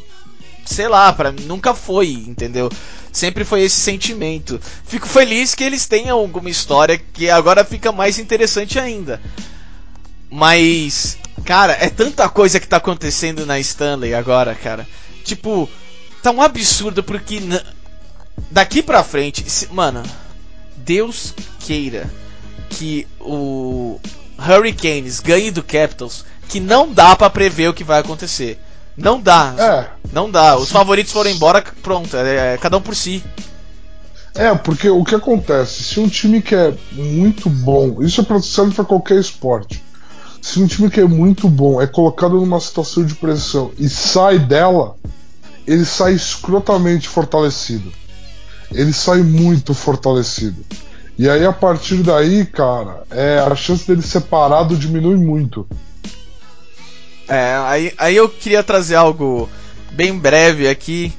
Sei 0.66 0.88
lá, 0.88 1.16
mim 1.32 1.44
nunca 1.46 1.74
foi, 1.74 2.12
entendeu? 2.12 2.70
Sempre 3.12 3.44
foi 3.44 3.62
esse 3.64 3.76
sentimento. 3.76 4.60
Fico 4.86 5.08
feliz 5.08 5.54
que 5.54 5.64
eles 5.64 5.86
tenham 5.86 6.18
alguma 6.18 6.50
história 6.50 6.98
que 6.98 7.30
agora 7.30 7.66
fica 7.66 7.92
mais 7.92 8.18
interessante 8.20 8.80
ainda. 8.80 9.22
Mas, 10.30 11.18
cara, 11.46 11.74
é 11.74 11.90
tanta 11.90 12.28
coisa 12.30 12.60
que 12.60 12.68
tá 12.68 12.78
acontecendo 12.78 13.46
na 13.46 13.60
Stanley 13.60 14.14
agora, 14.14 14.56
cara. 14.56 14.88
Tipo, 15.26 15.70
tá 16.24 16.32
um 16.32 16.42
absurdo 16.42 17.04
porque 17.04 17.42
daqui 18.50 18.82
pra 18.82 19.04
frente, 19.04 19.50
se- 19.50 19.68
mano, 19.74 20.02
Deus 20.78 21.34
queira 21.60 22.10
que 22.70 23.06
o 23.20 24.00
Hurricanes 24.40 25.20
ganhe 25.20 25.52
do 25.52 25.62
Capitals, 25.62 26.24
que 26.48 26.60
não 26.62 26.92
dá 26.94 27.14
pra 27.16 27.30
prever 27.30 27.70
o 27.70 27.74
que 27.74 27.84
vai 27.84 28.00
acontecer. 28.00 28.58
Não 28.98 29.20
dá. 29.22 29.56
É, 29.58 29.90
Não 30.12 30.30
dá. 30.30 30.58
Os 30.58 30.72
favoritos 30.72 31.12
foram 31.12 31.32
embora, 31.32 31.64
pronto, 31.82 32.16
é, 32.18 32.54
é 32.54 32.58
cada 32.58 32.78
um 32.78 32.82
por 32.82 32.96
si. 32.96 33.24
é, 34.36 34.54
porque 34.56 34.90
o 34.90 35.04
que 35.04 35.16
acontece? 35.16 35.84
Se 35.84 36.00
um 36.00 36.08
time 36.08 36.42
que 36.42 36.56
é 36.56 36.74
muito 36.92 37.50
bom, 37.50 38.02
isso 38.02 38.22
é 38.22 38.42
serve 38.42 38.74
pra 38.76 38.84
qualquer 38.86 39.20
esporte. 39.20 39.84
Se 40.42 40.60
um 40.60 40.68
time 40.68 40.90
que 40.90 41.00
é 41.00 41.06
muito 41.06 41.48
bom 41.48 41.82
é 41.82 41.86
colocado 41.88 42.34
numa 42.40 42.60
situação 42.60 43.06
de 43.06 43.14
pressão 43.16 43.72
e 43.78 43.88
sai 43.88 44.40
dela, 44.40 44.96
ele 45.68 45.86
sai 45.86 46.14
escrotamente 46.14 47.08
fortalecido. 47.08 47.92
Ele 48.72 48.92
sai 48.94 49.22
muito 49.22 49.74
fortalecido. 49.74 50.64
E 51.18 51.30
aí, 51.30 51.46
a 51.46 51.54
partir 51.54 51.98
daí, 51.98 52.46
cara, 52.46 53.04
é, 53.12 53.38
a 53.40 53.54
chance 53.54 53.86
dele 53.86 54.02
ser 54.02 54.22
parado 54.22 54.76
diminui 54.76 55.18
muito. 55.18 55.68
É, 57.32 57.56
aí, 57.64 57.94
aí 57.98 58.16
eu 58.18 58.28
queria 58.28 58.62
trazer 58.62 58.96
algo 58.96 59.50
bem 59.94 60.18
breve 60.18 60.68
aqui. 60.68 61.14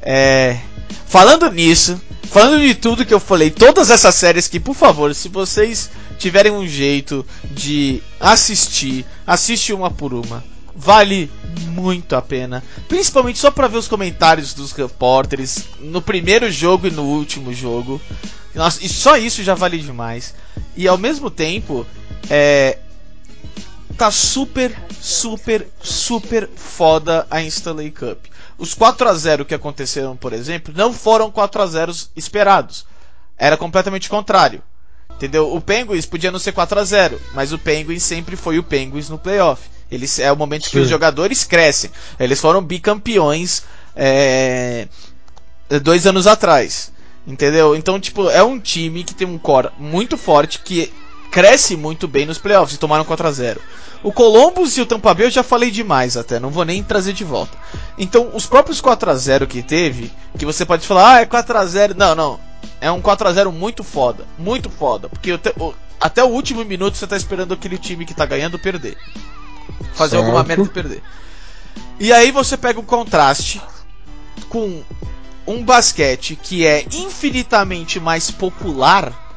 É, 0.00 0.60
falando 1.08 1.50
nisso, 1.50 2.00
falando 2.22 2.60
de 2.60 2.72
tudo 2.72 3.04
que 3.04 3.12
eu 3.12 3.18
falei, 3.18 3.50
todas 3.50 3.90
essas 3.90 4.14
séries 4.14 4.46
que, 4.46 4.60
por 4.60 4.76
favor, 4.76 5.12
se 5.12 5.28
vocês 5.28 5.90
tiverem 6.16 6.52
um 6.52 6.68
jeito 6.68 7.26
de 7.50 8.00
assistir, 8.20 9.04
assiste 9.26 9.72
uma 9.72 9.90
por 9.90 10.14
uma. 10.14 10.44
Vale 10.72 11.28
muito 11.66 12.14
a 12.14 12.22
pena, 12.22 12.62
principalmente 12.88 13.40
só 13.40 13.50
para 13.50 13.66
ver 13.66 13.78
os 13.78 13.88
comentários 13.88 14.54
dos 14.54 14.70
repórteres 14.70 15.64
no 15.80 16.00
primeiro 16.00 16.48
jogo 16.48 16.86
e 16.86 16.92
no 16.92 17.02
último 17.02 17.52
jogo. 17.52 18.00
Nossa, 18.54 18.84
e 18.84 18.88
só 18.88 19.16
isso 19.16 19.42
já 19.42 19.56
vale 19.56 19.78
demais. 19.78 20.32
E 20.76 20.86
ao 20.86 20.96
mesmo 20.96 21.28
tempo, 21.28 21.84
é, 22.30 22.78
tá 24.00 24.10
super, 24.10 24.74
super, 24.98 25.68
super 25.82 26.48
foda 26.56 27.26
a 27.30 27.42
Stanley 27.42 27.90
Cup. 27.90 28.16
Os 28.56 28.72
4 28.72 29.06
a 29.06 29.12
0 29.12 29.44
que 29.44 29.54
aconteceram, 29.54 30.16
por 30.16 30.32
exemplo, 30.32 30.72
não 30.74 30.90
foram 30.90 31.30
4 31.30 31.60
a 31.60 31.66
0 31.66 31.92
esperados. 32.16 32.86
Era 33.36 33.58
completamente 33.58 34.08
contrário. 34.08 34.62
Entendeu? 35.10 35.54
O 35.54 35.60
Penguins 35.60 36.06
podia 36.06 36.30
não 36.30 36.38
ser 36.38 36.52
4 36.52 36.80
a 36.80 36.84
0 36.84 37.20
mas 37.34 37.52
o 37.52 37.58
Penguins 37.58 38.02
sempre 38.02 38.36
foi 38.36 38.58
o 38.58 38.62
Penguins 38.62 39.10
no 39.10 39.18
playoff. 39.18 39.68
Eles, 39.92 40.18
é 40.18 40.32
o 40.32 40.36
momento 40.36 40.64
que 40.64 40.70
Sim. 40.70 40.80
os 40.80 40.88
jogadores 40.88 41.44
crescem. 41.44 41.90
Eles 42.18 42.40
foram 42.40 42.62
bicampeões 42.62 43.64
é, 43.94 44.88
dois 45.82 46.06
anos 46.06 46.26
atrás. 46.26 46.90
Entendeu? 47.26 47.76
Então, 47.76 48.00
tipo, 48.00 48.30
é 48.30 48.42
um 48.42 48.58
time 48.58 49.04
que 49.04 49.14
tem 49.14 49.26
um 49.26 49.36
core 49.36 49.68
muito 49.78 50.16
forte, 50.16 50.60
que 50.60 50.90
cresce 51.30 51.76
muito 51.76 52.08
bem 52.08 52.26
nos 52.26 52.38
playoffs 52.38 52.74
e 52.74 52.78
tomaram 52.78 53.04
4 53.04 53.26
a 53.26 53.32
0 53.32 53.60
O 54.02 54.12
Columbus 54.12 54.76
e 54.76 54.80
o 54.80 54.86
Tampa 54.86 55.14
Bay 55.14 55.26
eu 55.26 55.30
já 55.30 55.42
falei 55.42 55.70
demais 55.70 56.16
até, 56.16 56.40
não 56.40 56.50
vou 56.50 56.64
nem 56.64 56.82
trazer 56.82 57.12
de 57.12 57.24
volta. 57.24 57.56
Então, 57.96 58.30
os 58.34 58.46
próprios 58.46 58.80
4 58.80 59.10
a 59.10 59.14
0 59.14 59.46
que 59.46 59.62
teve, 59.62 60.10
que 60.38 60.44
você 60.46 60.64
pode 60.64 60.86
falar, 60.86 61.14
ah, 61.14 61.20
é 61.20 61.26
4 61.26 61.58
a 61.58 61.66
0 61.66 61.94
Não, 61.96 62.14
não. 62.14 62.40
É 62.80 62.90
um 62.90 63.00
4 63.00 63.28
a 63.28 63.32
0 63.32 63.52
muito 63.52 63.84
foda, 63.84 64.24
muito 64.38 64.70
foda, 64.70 65.08
porque 65.08 65.32
até 65.32 65.52
o, 65.58 65.74
até 66.00 66.24
o 66.24 66.28
último 66.28 66.64
minuto 66.64 66.96
você 66.96 67.06
tá 67.06 67.16
esperando 67.16 67.54
aquele 67.54 67.78
time 67.78 68.06
que 68.06 68.14
tá 68.14 68.24
ganhando 68.24 68.58
perder. 68.58 68.96
Fazer 69.94 70.16
Certo. 70.16 70.24
alguma 70.24 70.42
merda 70.42 70.64
e 70.64 70.68
perder. 70.68 71.02
E 71.98 72.12
aí 72.12 72.30
você 72.30 72.56
pega 72.56 72.80
o 72.80 72.84
contraste 72.84 73.60
com 74.48 74.82
um 75.46 75.62
basquete 75.62 76.36
que 76.36 76.66
é 76.66 76.86
infinitamente 76.92 78.00
mais 78.00 78.30
popular 78.30 79.29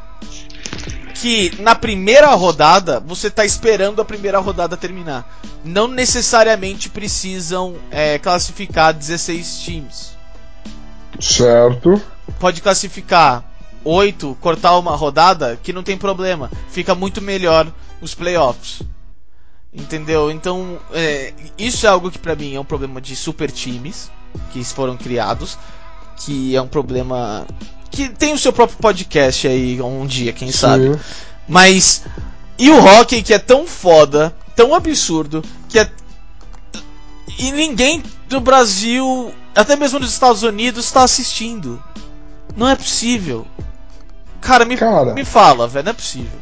que 1.14 1.62
na 1.62 1.76
primeira 1.76 2.34
rodada 2.34 3.00
você 3.00 3.30
tá 3.30 3.46
esperando 3.46 4.02
a 4.02 4.06
primeira 4.06 4.40
rodada 4.40 4.76
terminar. 4.76 5.40
Não 5.64 5.88
necessariamente 5.88 6.90
precisam 6.90 7.76
é, 7.92 8.18
classificar 8.18 8.94
16 8.94 9.60
times. 9.60 10.18
Certo? 11.20 12.02
Pode 12.40 12.62
classificar 12.62 13.44
8, 13.84 14.38
cortar 14.40 14.78
uma 14.78 14.96
rodada, 14.96 15.60
que 15.62 15.74
não 15.74 15.84
tem 15.84 15.98
problema. 15.98 16.50
Fica 16.70 16.96
muito 16.96 17.22
melhor 17.22 17.72
os 18.02 18.14
playoffs. 18.16 18.82
Entendeu? 19.74 20.32
Então, 20.32 20.80
é, 20.92 21.34
isso 21.58 21.86
é 21.86 21.90
algo 21.90 22.12
que 22.12 22.20
pra 22.20 22.36
mim 22.36 22.56
é 22.56 22.60
um 22.60 22.66
problema 22.66 23.02
de 23.02 23.16
super 23.16 23.52
times 23.52 24.12
que 24.52 24.64
foram 24.64 24.96
criados, 24.96 25.58
que 26.18 26.56
é 26.56 26.62
um 26.62 26.68
problema 26.68 27.46
que 27.94 28.10
tem 28.10 28.34
o 28.34 28.38
seu 28.40 28.52
próprio 28.52 28.80
podcast 28.80 29.48
aí 29.48 29.80
um 29.80 30.06
dia, 30.08 30.34
quem 30.34 30.52
sabe. 30.52 30.94
Sim. 30.94 31.00
Mas 31.48 32.04
e 32.58 32.72
o 32.72 32.84
hockey 32.84 33.22
que 33.22 33.34
é 33.34 33.40
tão 33.40 33.68
foda, 33.68 34.36
tão 34.56 34.74
absurdo, 34.74 35.44
que 35.70 35.78
é 35.78 35.90
e 37.38 37.52
ninguém 37.52 38.04
do 38.28 38.42
Brasil, 38.42 39.32
até 39.56 39.76
mesmo 39.76 40.00
dos 40.00 40.12
Estados 40.12 40.42
Unidos 40.42 40.86
está 40.86 41.04
assistindo. 41.04 41.82
Não 42.58 42.68
é 42.68 42.76
possível. 42.76 43.46
Cara, 44.42 44.66
me, 44.66 44.76
Cara. 44.76 45.14
me 45.14 45.24
fala, 45.24 45.68
velho, 45.68 45.86
não 45.86 45.92
é 45.92 45.94
possível. 45.94 46.40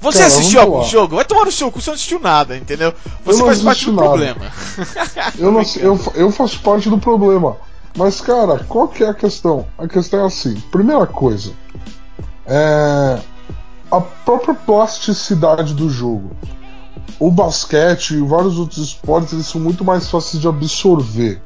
Você 0.00 0.18
Cara, 0.18 0.28
assistiu 0.30 0.60
algum 0.60 0.84
jogo? 0.84 1.16
Vai 1.16 1.24
tomar 1.24 1.44
no 1.44 1.52
seu 1.52 1.70
cu, 1.70 1.80
você 1.80 1.90
não 1.90 1.94
assistiu 1.94 2.18
nada, 2.18 2.56
entendeu? 2.56 2.94
Você 3.24 3.44
faz 3.44 3.62
parte 3.62 3.84
do 3.84 3.92
nada. 3.92 4.08
problema. 4.08 4.52
Eu, 5.38 5.52
não, 5.52 5.62
eu, 5.76 6.12
eu 6.14 6.30
faço 6.30 6.60
parte 6.60 6.88
do 6.88 6.98
problema. 6.98 7.56
Mas, 7.96 8.20
cara, 8.20 8.64
qual 8.68 8.86
que 8.88 9.02
é 9.02 9.08
a 9.08 9.14
questão? 9.14 9.66
A 9.76 9.86
questão 9.88 10.20
é 10.20 10.26
assim: 10.26 10.54
primeira 10.70 11.06
coisa, 11.06 11.52
é 12.46 13.18
a 13.90 14.00
própria 14.00 14.54
plasticidade 14.54 15.74
do 15.74 15.88
jogo. 15.90 16.30
O 17.18 17.30
basquete 17.30 18.12
e 18.14 18.20
vários 18.20 18.58
outros 18.58 18.78
esportes 18.78 19.32
eles 19.32 19.46
são 19.46 19.60
muito 19.60 19.84
mais 19.84 20.08
fáceis 20.08 20.40
de 20.40 20.46
absorver 20.46 21.40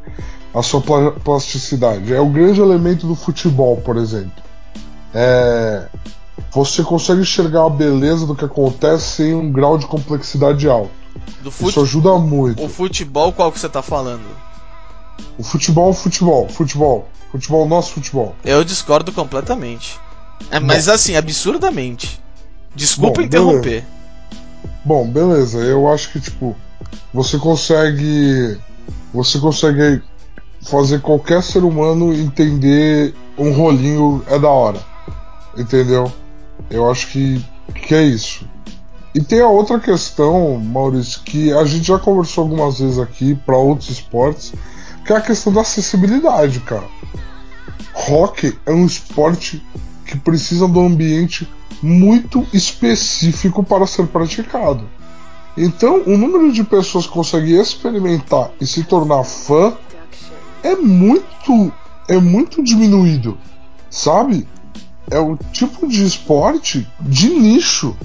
a 0.54 0.62
sua 0.62 0.80
pla- 0.82 1.12
plasticidade. 1.12 2.12
É 2.12 2.20
o 2.20 2.28
grande 2.28 2.60
elemento 2.60 3.06
do 3.06 3.14
futebol, 3.14 3.76
por 3.78 3.96
exemplo. 3.96 4.42
É, 5.14 5.86
você 6.50 6.82
consegue 6.82 7.22
enxergar 7.22 7.64
a 7.64 7.70
beleza 7.70 8.26
do 8.26 8.34
que 8.34 8.44
acontece 8.44 9.22
em 9.22 9.34
um 9.34 9.50
grau 9.50 9.78
de 9.78 9.86
complexidade 9.86 10.68
alto. 10.68 10.90
Isso 11.68 11.80
ajuda 11.80 12.18
muito. 12.18 12.62
O 12.62 12.68
futebol, 12.68 13.32
qual 13.32 13.50
que 13.50 13.58
você 13.58 13.68
tá 13.68 13.80
falando? 13.82 14.24
O 15.38 15.42
futebol, 15.42 15.90
o 15.90 15.94
futebol, 15.94 16.48
futebol. 16.48 17.08
Futebol, 17.30 17.66
nosso 17.66 17.92
futebol. 17.92 18.36
Eu 18.44 18.62
discordo 18.62 19.10
completamente. 19.10 19.98
É, 20.50 20.60
mas 20.60 20.88
assim, 20.88 21.16
absurdamente. 21.16 22.20
Desculpa 22.74 23.20
Bom, 23.20 23.26
interromper. 23.26 23.84
Bom, 24.84 25.08
beleza. 25.08 25.58
Eu 25.58 25.90
acho 25.90 26.12
que, 26.12 26.20
tipo, 26.20 26.54
você 27.12 27.38
consegue. 27.38 28.58
Você 29.14 29.38
consegue 29.38 30.02
fazer 30.62 31.00
qualquer 31.00 31.42
ser 31.42 31.64
humano 31.64 32.12
entender 32.12 33.14
um 33.38 33.52
rolinho 33.52 34.22
é 34.28 34.38
da 34.38 34.48
hora. 34.48 34.80
Entendeu? 35.56 36.12
Eu 36.70 36.90
acho 36.90 37.08
que, 37.08 37.44
que 37.74 37.94
é 37.94 38.02
isso. 38.02 38.46
E 39.14 39.20
tem 39.20 39.40
a 39.40 39.48
outra 39.48 39.78
questão, 39.78 40.58
Maurício, 40.58 41.20
que 41.22 41.52
a 41.52 41.64
gente 41.64 41.86
já 41.86 41.98
conversou 41.98 42.44
algumas 42.44 42.78
vezes 42.78 42.98
aqui 42.98 43.34
para 43.34 43.56
outros 43.56 43.90
esportes, 43.90 44.54
que 45.04 45.12
é 45.12 45.16
a 45.16 45.20
questão 45.20 45.52
da 45.52 45.60
acessibilidade, 45.62 46.60
cara. 46.60 46.88
Hockey 48.08 48.56
é 48.66 48.72
um 48.72 48.86
esporte 48.86 49.62
que 50.06 50.18
precisa 50.18 50.68
de 50.68 50.78
um 50.78 50.86
ambiente 50.86 51.48
muito 51.82 52.46
específico 52.52 53.62
para 53.62 53.86
ser 53.86 54.06
praticado. 54.06 54.88
Então, 55.56 56.02
o 56.06 56.16
número 56.16 56.52
de 56.52 56.64
pessoas 56.64 57.06
que 57.06 57.12
consegue 57.12 57.54
experimentar 57.54 58.50
e 58.60 58.66
se 58.66 58.84
tornar 58.84 59.24
fã 59.24 59.76
é 60.62 60.74
muito 60.76 61.72
é 62.08 62.18
muito 62.18 62.62
diminuído. 62.62 63.38
Sabe? 63.90 64.48
É 65.10 65.18
o 65.18 65.36
tipo 65.52 65.86
de 65.86 66.04
esporte 66.04 66.88
de 67.00 67.28
nicho. 67.28 67.96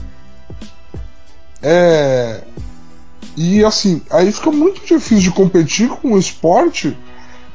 É. 1.62 2.44
E 3.38 3.64
assim, 3.64 4.02
aí 4.10 4.32
fica 4.32 4.52
muito 4.52 4.82
difícil 4.84 5.20
de 5.20 5.32
competir 5.32 5.88
com 5.90 6.14
um 6.14 6.18
esporte 6.18 6.98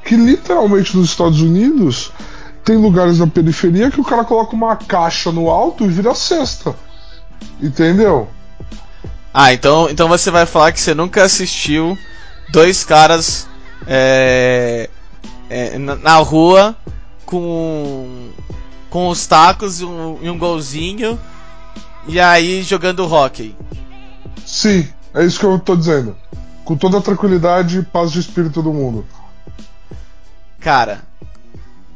que 0.05 0.15
literalmente 0.15 0.97
nos 0.97 1.11
Estados 1.11 1.43
Unidos 1.43 2.13
tem 2.65 2.77
lugares 2.77 3.19
na 3.19 3.27
periferia 3.27 3.91
que 3.91 4.01
o 4.01 4.05
cara 4.05 4.23
coloca 4.23 4.55
uma 4.55 4.77
caixa 4.77 5.33
no 5.33 5.51
alto 5.51 5.85
e 5.85 5.89
vira 5.89 6.15
cesta. 6.15 6.77
Entendeu? 7.61 8.29
Ah, 9.35 9.53
então, 9.53 9.91
então 9.91 10.09
você 10.09 10.31
vai 10.31 10.47
falar 10.47 10.71
que 10.71 10.81
você 10.81 10.95
nunca 10.95 11.25
assistiu 11.25 11.99
dois 12.51 12.85
caras 12.85 13.49
é, 13.85 14.89
é, 15.51 15.79
na, 15.79 16.17
rua 16.19 16.77
com, 17.27 18.31
com 18.89 19.09
os 19.09 19.27
tacos 19.27 19.81
e 19.81 19.85
um, 19.85 20.19
e 20.23 20.31
um 20.31 20.39
golzinho 20.39 21.19
e 22.07 22.21
aí 22.21 22.63
jogando 22.63 23.05
hockey. 23.13 23.57
Sim, 24.47 24.89
é 25.15 25.25
isso 25.25 25.39
que 25.39 25.47
eu 25.47 25.59
tô 25.59 25.77
dizendo. 25.77 26.17
Com 26.65 26.77
toda 26.77 26.99
a 26.99 27.03
tranquilidade 27.03 27.79
e 27.79 27.83
paz 27.83 28.13
de 28.13 28.21
espírito 28.21 28.63
do 28.63 28.73
mundo. 28.73 29.05
Cara, 30.61 31.03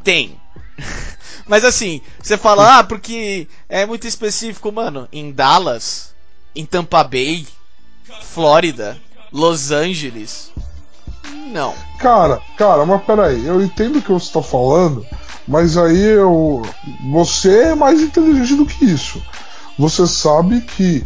tem. 0.02 0.38
Mas 1.46 1.64
assim, 1.64 2.00
você 2.20 2.36
fala, 2.36 2.78
ah, 2.78 2.84
porque 2.84 3.48
é 3.68 3.86
muito 3.86 4.06
específico, 4.06 4.72
mano. 4.72 5.08
Em 5.12 5.30
Dallas, 5.30 6.12
em 6.54 6.64
Tampa 6.66 7.04
Bay, 7.04 7.46
Flórida, 8.22 8.98
Los 9.32 9.70
Angeles. 9.70 10.50
Não. 11.52 11.74
Cara, 11.98 12.40
cara, 12.56 12.84
mas 12.84 13.02
peraí, 13.04 13.46
eu 13.46 13.62
entendo 13.62 13.98
o 13.98 14.02
que 14.02 14.12
você 14.12 14.32
tá 14.32 14.42
falando, 14.42 15.06
mas 15.46 15.76
aí 15.76 16.02
eu. 16.02 16.62
Você 17.12 17.68
é 17.68 17.74
mais 17.74 18.00
inteligente 18.00 18.54
do 18.54 18.66
que 18.66 18.84
isso. 18.84 19.22
Você 19.78 20.06
sabe 20.06 20.60
que 20.62 21.04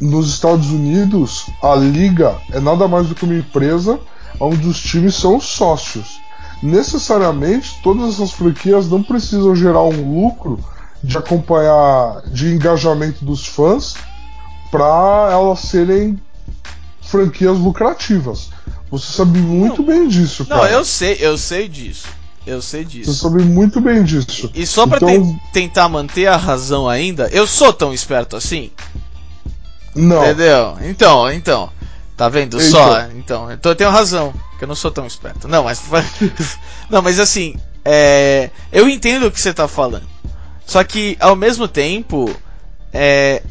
nos 0.00 0.30
Estados 0.30 0.70
Unidos 0.70 1.46
a 1.62 1.74
liga 1.74 2.36
é 2.52 2.60
nada 2.60 2.88
mais 2.88 3.06
do 3.06 3.14
que 3.14 3.24
uma 3.24 3.34
empresa 3.34 3.98
onde 4.38 4.66
os 4.66 4.80
times 4.80 5.14
são 5.14 5.40
sócios 5.40 6.20
necessariamente 6.62 7.78
todas 7.82 8.14
essas 8.14 8.32
franquias 8.32 8.88
não 8.88 9.02
precisam 9.02 9.54
gerar 9.54 9.82
um 9.82 10.22
lucro 10.22 10.58
de 11.02 11.16
acompanhar, 11.16 12.22
de 12.26 12.48
engajamento 12.48 13.24
dos 13.24 13.46
fãs 13.46 13.94
para 14.70 15.30
elas 15.32 15.60
serem 15.60 16.20
franquias 17.00 17.58
lucrativas. 17.58 18.50
Você 18.90 19.12
sabe 19.12 19.38
muito 19.38 19.82
não, 19.82 19.86
bem 19.86 20.08
disso, 20.08 20.44
cara. 20.44 20.64
Não, 20.64 20.68
eu 20.68 20.84
sei, 20.84 21.16
eu 21.20 21.38
sei 21.38 21.68
disso. 21.68 22.06
Eu 22.46 22.60
sei 22.60 22.84
disso. 22.84 23.12
Você 23.12 23.20
sabe 23.20 23.42
muito 23.42 23.80
bem 23.80 24.02
disso. 24.02 24.50
E 24.54 24.66
só 24.66 24.86
pra 24.86 24.96
então... 24.96 25.34
te 25.34 25.52
tentar 25.52 25.88
manter 25.88 26.26
a 26.26 26.36
razão 26.36 26.88
ainda, 26.88 27.28
eu 27.28 27.46
sou 27.46 27.72
tão 27.72 27.92
esperto 27.92 28.36
assim? 28.36 28.70
Não. 29.94 30.24
Entendeu? 30.24 30.76
Então, 30.82 31.32
então. 31.32 31.70
Tá 32.16 32.28
vendo? 32.28 32.60
Eita. 32.60 32.70
Só. 32.70 33.00
Então, 33.16 33.50
então 33.50 33.72
eu 33.72 33.76
tenho 33.76 33.90
razão. 33.90 34.32
Que 34.58 34.64
eu 34.64 34.68
não 34.68 34.74
sou 34.74 34.90
tão 34.90 35.06
esperto. 35.06 35.48
Não, 35.48 35.64
mas. 35.64 35.82
não, 36.90 37.00
mas 37.02 37.18
assim. 37.18 37.56
É, 37.84 38.50
eu 38.70 38.88
entendo 38.88 39.26
o 39.26 39.30
que 39.30 39.40
você 39.40 39.54
tá 39.54 39.66
falando. 39.66 40.06
Só 40.66 40.84
que, 40.84 41.16
ao 41.18 41.34
mesmo 41.34 41.66
tempo. 41.66 42.30
É, 42.92 43.42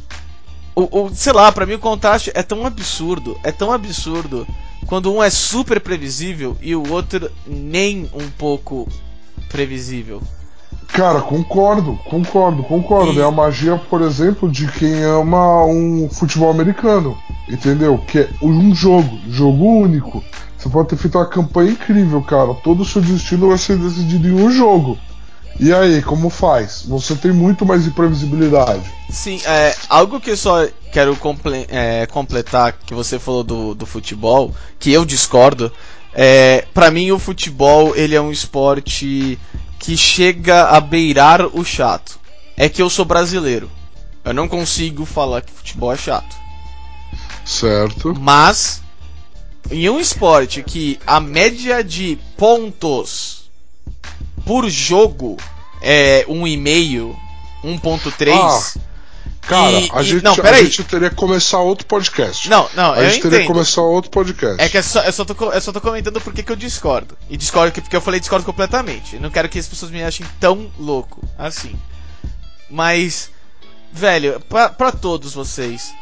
o, 0.75 1.05
o, 1.05 1.15
sei 1.15 1.33
lá, 1.33 1.51
para 1.51 1.65
mim 1.65 1.73
o 1.73 1.79
contraste 1.79 2.31
é 2.33 2.43
tão 2.43 2.65
absurdo. 2.65 3.37
É 3.43 3.51
tão 3.51 3.71
absurdo. 3.71 4.47
Quando 4.85 5.13
um 5.13 5.21
é 5.21 5.29
super 5.29 5.79
previsível 5.81 6.57
e 6.61 6.75
o 6.75 6.91
outro 6.91 7.31
nem 7.45 8.09
um 8.13 8.29
pouco 8.29 8.87
previsível. 9.49 10.21
Cara, 10.93 11.21
concordo, 11.21 11.99
concordo, 12.05 12.63
concordo. 12.63 13.13
E... 13.13 13.19
É 13.19 13.23
a 13.23 13.31
magia, 13.31 13.77
por 13.77 14.01
exemplo, 14.01 14.49
de 14.49 14.67
quem 14.67 15.03
ama 15.03 15.63
um 15.65 16.09
futebol 16.09 16.49
americano. 16.49 17.17
Entendeu? 17.47 17.97
Que 17.97 18.19
é 18.19 18.29
um 18.41 18.73
jogo, 18.75 19.19
jogo 19.27 19.65
único. 19.65 20.23
Você 20.57 20.69
pode 20.69 20.89
ter 20.89 20.97
feito 20.97 21.17
uma 21.17 21.25
campanha 21.25 21.71
incrível, 21.71 22.21
cara. 22.21 22.53
Todo 22.53 22.81
o 22.81 22.85
seu 22.85 23.01
destino 23.01 23.47
vai 23.47 23.57
ser 23.57 23.77
decidido 23.77 24.27
em 24.27 24.33
um 24.33 24.51
jogo. 24.51 24.97
E 25.59 25.73
aí, 25.73 26.01
como 26.01 26.29
faz? 26.29 26.83
Você 26.87 27.15
tem 27.15 27.31
muito 27.31 27.65
mais 27.65 27.85
imprevisibilidade. 27.85 28.83
Sim, 29.09 29.41
é, 29.45 29.75
algo 29.89 30.19
que 30.19 30.31
eu 30.31 30.37
só 30.37 30.67
quero 30.91 31.15
comple 31.15 31.65
é, 31.69 32.05
completar 32.07 32.73
que 32.73 32.93
você 32.93 33.19
falou 33.19 33.43
do, 33.43 33.75
do 33.75 33.85
futebol, 33.85 34.53
que 34.79 34.91
eu 34.91 35.03
discordo. 35.03 35.71
É, 36.13 36.65
para 36.73 36.89
mim 36.89 37.11
o 37.11 37.19
futebol 37.19 37.95
ele 37.95 38.15
é 38.15 38.21
um 38.21 38.31
esporte 38.31 39.37
que 39.79 39.95
chega 39.95 40.69
a 40.69 40.79
beirar 40.79 41.45
o 41.57 41.63
chato. 41.63 42.19
É 42.55 42.67
que 42.67 42.81
eu 42.81 42.89
sou 42.89 43.05
brasileiro. 43.05 43.71
Eu 44.23 44.33
não 44.33 44.47
consigo 44.47 45.05
falar 45.05 45.41
que 45.41 45.51
futebol 45.51 45.93
é 45.93 45.97
chato. 45.97 46.35
Certo. 47.45 48.13
Mas 48.19 48.81
em 49.71 49.89
um 49.89 49.99
esporte 49.99 50.61
que 50.61 50.99
a 51.07 51.19
média 51.19 51.83
de 51.83 52.17
pontos 52.37 53.49
por 54.45 54.69
jogo 54.69 55.37
é 55.81 56.25
1,5, 56.25 57.15
1.3, 57.63 58.31
ah. 58.33 58.79
Cara, 59.41 59.71
e, 59.71 59.89
a, 59.91 60.03
gente, 60.03 60.23
não, 60.23 60.33
a 60.33 60.53
gente 60.61 60.83
teria 60.83 61.09
que 61.09 61.15
começar 61.15 61.59
outro 61.59 61.85
podcast. 61.87 62.49
Não, 62.49 62.69
não, 62.75 62.93
a 62.93 63.09
gente 63.09 63.21
teria 63.23 63.39
que 63.39 63.47
começar 63.47 63.81
outro 63.81 64.11
podcast. 64.11 64.61
É 64.61 64.69
que 64.69 64.77
é 64.77 64.81
só, 64.81 65.01
eu, 65.01 65.11
só 65.11 65.25
tô, 65.25 65.51
eu 65.51 65.61
só 65.61 65.71
tô 65.71 65.81
comentando 65.81 66.21
porque 66.21 66.43
que 66.43 66.51
eu 66.51 66.55
discordo. 66.55 67.17
E 67.29 67.35
discordo 67.35 67.71
porque 67.81 67.95
eu 67.95 68.01
falei 68.01 68.19
discordo 68.19 68.45
completamente. 68.45 69.15
Eu 69.15 69.21
não 69.21 69.31
quero 69.31 69.49
que 69.49 69.57
as 69.57 69.67
pessoas 69.67 69.91
me 69.91 70.03
achem 70.03 70.25
tão 70.39 70.71
louco 70.77 71.23
assim. 71.37 71.75
Mas, 72.69 73.31
velho, 73.91 74.39
pra, 74.41 74.69
pra 74.69 74.91
todos 74.91 75.33
vocês, 75.33 75.93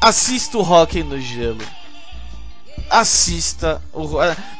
assista 0.00 0.58
o 0.58 0.62
Rock 0.62 1.02
no 1.02 1.20
Gelo. 1.20 1.64
Assista 2.88 3.82
o. 3.92 4.06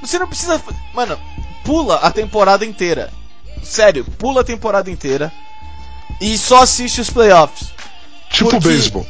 Você 0.00 0.18
não 0.18 0.26
precisa. 0.26 0.60
Mano, 0.92 1.18
pula 1.64 1.96
a 1.96 2.10
temporada 2.10 2.64
inteira. 2.64 3.12
Sério, 3.62 4.04
pula 4.04 4.40
a 4.40 4.44
temporada 4.44 4.90
inteira. 4.90 5.32
E 6.20 6.36
só 6.36 6.62
assiste 6.62 7.00
os 7.00 7.10
playoffs. 7.10 7.68
Tipo 8.30 8.60
beisebol. 8.60 9.06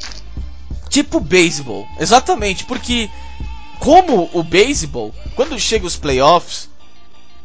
Tipo 0.89 1.21
beisebol, 1.21 1.87
exatamente, 1.99 2.65
porque 2.65 3.11
como 3.79 4.29
o 4.33 4.43
beisebol, 4.43 5.15
quando 5.35 5.59
chega 5.59 5.87
os 5.87 5.97
playoffs, 5.97 6.69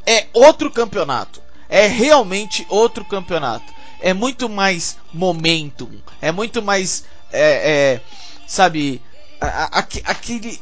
é 0.05 0.27
outro 0.33 0.71
campeonato. 0.71 1.41
É 1.69 1.87
realmente 1.87 2.65
outro 2.69 3.03
campeonato. 3.05 3.73
É 3.99 4.13
muito 4.13 4.49
mais 4.49 4.97
momentum. 5.13 5.89
É 6.21 6.31
muito 6.31 6.61
mais. 6.61 7.05
É, 7.31 7.71
é, 7.71 8.01
sabe. 8.47 9.01
A, 9.39 9.79
a, 9.79 9.79
aquele. 9.79 10.59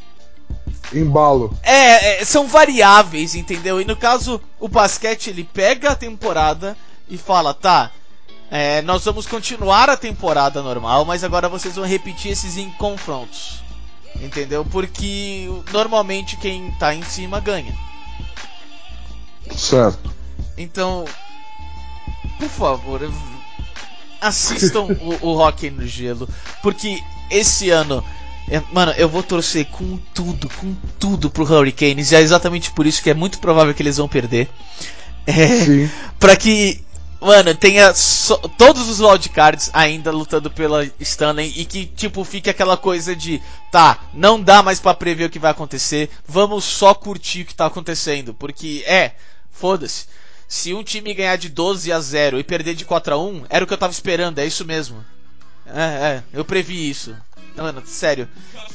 Embalo. 0.94 1.58
É, 1.64 2.22
é, 2.22 2.26
são 2.26 2.48
variáveis, 2.48 3.36
entendeu? 3.36 3.82
E 3.82 3.86
no 3.86 3.96
caso, 3.96 4.42
o 4.60 4.68
basquete 4.68 5.30
ele 5.30 5.44
pega 5.44 5.92
a 5.92 5.96
temporada 5.96 6.78
e 7.10 7.18
fala: 7.18 7.54
tá, 7.54 7.92
é, 8.54 8.82
nós 8.82 9.06
vamos 9.06 9.26
continuar 9.26 9.90
a 9.90 9.96
temporada 9.96 10.62
normal, 10.62 11.06
mas 11.06 11.24
agora 11.24 11.48
vocês 11.48 11.78
vão 11.78 11.86
repetir 11.86 12.34
esses 12.34 12.58
em 12.58 12.70
confrontos. 12.72 13.64
Entendeu? 14.20 14.66
Porque 14.66 15.48
normalmente 15.72 16.36
quem 16.36 16.70
tá 16.72 16.94
em 16.94 17.02
cima 17.02 17.40
ganha. 17.40 17.74
Certo. 19.56 20.14
Então, 20.58 21.06
por 22.38 22.50
favor, 22.50 23.10
assistam 24.20 24.82
o, 24.82 25.30
o 25.30 25.34
Rock 25.34 25.70
no 25.70 25.88
Gelo, 25.88 26.28
porque 26.62 27.02
esse 27.30 27.70
ano, 27.70 28.04
é, 28.50 28.62
mano, 28.74 28.92
eu 28.98 29.08
vou 29.08 29.24
torcer 29.24 29.66
com 29.68 29.98
tudo, 30.14 30.50
com 30.60 30.76
tudo 31.00 31.30
pro 31.30 31.46
Hurricanes, 31.46 32.12
e 32.12 32.18
é 32.18 32.20
exatamente 32.20 32.70
por 32.72 32.86
isso 32.86 33.02
que 33.02 33.10
é 33.10 33.14
muito 33.14 33.40
provável 33.40 33.74
que 33.74 33.82
eles 33.82 33.96
vão 33.96 34.10
perder. 34.10 34.50
É, 35.26 35.88
para 36.20 36.36
que 36.36 36.84
mano, 37.22 37.54
tenha 37.54 37.94
so, 37.94 38.36
todos 38.58 38.90
os 38.90 39.00
wildcards 39.00 39.70
ainda 39.74 40.12
lutando 40.12 40.50
pela 40.50 40.90
Stanley 41.00 41.54
e 41.56 41.66
que, 41.66 41.86
tipo, 41.86 42.24
fique 42.24 42.50
aquela 42.50 42.76
coisa 42.76 43.16
de, 43.16 43.42
tá, 43.72 44.00
não 44.14 44.42
dá 44.42 44.64
mais 44.64 44.80
para 44.80 44.96
prever 44.96 45.26
o 45.26 45.30
que 45.30 45.40
vai 45.40 45.52
acontecer, 45.52 46.10
vamos 46.28 46.66
só 46.66 46.94
curtir 46.94 47.42
o 47.42 47.46
que 47.46 47.56
tá 47.56 47.68
acontecendo, 47.68 48.34
porque 48.34 48.84
é, 48.88 49.12
foda-se. 49.52 50.06
Se 50.48 50.74
um 50.74 50.84
time 50.84 51.14
ganhar 51.14 51.38
de 51.38 51.48
12 51.48 51.94
a 51.94 52.00
0 52.00 52.40
e 52.40 52.44
perder 52.44 52.74
de 52.76 52.84
4 52.84 53.14
a 53.14 53.18
1, 53.18 53.46
era 53.50 53.64
o 53.64 53.68
que 53.68 53.74
eu 53.74 53.78
tava 53.78 53.94
esperando, 53.94 54.40
é 54.40 54.46
isso 54.46 54.66
mesmo. 54.66 55.06
É, 55.66 55.82
é, 55.82 56.24
eu 56.34 56.44
previ 56.44 56.90
isso. 56.90 57.16
Mano, 57.56 57.84
sério. 57.86 58.28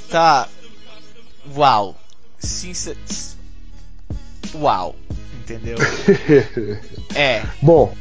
Tá. 0.09 0.49
Uau. 1.55 2.01
Sincer... 2.38 2.97
Uau. 4.55 4.97
Entendeu? 5.38 5.76
é. 7.14 7.44
Bom, 7.61 7.94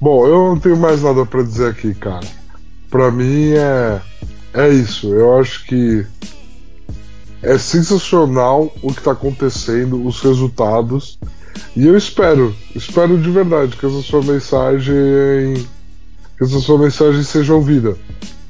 Bom, 0.00 0.26
eu 0.26 0.48
não 0.48 0.58
tenho 0.58 0.76
mais 0.76 1.02
nada 1.02 1.26
para 1.26 1.42
dizer 1.42 1.70
aqui, 1.70 1.94
cara. 1.94 2.26
Para 2.90 3.10
mim 3.10 3.52
é 3.52 4.00
é 4.52 4.68
isso. 4.68 5.12
Eu 5.14 5.38
acho 5.38 5.64
que 5.66 6.06
é 7.42 7.56
sensacional 7.58 8.72
o 8.82 8.92
que 8.92 9.02
tá 9.02 9.12
acontecendo, 9.12 10.04
os 10.06 10.20
resultados. 10.20 11.18
E 11.76 11.86
eu 11.86 11.96
espero, 11.96 12.54
espero 12.74 13.18
de 13.18 13.30
verdade 13.30 13.76
que 13.76 13.86
essa 13.86 14.02
sua 14.02 14.22
mensagem. 14.22 14.94
que 16.36 16.44
essa 16.44 16.58
sua 16.60 16.78
mensagem 16.78 17.22
seja 17.22 17.54
ouvida. 17.54 17.96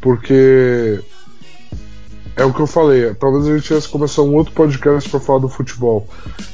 Porque 0.01 1.01
é 2.37 2.45
o 2.45 2.53
que 2.53 2.61
eu 2.61 2.67
falei, 2.67 3.13
talvez 3.15 3.47
a 3.47 3.55
gente 3.55 3.67
tivesse 3.67 3.89
começar 3.89 4.23
um 4.23 4.35
outro 4.35 4.53
podcast 4.55 5.11
para 5.11 5.19
falar 5.19 5.41
do 5.41 5.49
futebol. 5.49 6.09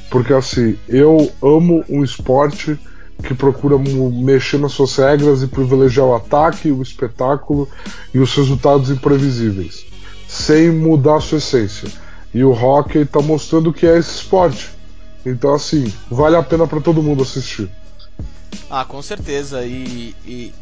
Porque 0.09 0.33
assim, 0.33 0.77
eu 0.89 1.31
amo 1.43 1.85
um 1.87 2.03
esporte 2.03 2.79
que 3.23 3.33
procura 3.33 3.77
mexer 3.77 4.59
nas 4.59 4.73
suas 4.73 4.95
regras 4.95 5.41
e 5.41 5.47
privilegiar 5.47 6.05
o 6.05 6.15
ataque, 6.15 6.71
o 6.71 6.81
espetáculo 6.81 7.67
e 8.13 8.19
os 8.19 8.33
resultados 8.35 8.89
imprevisíveis, 8.89 9.85
sem 10.27 10.71
mudar 10.71 11.17
a 11.17 11.21
sua 11.21 11.37
essência. 11.37 11.89
E 12.33 12.43
o 12.43 12.51
hockey 12.51 12.99
está 12.99 13.21
mostrando 13.21 13.71
que 13.71 13.85
é 13.85 13.97
esse 13.97 14.15
esporte. 14.15 14.69
Então, 15.25 15.53
assim, 15.53 15.91
vale 16.11 16.35
a 16.35 16.43
pena 16.43 16.67
para 16.67 16.81
todo 16.81 17.01
mundo 17.01 17.23
assistir. 17.23 17.69
Ah, 18.69 18.85
com 18.85 19.01
certeza. 19.01 19.63
E, 19.65 20.13
e, 20.25 20.53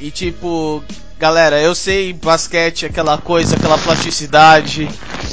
e, 0.00 0.10
tipo, 0.10 0.82
galera, 1.18 1.60
eu 1.60 1.74
sei 1.74 2.12
basquete, 2.12 2.86
aquela 2.86 3.18
coisa, 3.18 3.54
aquela 3.54 3.78
plasticidade. 3.78 4.88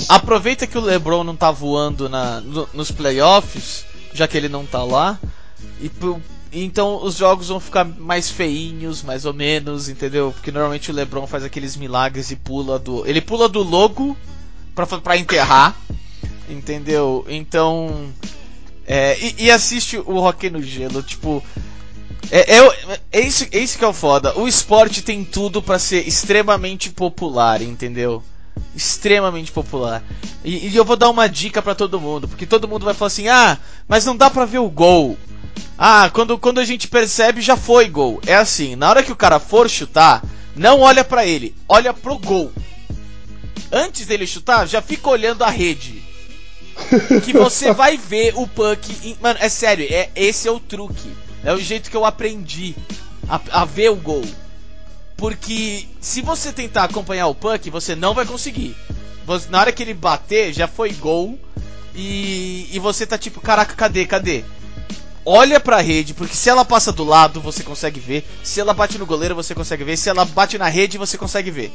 Aproveita 0.07 0.67
que 0.67 0.77
o 0.77 0.81
LeBron 0.81 1.23
não 1.23 1.35
tá 1.35 1.51
voando 1.51 2.07
na, 2.07 2.41
no, 2.41 2.67
nos 2.73 2.91
playoffs, 2.91 3.85
já 4.13 4.27
que 4.27 4.37
ele 4.37 4.49
não 4.49 4.65
tá 4.65 4.83
lá. 4.83 5.17
E 5.79 5.89
então 6.51 7.03
os 7.03 7.15
jogos 7.15 7.49
vão 7.49 7.59
ficar 7.59 7.85
mais 7.85 8.29
feinhos, 8.29 9.03
mais 9.03 9.25
ou 9.25 9.33
menos, 9.33 9.87
entendeu? 9.87 10.31
Porque 10.31 10.51
normalmente 10.51 10.89
o 10.89 10.93
LeBron 10.93 11.27
faz 11.27 11.43
aqueles 11.43 11.75
milagres 11.75 12.31
e 12.31 12.35
pula 12.35 12.79
do. 12.79 13.05
Ele 13.05 13.21
pula 13.21 13.47
do 13.47 13.61
logo 13.61 14.17
pra, 14.73 14.85
pra 14.85 15.17
enterrar. 15.17 15.75
Entendeu? 16.49 17.23
Então. 17.29 18.11
É, 18.87 19.15
e, 19.19 19.45
e, 19.45 19.51
assiste 19.51 19.97
o 19.97 20.19
Rock 20.19 20.49
no 20.49 20.63
Gelo, 20.63 21.03
tipo. 21.03 21.43
É, 22.31 22.57
é, 22.57 22.99
é, 23.11 23.21
isso, 23.21 23.45
é 23.51 23.59
isso 23.59 23.77
que 23.77 23.85
é 23.85 23.87
o 23.87 23.93
foda. 23.93 24.35
O 24.35 24.47
esporte 24.47 25.03
tem 25.03 25.23
tudo 25.23 25.61
para 25.61 25.77
ser 25.77 26.07
extremamente 26.07 26.89
popular, 26.89 27.61
entendeu? 27.61 28.23
Extremamente 28.75 29.51
popular. 29.51 30.03
E, 30.43 30.69
e 30.69 30.75
eu 30.75 30.85
vou 30.85 30.95
dar 30.95 31.09
uma 31.09 31.27
dica 31.27 31.61
para 31.61 31.75
todo 31.75 31.99
mundo, 31.99 32.27
porque 32.27 32.45
todo 32.45 32.67
mundo 32.67 32.85
vai 32.85 32.93
falar 32.93 33.07
assim: 33.07 33.27
ah, 33.27 33.57
mas 33.87 34.05
não 34.05 34.15
dá 34.15 34.29
pra 34.29 34.45
ver 34.45 34.59
o 34.59 34.69
gol. 34.69 35.17
Ah, 35.77 36.09
quando, 36.13 36.37
quando 36.37 36.59
a 36.59 36.65
gente 36.65 36.87
percebe 36.87 37.41
já 37.41 37.55
foi 37.55 37.87
gol. 37.87 38.19
É 38.25 38.35
assim, 38.35 38.75
na 38.75 38.89
hora 38.89 39.03
que 39.03 39.11
o 39.11 39.15
cara 39.15 39.39
for 39.39 39.69
chutar, 39.69 40.23
não 40.55 40.81
olha 40.81 41.03
para 41.03 41.25
ele, 41.25 41.55
olha 41.67 41.93
pro 41.93 42.17
gol. 42.17 42.51
Antes 43.71 44.05
dele 44.05 44.27
chutar, 44.27 44.67
já 44.67 44.81
fica 44.81 45.09
olhando 45.09 45.43
a 45.43 45.49
rede. 45.49 46.03
Que 47.23 47.33
você 47.33 47.73
vai 47.73 47.97
ver 47.97 48.33
o 48.35 48.47
puck. 48.47 49.07
Em... 49.07 49.17
Mano, 49.21 49.37
é 49.41 49.49
sério, 49.49 49.85
é, 49.89 50.09
esse 50.15 50.47
é 50.47 50.51
o 50.51 50.59
truque. 50.59 51.11
É 51.43 51.53
o 51.53 51.59
jeito 51.59 51.89
que 51.89 51.95
eu 51.95 52.05
aprendi 52.05 52.75
a, 53.27 53.39
a 53.61 53.65
ver 53.65 53.89
o 53.89 53.95
gol. 53.95 54.23
Porque 55.19 55.85
se 55.99 56.21
você 56.21 56.51
tentar 56.51 56.85
acompanhar 56.85 57.27
o 57.27 57.35
puck, 57.35 57.69
você 57.69 57.95
não 57.95 58.13
vai 58.13 58.25
conseguir. 58.25 58.75
Na 59.49 59.59
hora 59.59 59.71
que 59.71 59.83
ele 59.83 59.93
bater, 59.93 60.53
já 60.53 60.67
foi 60.67 60.91
gol. 60.93 61.37
E, 61.93 62.69
e 62.71 62.79
você 62.79 63.05
tá 63.05 63.17
tipo, 63.17 63.41
caraca, 63.41 63.75
cadê, 63.75 64.05
cadê? 64.05 64.43
olha 65.25 65.59
pra 65.59 65.79
rede, 65.79 66.13
porque 66.13 66.35
se 66.35 66.49
ela 66.49 66.65
passa 66.65 66.91
do 66.91 67.03
lado, 67.03 67.39
você 67.39 67.63
consegue 67.63 67.99
ver. 67.99 68.25
Se 68.43 68.59
ela 68.59 68.73
bate 68.73 68.97
no 68.97 69.05
goleiro, 69.05 69.35
você 69.35 69.53
consegue 69.53 69.83
ver. 69.83 69.95
Se 69.95 70.09
ela 70.09 70.25
bate 70.25 70.57
na 70.57 70.67
rede, 70.67 70.97
você 70.97 71.17
consegue 71.17 71.51
ver. 71.51 71.71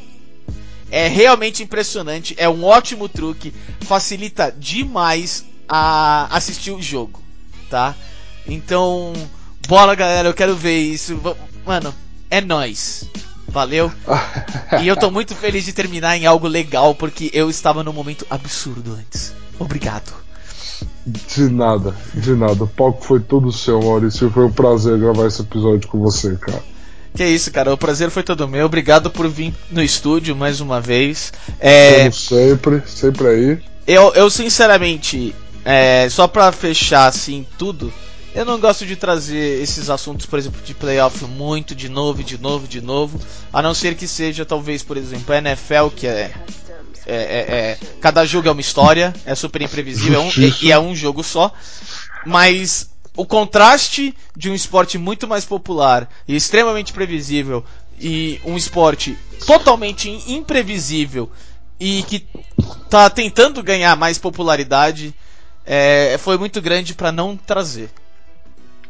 É 0.90 1.08
realmente 1.08 1.62
impressionante, 1.62 2.34
é 2.36 2.48
um 2.48 2.64
ótimo 2.64 3.08
truque, 3.08 3.54
facilita 3.80 4.54
demais 4.56 5.44
a 5.68 6.28
assistir 6.30 6.72
o 6.72 6.82
jogo, 6.82 7.22
tá? 7.70 7.94
Então, 8.46 9.12
bora 9.66 9.94
galera, 9.94 10.28
eu 10.28 10.34
quero 10.34 10.54
ver 10.54 10.78
isso. 10.78 11.18
Mano, 11.64 11.94
é 12.30 12.40
nós. 12.40 13.08
Valeu. 13.54 13.92
e 14.82 14.88
eu 14.88 14.96
tô 14.96 15.12
muito 15.12 15.32
feliz 15.32 15.64
de 15.64 15.72
terminar 15.72 16.16
em 16.16 16.26
algo 16.26 16.48
legal, 16.48 16.92
porque 16.92 17.30
eu 17.32 17.48
estava 17.48 17.84
num 17.84 17.92
momento 17.92 18.26
absurdo 18.28 18.98
antes. 18.98 19.32
Obrigado. 19.60 20.12
De 21.06 21.48
nada, 21.48 21.94
de 22.12 22.34
nada. 22.34 22.64
O 22.64 22.66
palco 22.66 23.04
foi 23.04 23.20
todo 23.20 23.52
seu, 23.52 23.80
Maurício. 23.80 24.28
Foi 24.28 24.46
um 24.46 24.52
prazer 24.52 24.98
gravar 24.98 25.28
esse 25.28 25.40
episódio 25.40 25.88
com 25.88 26.00
você, 26.00 26.34
cara. 26.34 26.60
Que 27.14 27.24
isso, 27.24 27.52
cara. 27.52 27.72
O 27.72 27.78
prazer 27.78 28.10
foi 28.10 28.24
todo 28.24 28.48
meu. 28.48 28.66
Obrigado 28.66 29.08
por 29.08 29.28
vir 29.28 29.54
no 29.70 29.80
estúdio 29.80 30.34
mais 30.34 30.60
uma 30.60 30.80
vez. 30.80 31.32
É... 31.60 32.00
Como 32.00 32.12
sempre, 32.12 32.82
sempre 32.86 33.28
aí. 33.28 33.58
Eu, 33.86 34.12
eu 34.14 34.28
sinceramente, 34.28 35.32
é, 35.64 36.08
só 36.10 36.26
pra 36.26 36.50
fechar 36.50 37.06
assim 37.06 37.46
tudo, 37.56 37.92
eu 38.34 38.44
não 38.44 38.58
gosto 38.58 38.84
de 38.84 38.96
trazer 38.96 39.62
esses 39.62 39.88
assuntos, 39.88 40.26
por 40.26 40.38
exemplo, 40.38 40.60
de 40.62 40.74
playoff 40.74 41.24
muito 41.24 41.74
de 41.74 41.88
novo, 41.88 42.22
de 42.22 42.36
novo, 42.36 42.66
de 42.66 42.80
novo. 42.80 43.20
A 43.52 43.62
não 43.62 43.72
ser 43.72 43.94
que 43.94 44.08
seja, 44.08 44.44
talvez, 44.44 44.82
por 44.82 44.96
exemplo, 44.96 45.34
a 45.34 45.38
NFL, 45.38 45.88
que 45.94 46.06
é 46.06 46.32
é, 47.06 47.16
é, 47.16 47.54
é, 47.54 47.78
cada 48.00 48.24
jogo 48.24 48.48
é 48.48 48.50
uma 48.50 48.60
história, 48.60 49.12
é 49.26 49.34
super 49.34 49.60
imprevisível 49.60 50.20
é 50.20 50.24
um, 50.24 50.30
e, 50.62 50.72
é 50.72 50.78
um 50.78 50.94
jogo 50.94 51.22
só. 51.22 51.52
Mas 52.24 52.90
o 53.16 53.26
contraste 53.26 54.14
de 54.36 54.50
um 54.50 54.54
esporte 54.54 54.96
muito 54.98 55.28
mais 55.28 55.44
popular 55.44 56.08
e 56.26 56.34
extremamente 56.34 56.92
previsível 56.92 57.64
e 58.00 58.40
um 58.44 58.56
esporte 58.56 59.16
totalmente 59.46 60.10
imprevisível 60.26 61.30
e 61.78 62.02
que 62.04 62.26
tá 62.88 63.08
tentando 63.10 63.62
ganhar 63.62 63.94
mais 63.96 64.18
popularidade 64.18 65.14
é, 65.66 66.16
foi 66.18 66.38
muito 66.38 66.60
grande 66.60 66.94
para 66.94 67.12
não 67.12 67.36
trazer. 67.36 67.90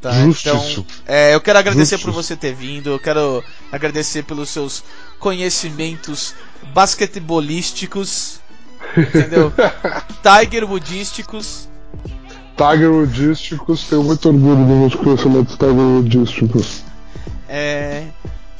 Tá? 0.04 0.14
Então, 0.20 0.84
é, 1.06 1.34
eu 1.34 1.40
quero 1.40 1.58
agradecer 1.58 1.96
por 1.96 2.10
você 2.10 2.36
ter 2.36 2.54
vindo, 2.54 2.90
eu 2.90 3.00
quero 3.00 3.42
agradecer 3.72 4.22
pelos 4.22 4.50
seus 4.50 4.84
conhecimentos 5.18 6.34
basquetebolísticos, 6.74 8.38
entendeu? 8.98 9.50
Tiger 10.22 10.68
woodísticos. 10.70 11.70
Tiger 12.54 12.90
woodísticos, 12.90 13.84
tenho 13.84 14.04
muito 14.04 14.28
orgulho 14.28 14.56
dos 14.56 14.76
meus 14.76 14.94
conhecimentos 14.94 15.56
Tiger 15.56 15.74
woodísticos. 15.74 16.84
É. 17.48 18.04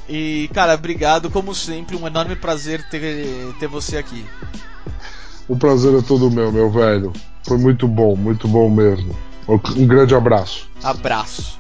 E, 0.09 0.49
cara, 0.55 0.73
obrigado, 0.73 1.29
como 1.29 1.55
sempre, 1.55 1.95
um 1.95 2.07
enorme 2.07 2.37
prazer 2.37 2.89
ter, 2.89 3.53
ter 3.61 3.67
você 3.67 3.99
aqui. 3.99 4.25
O 5.47 5.55
prazer 5.57 5.95
é 5.95 6.01
todo 6.01 6.31
meu, 6.31 6.51
meu 6.51 6.71
velho. 6.71 7.13
Foi 7.47 7.59
muito 7.59 7.87
bom, 7.87 8.17
muito 8.17 8.49
bom 8.49 8.71
mesmo. 8.71 9.15
Um 9.49 9.87
grande 9.87 10.15
abraço. 10.15 10.69
Abraço. 10.83 11.59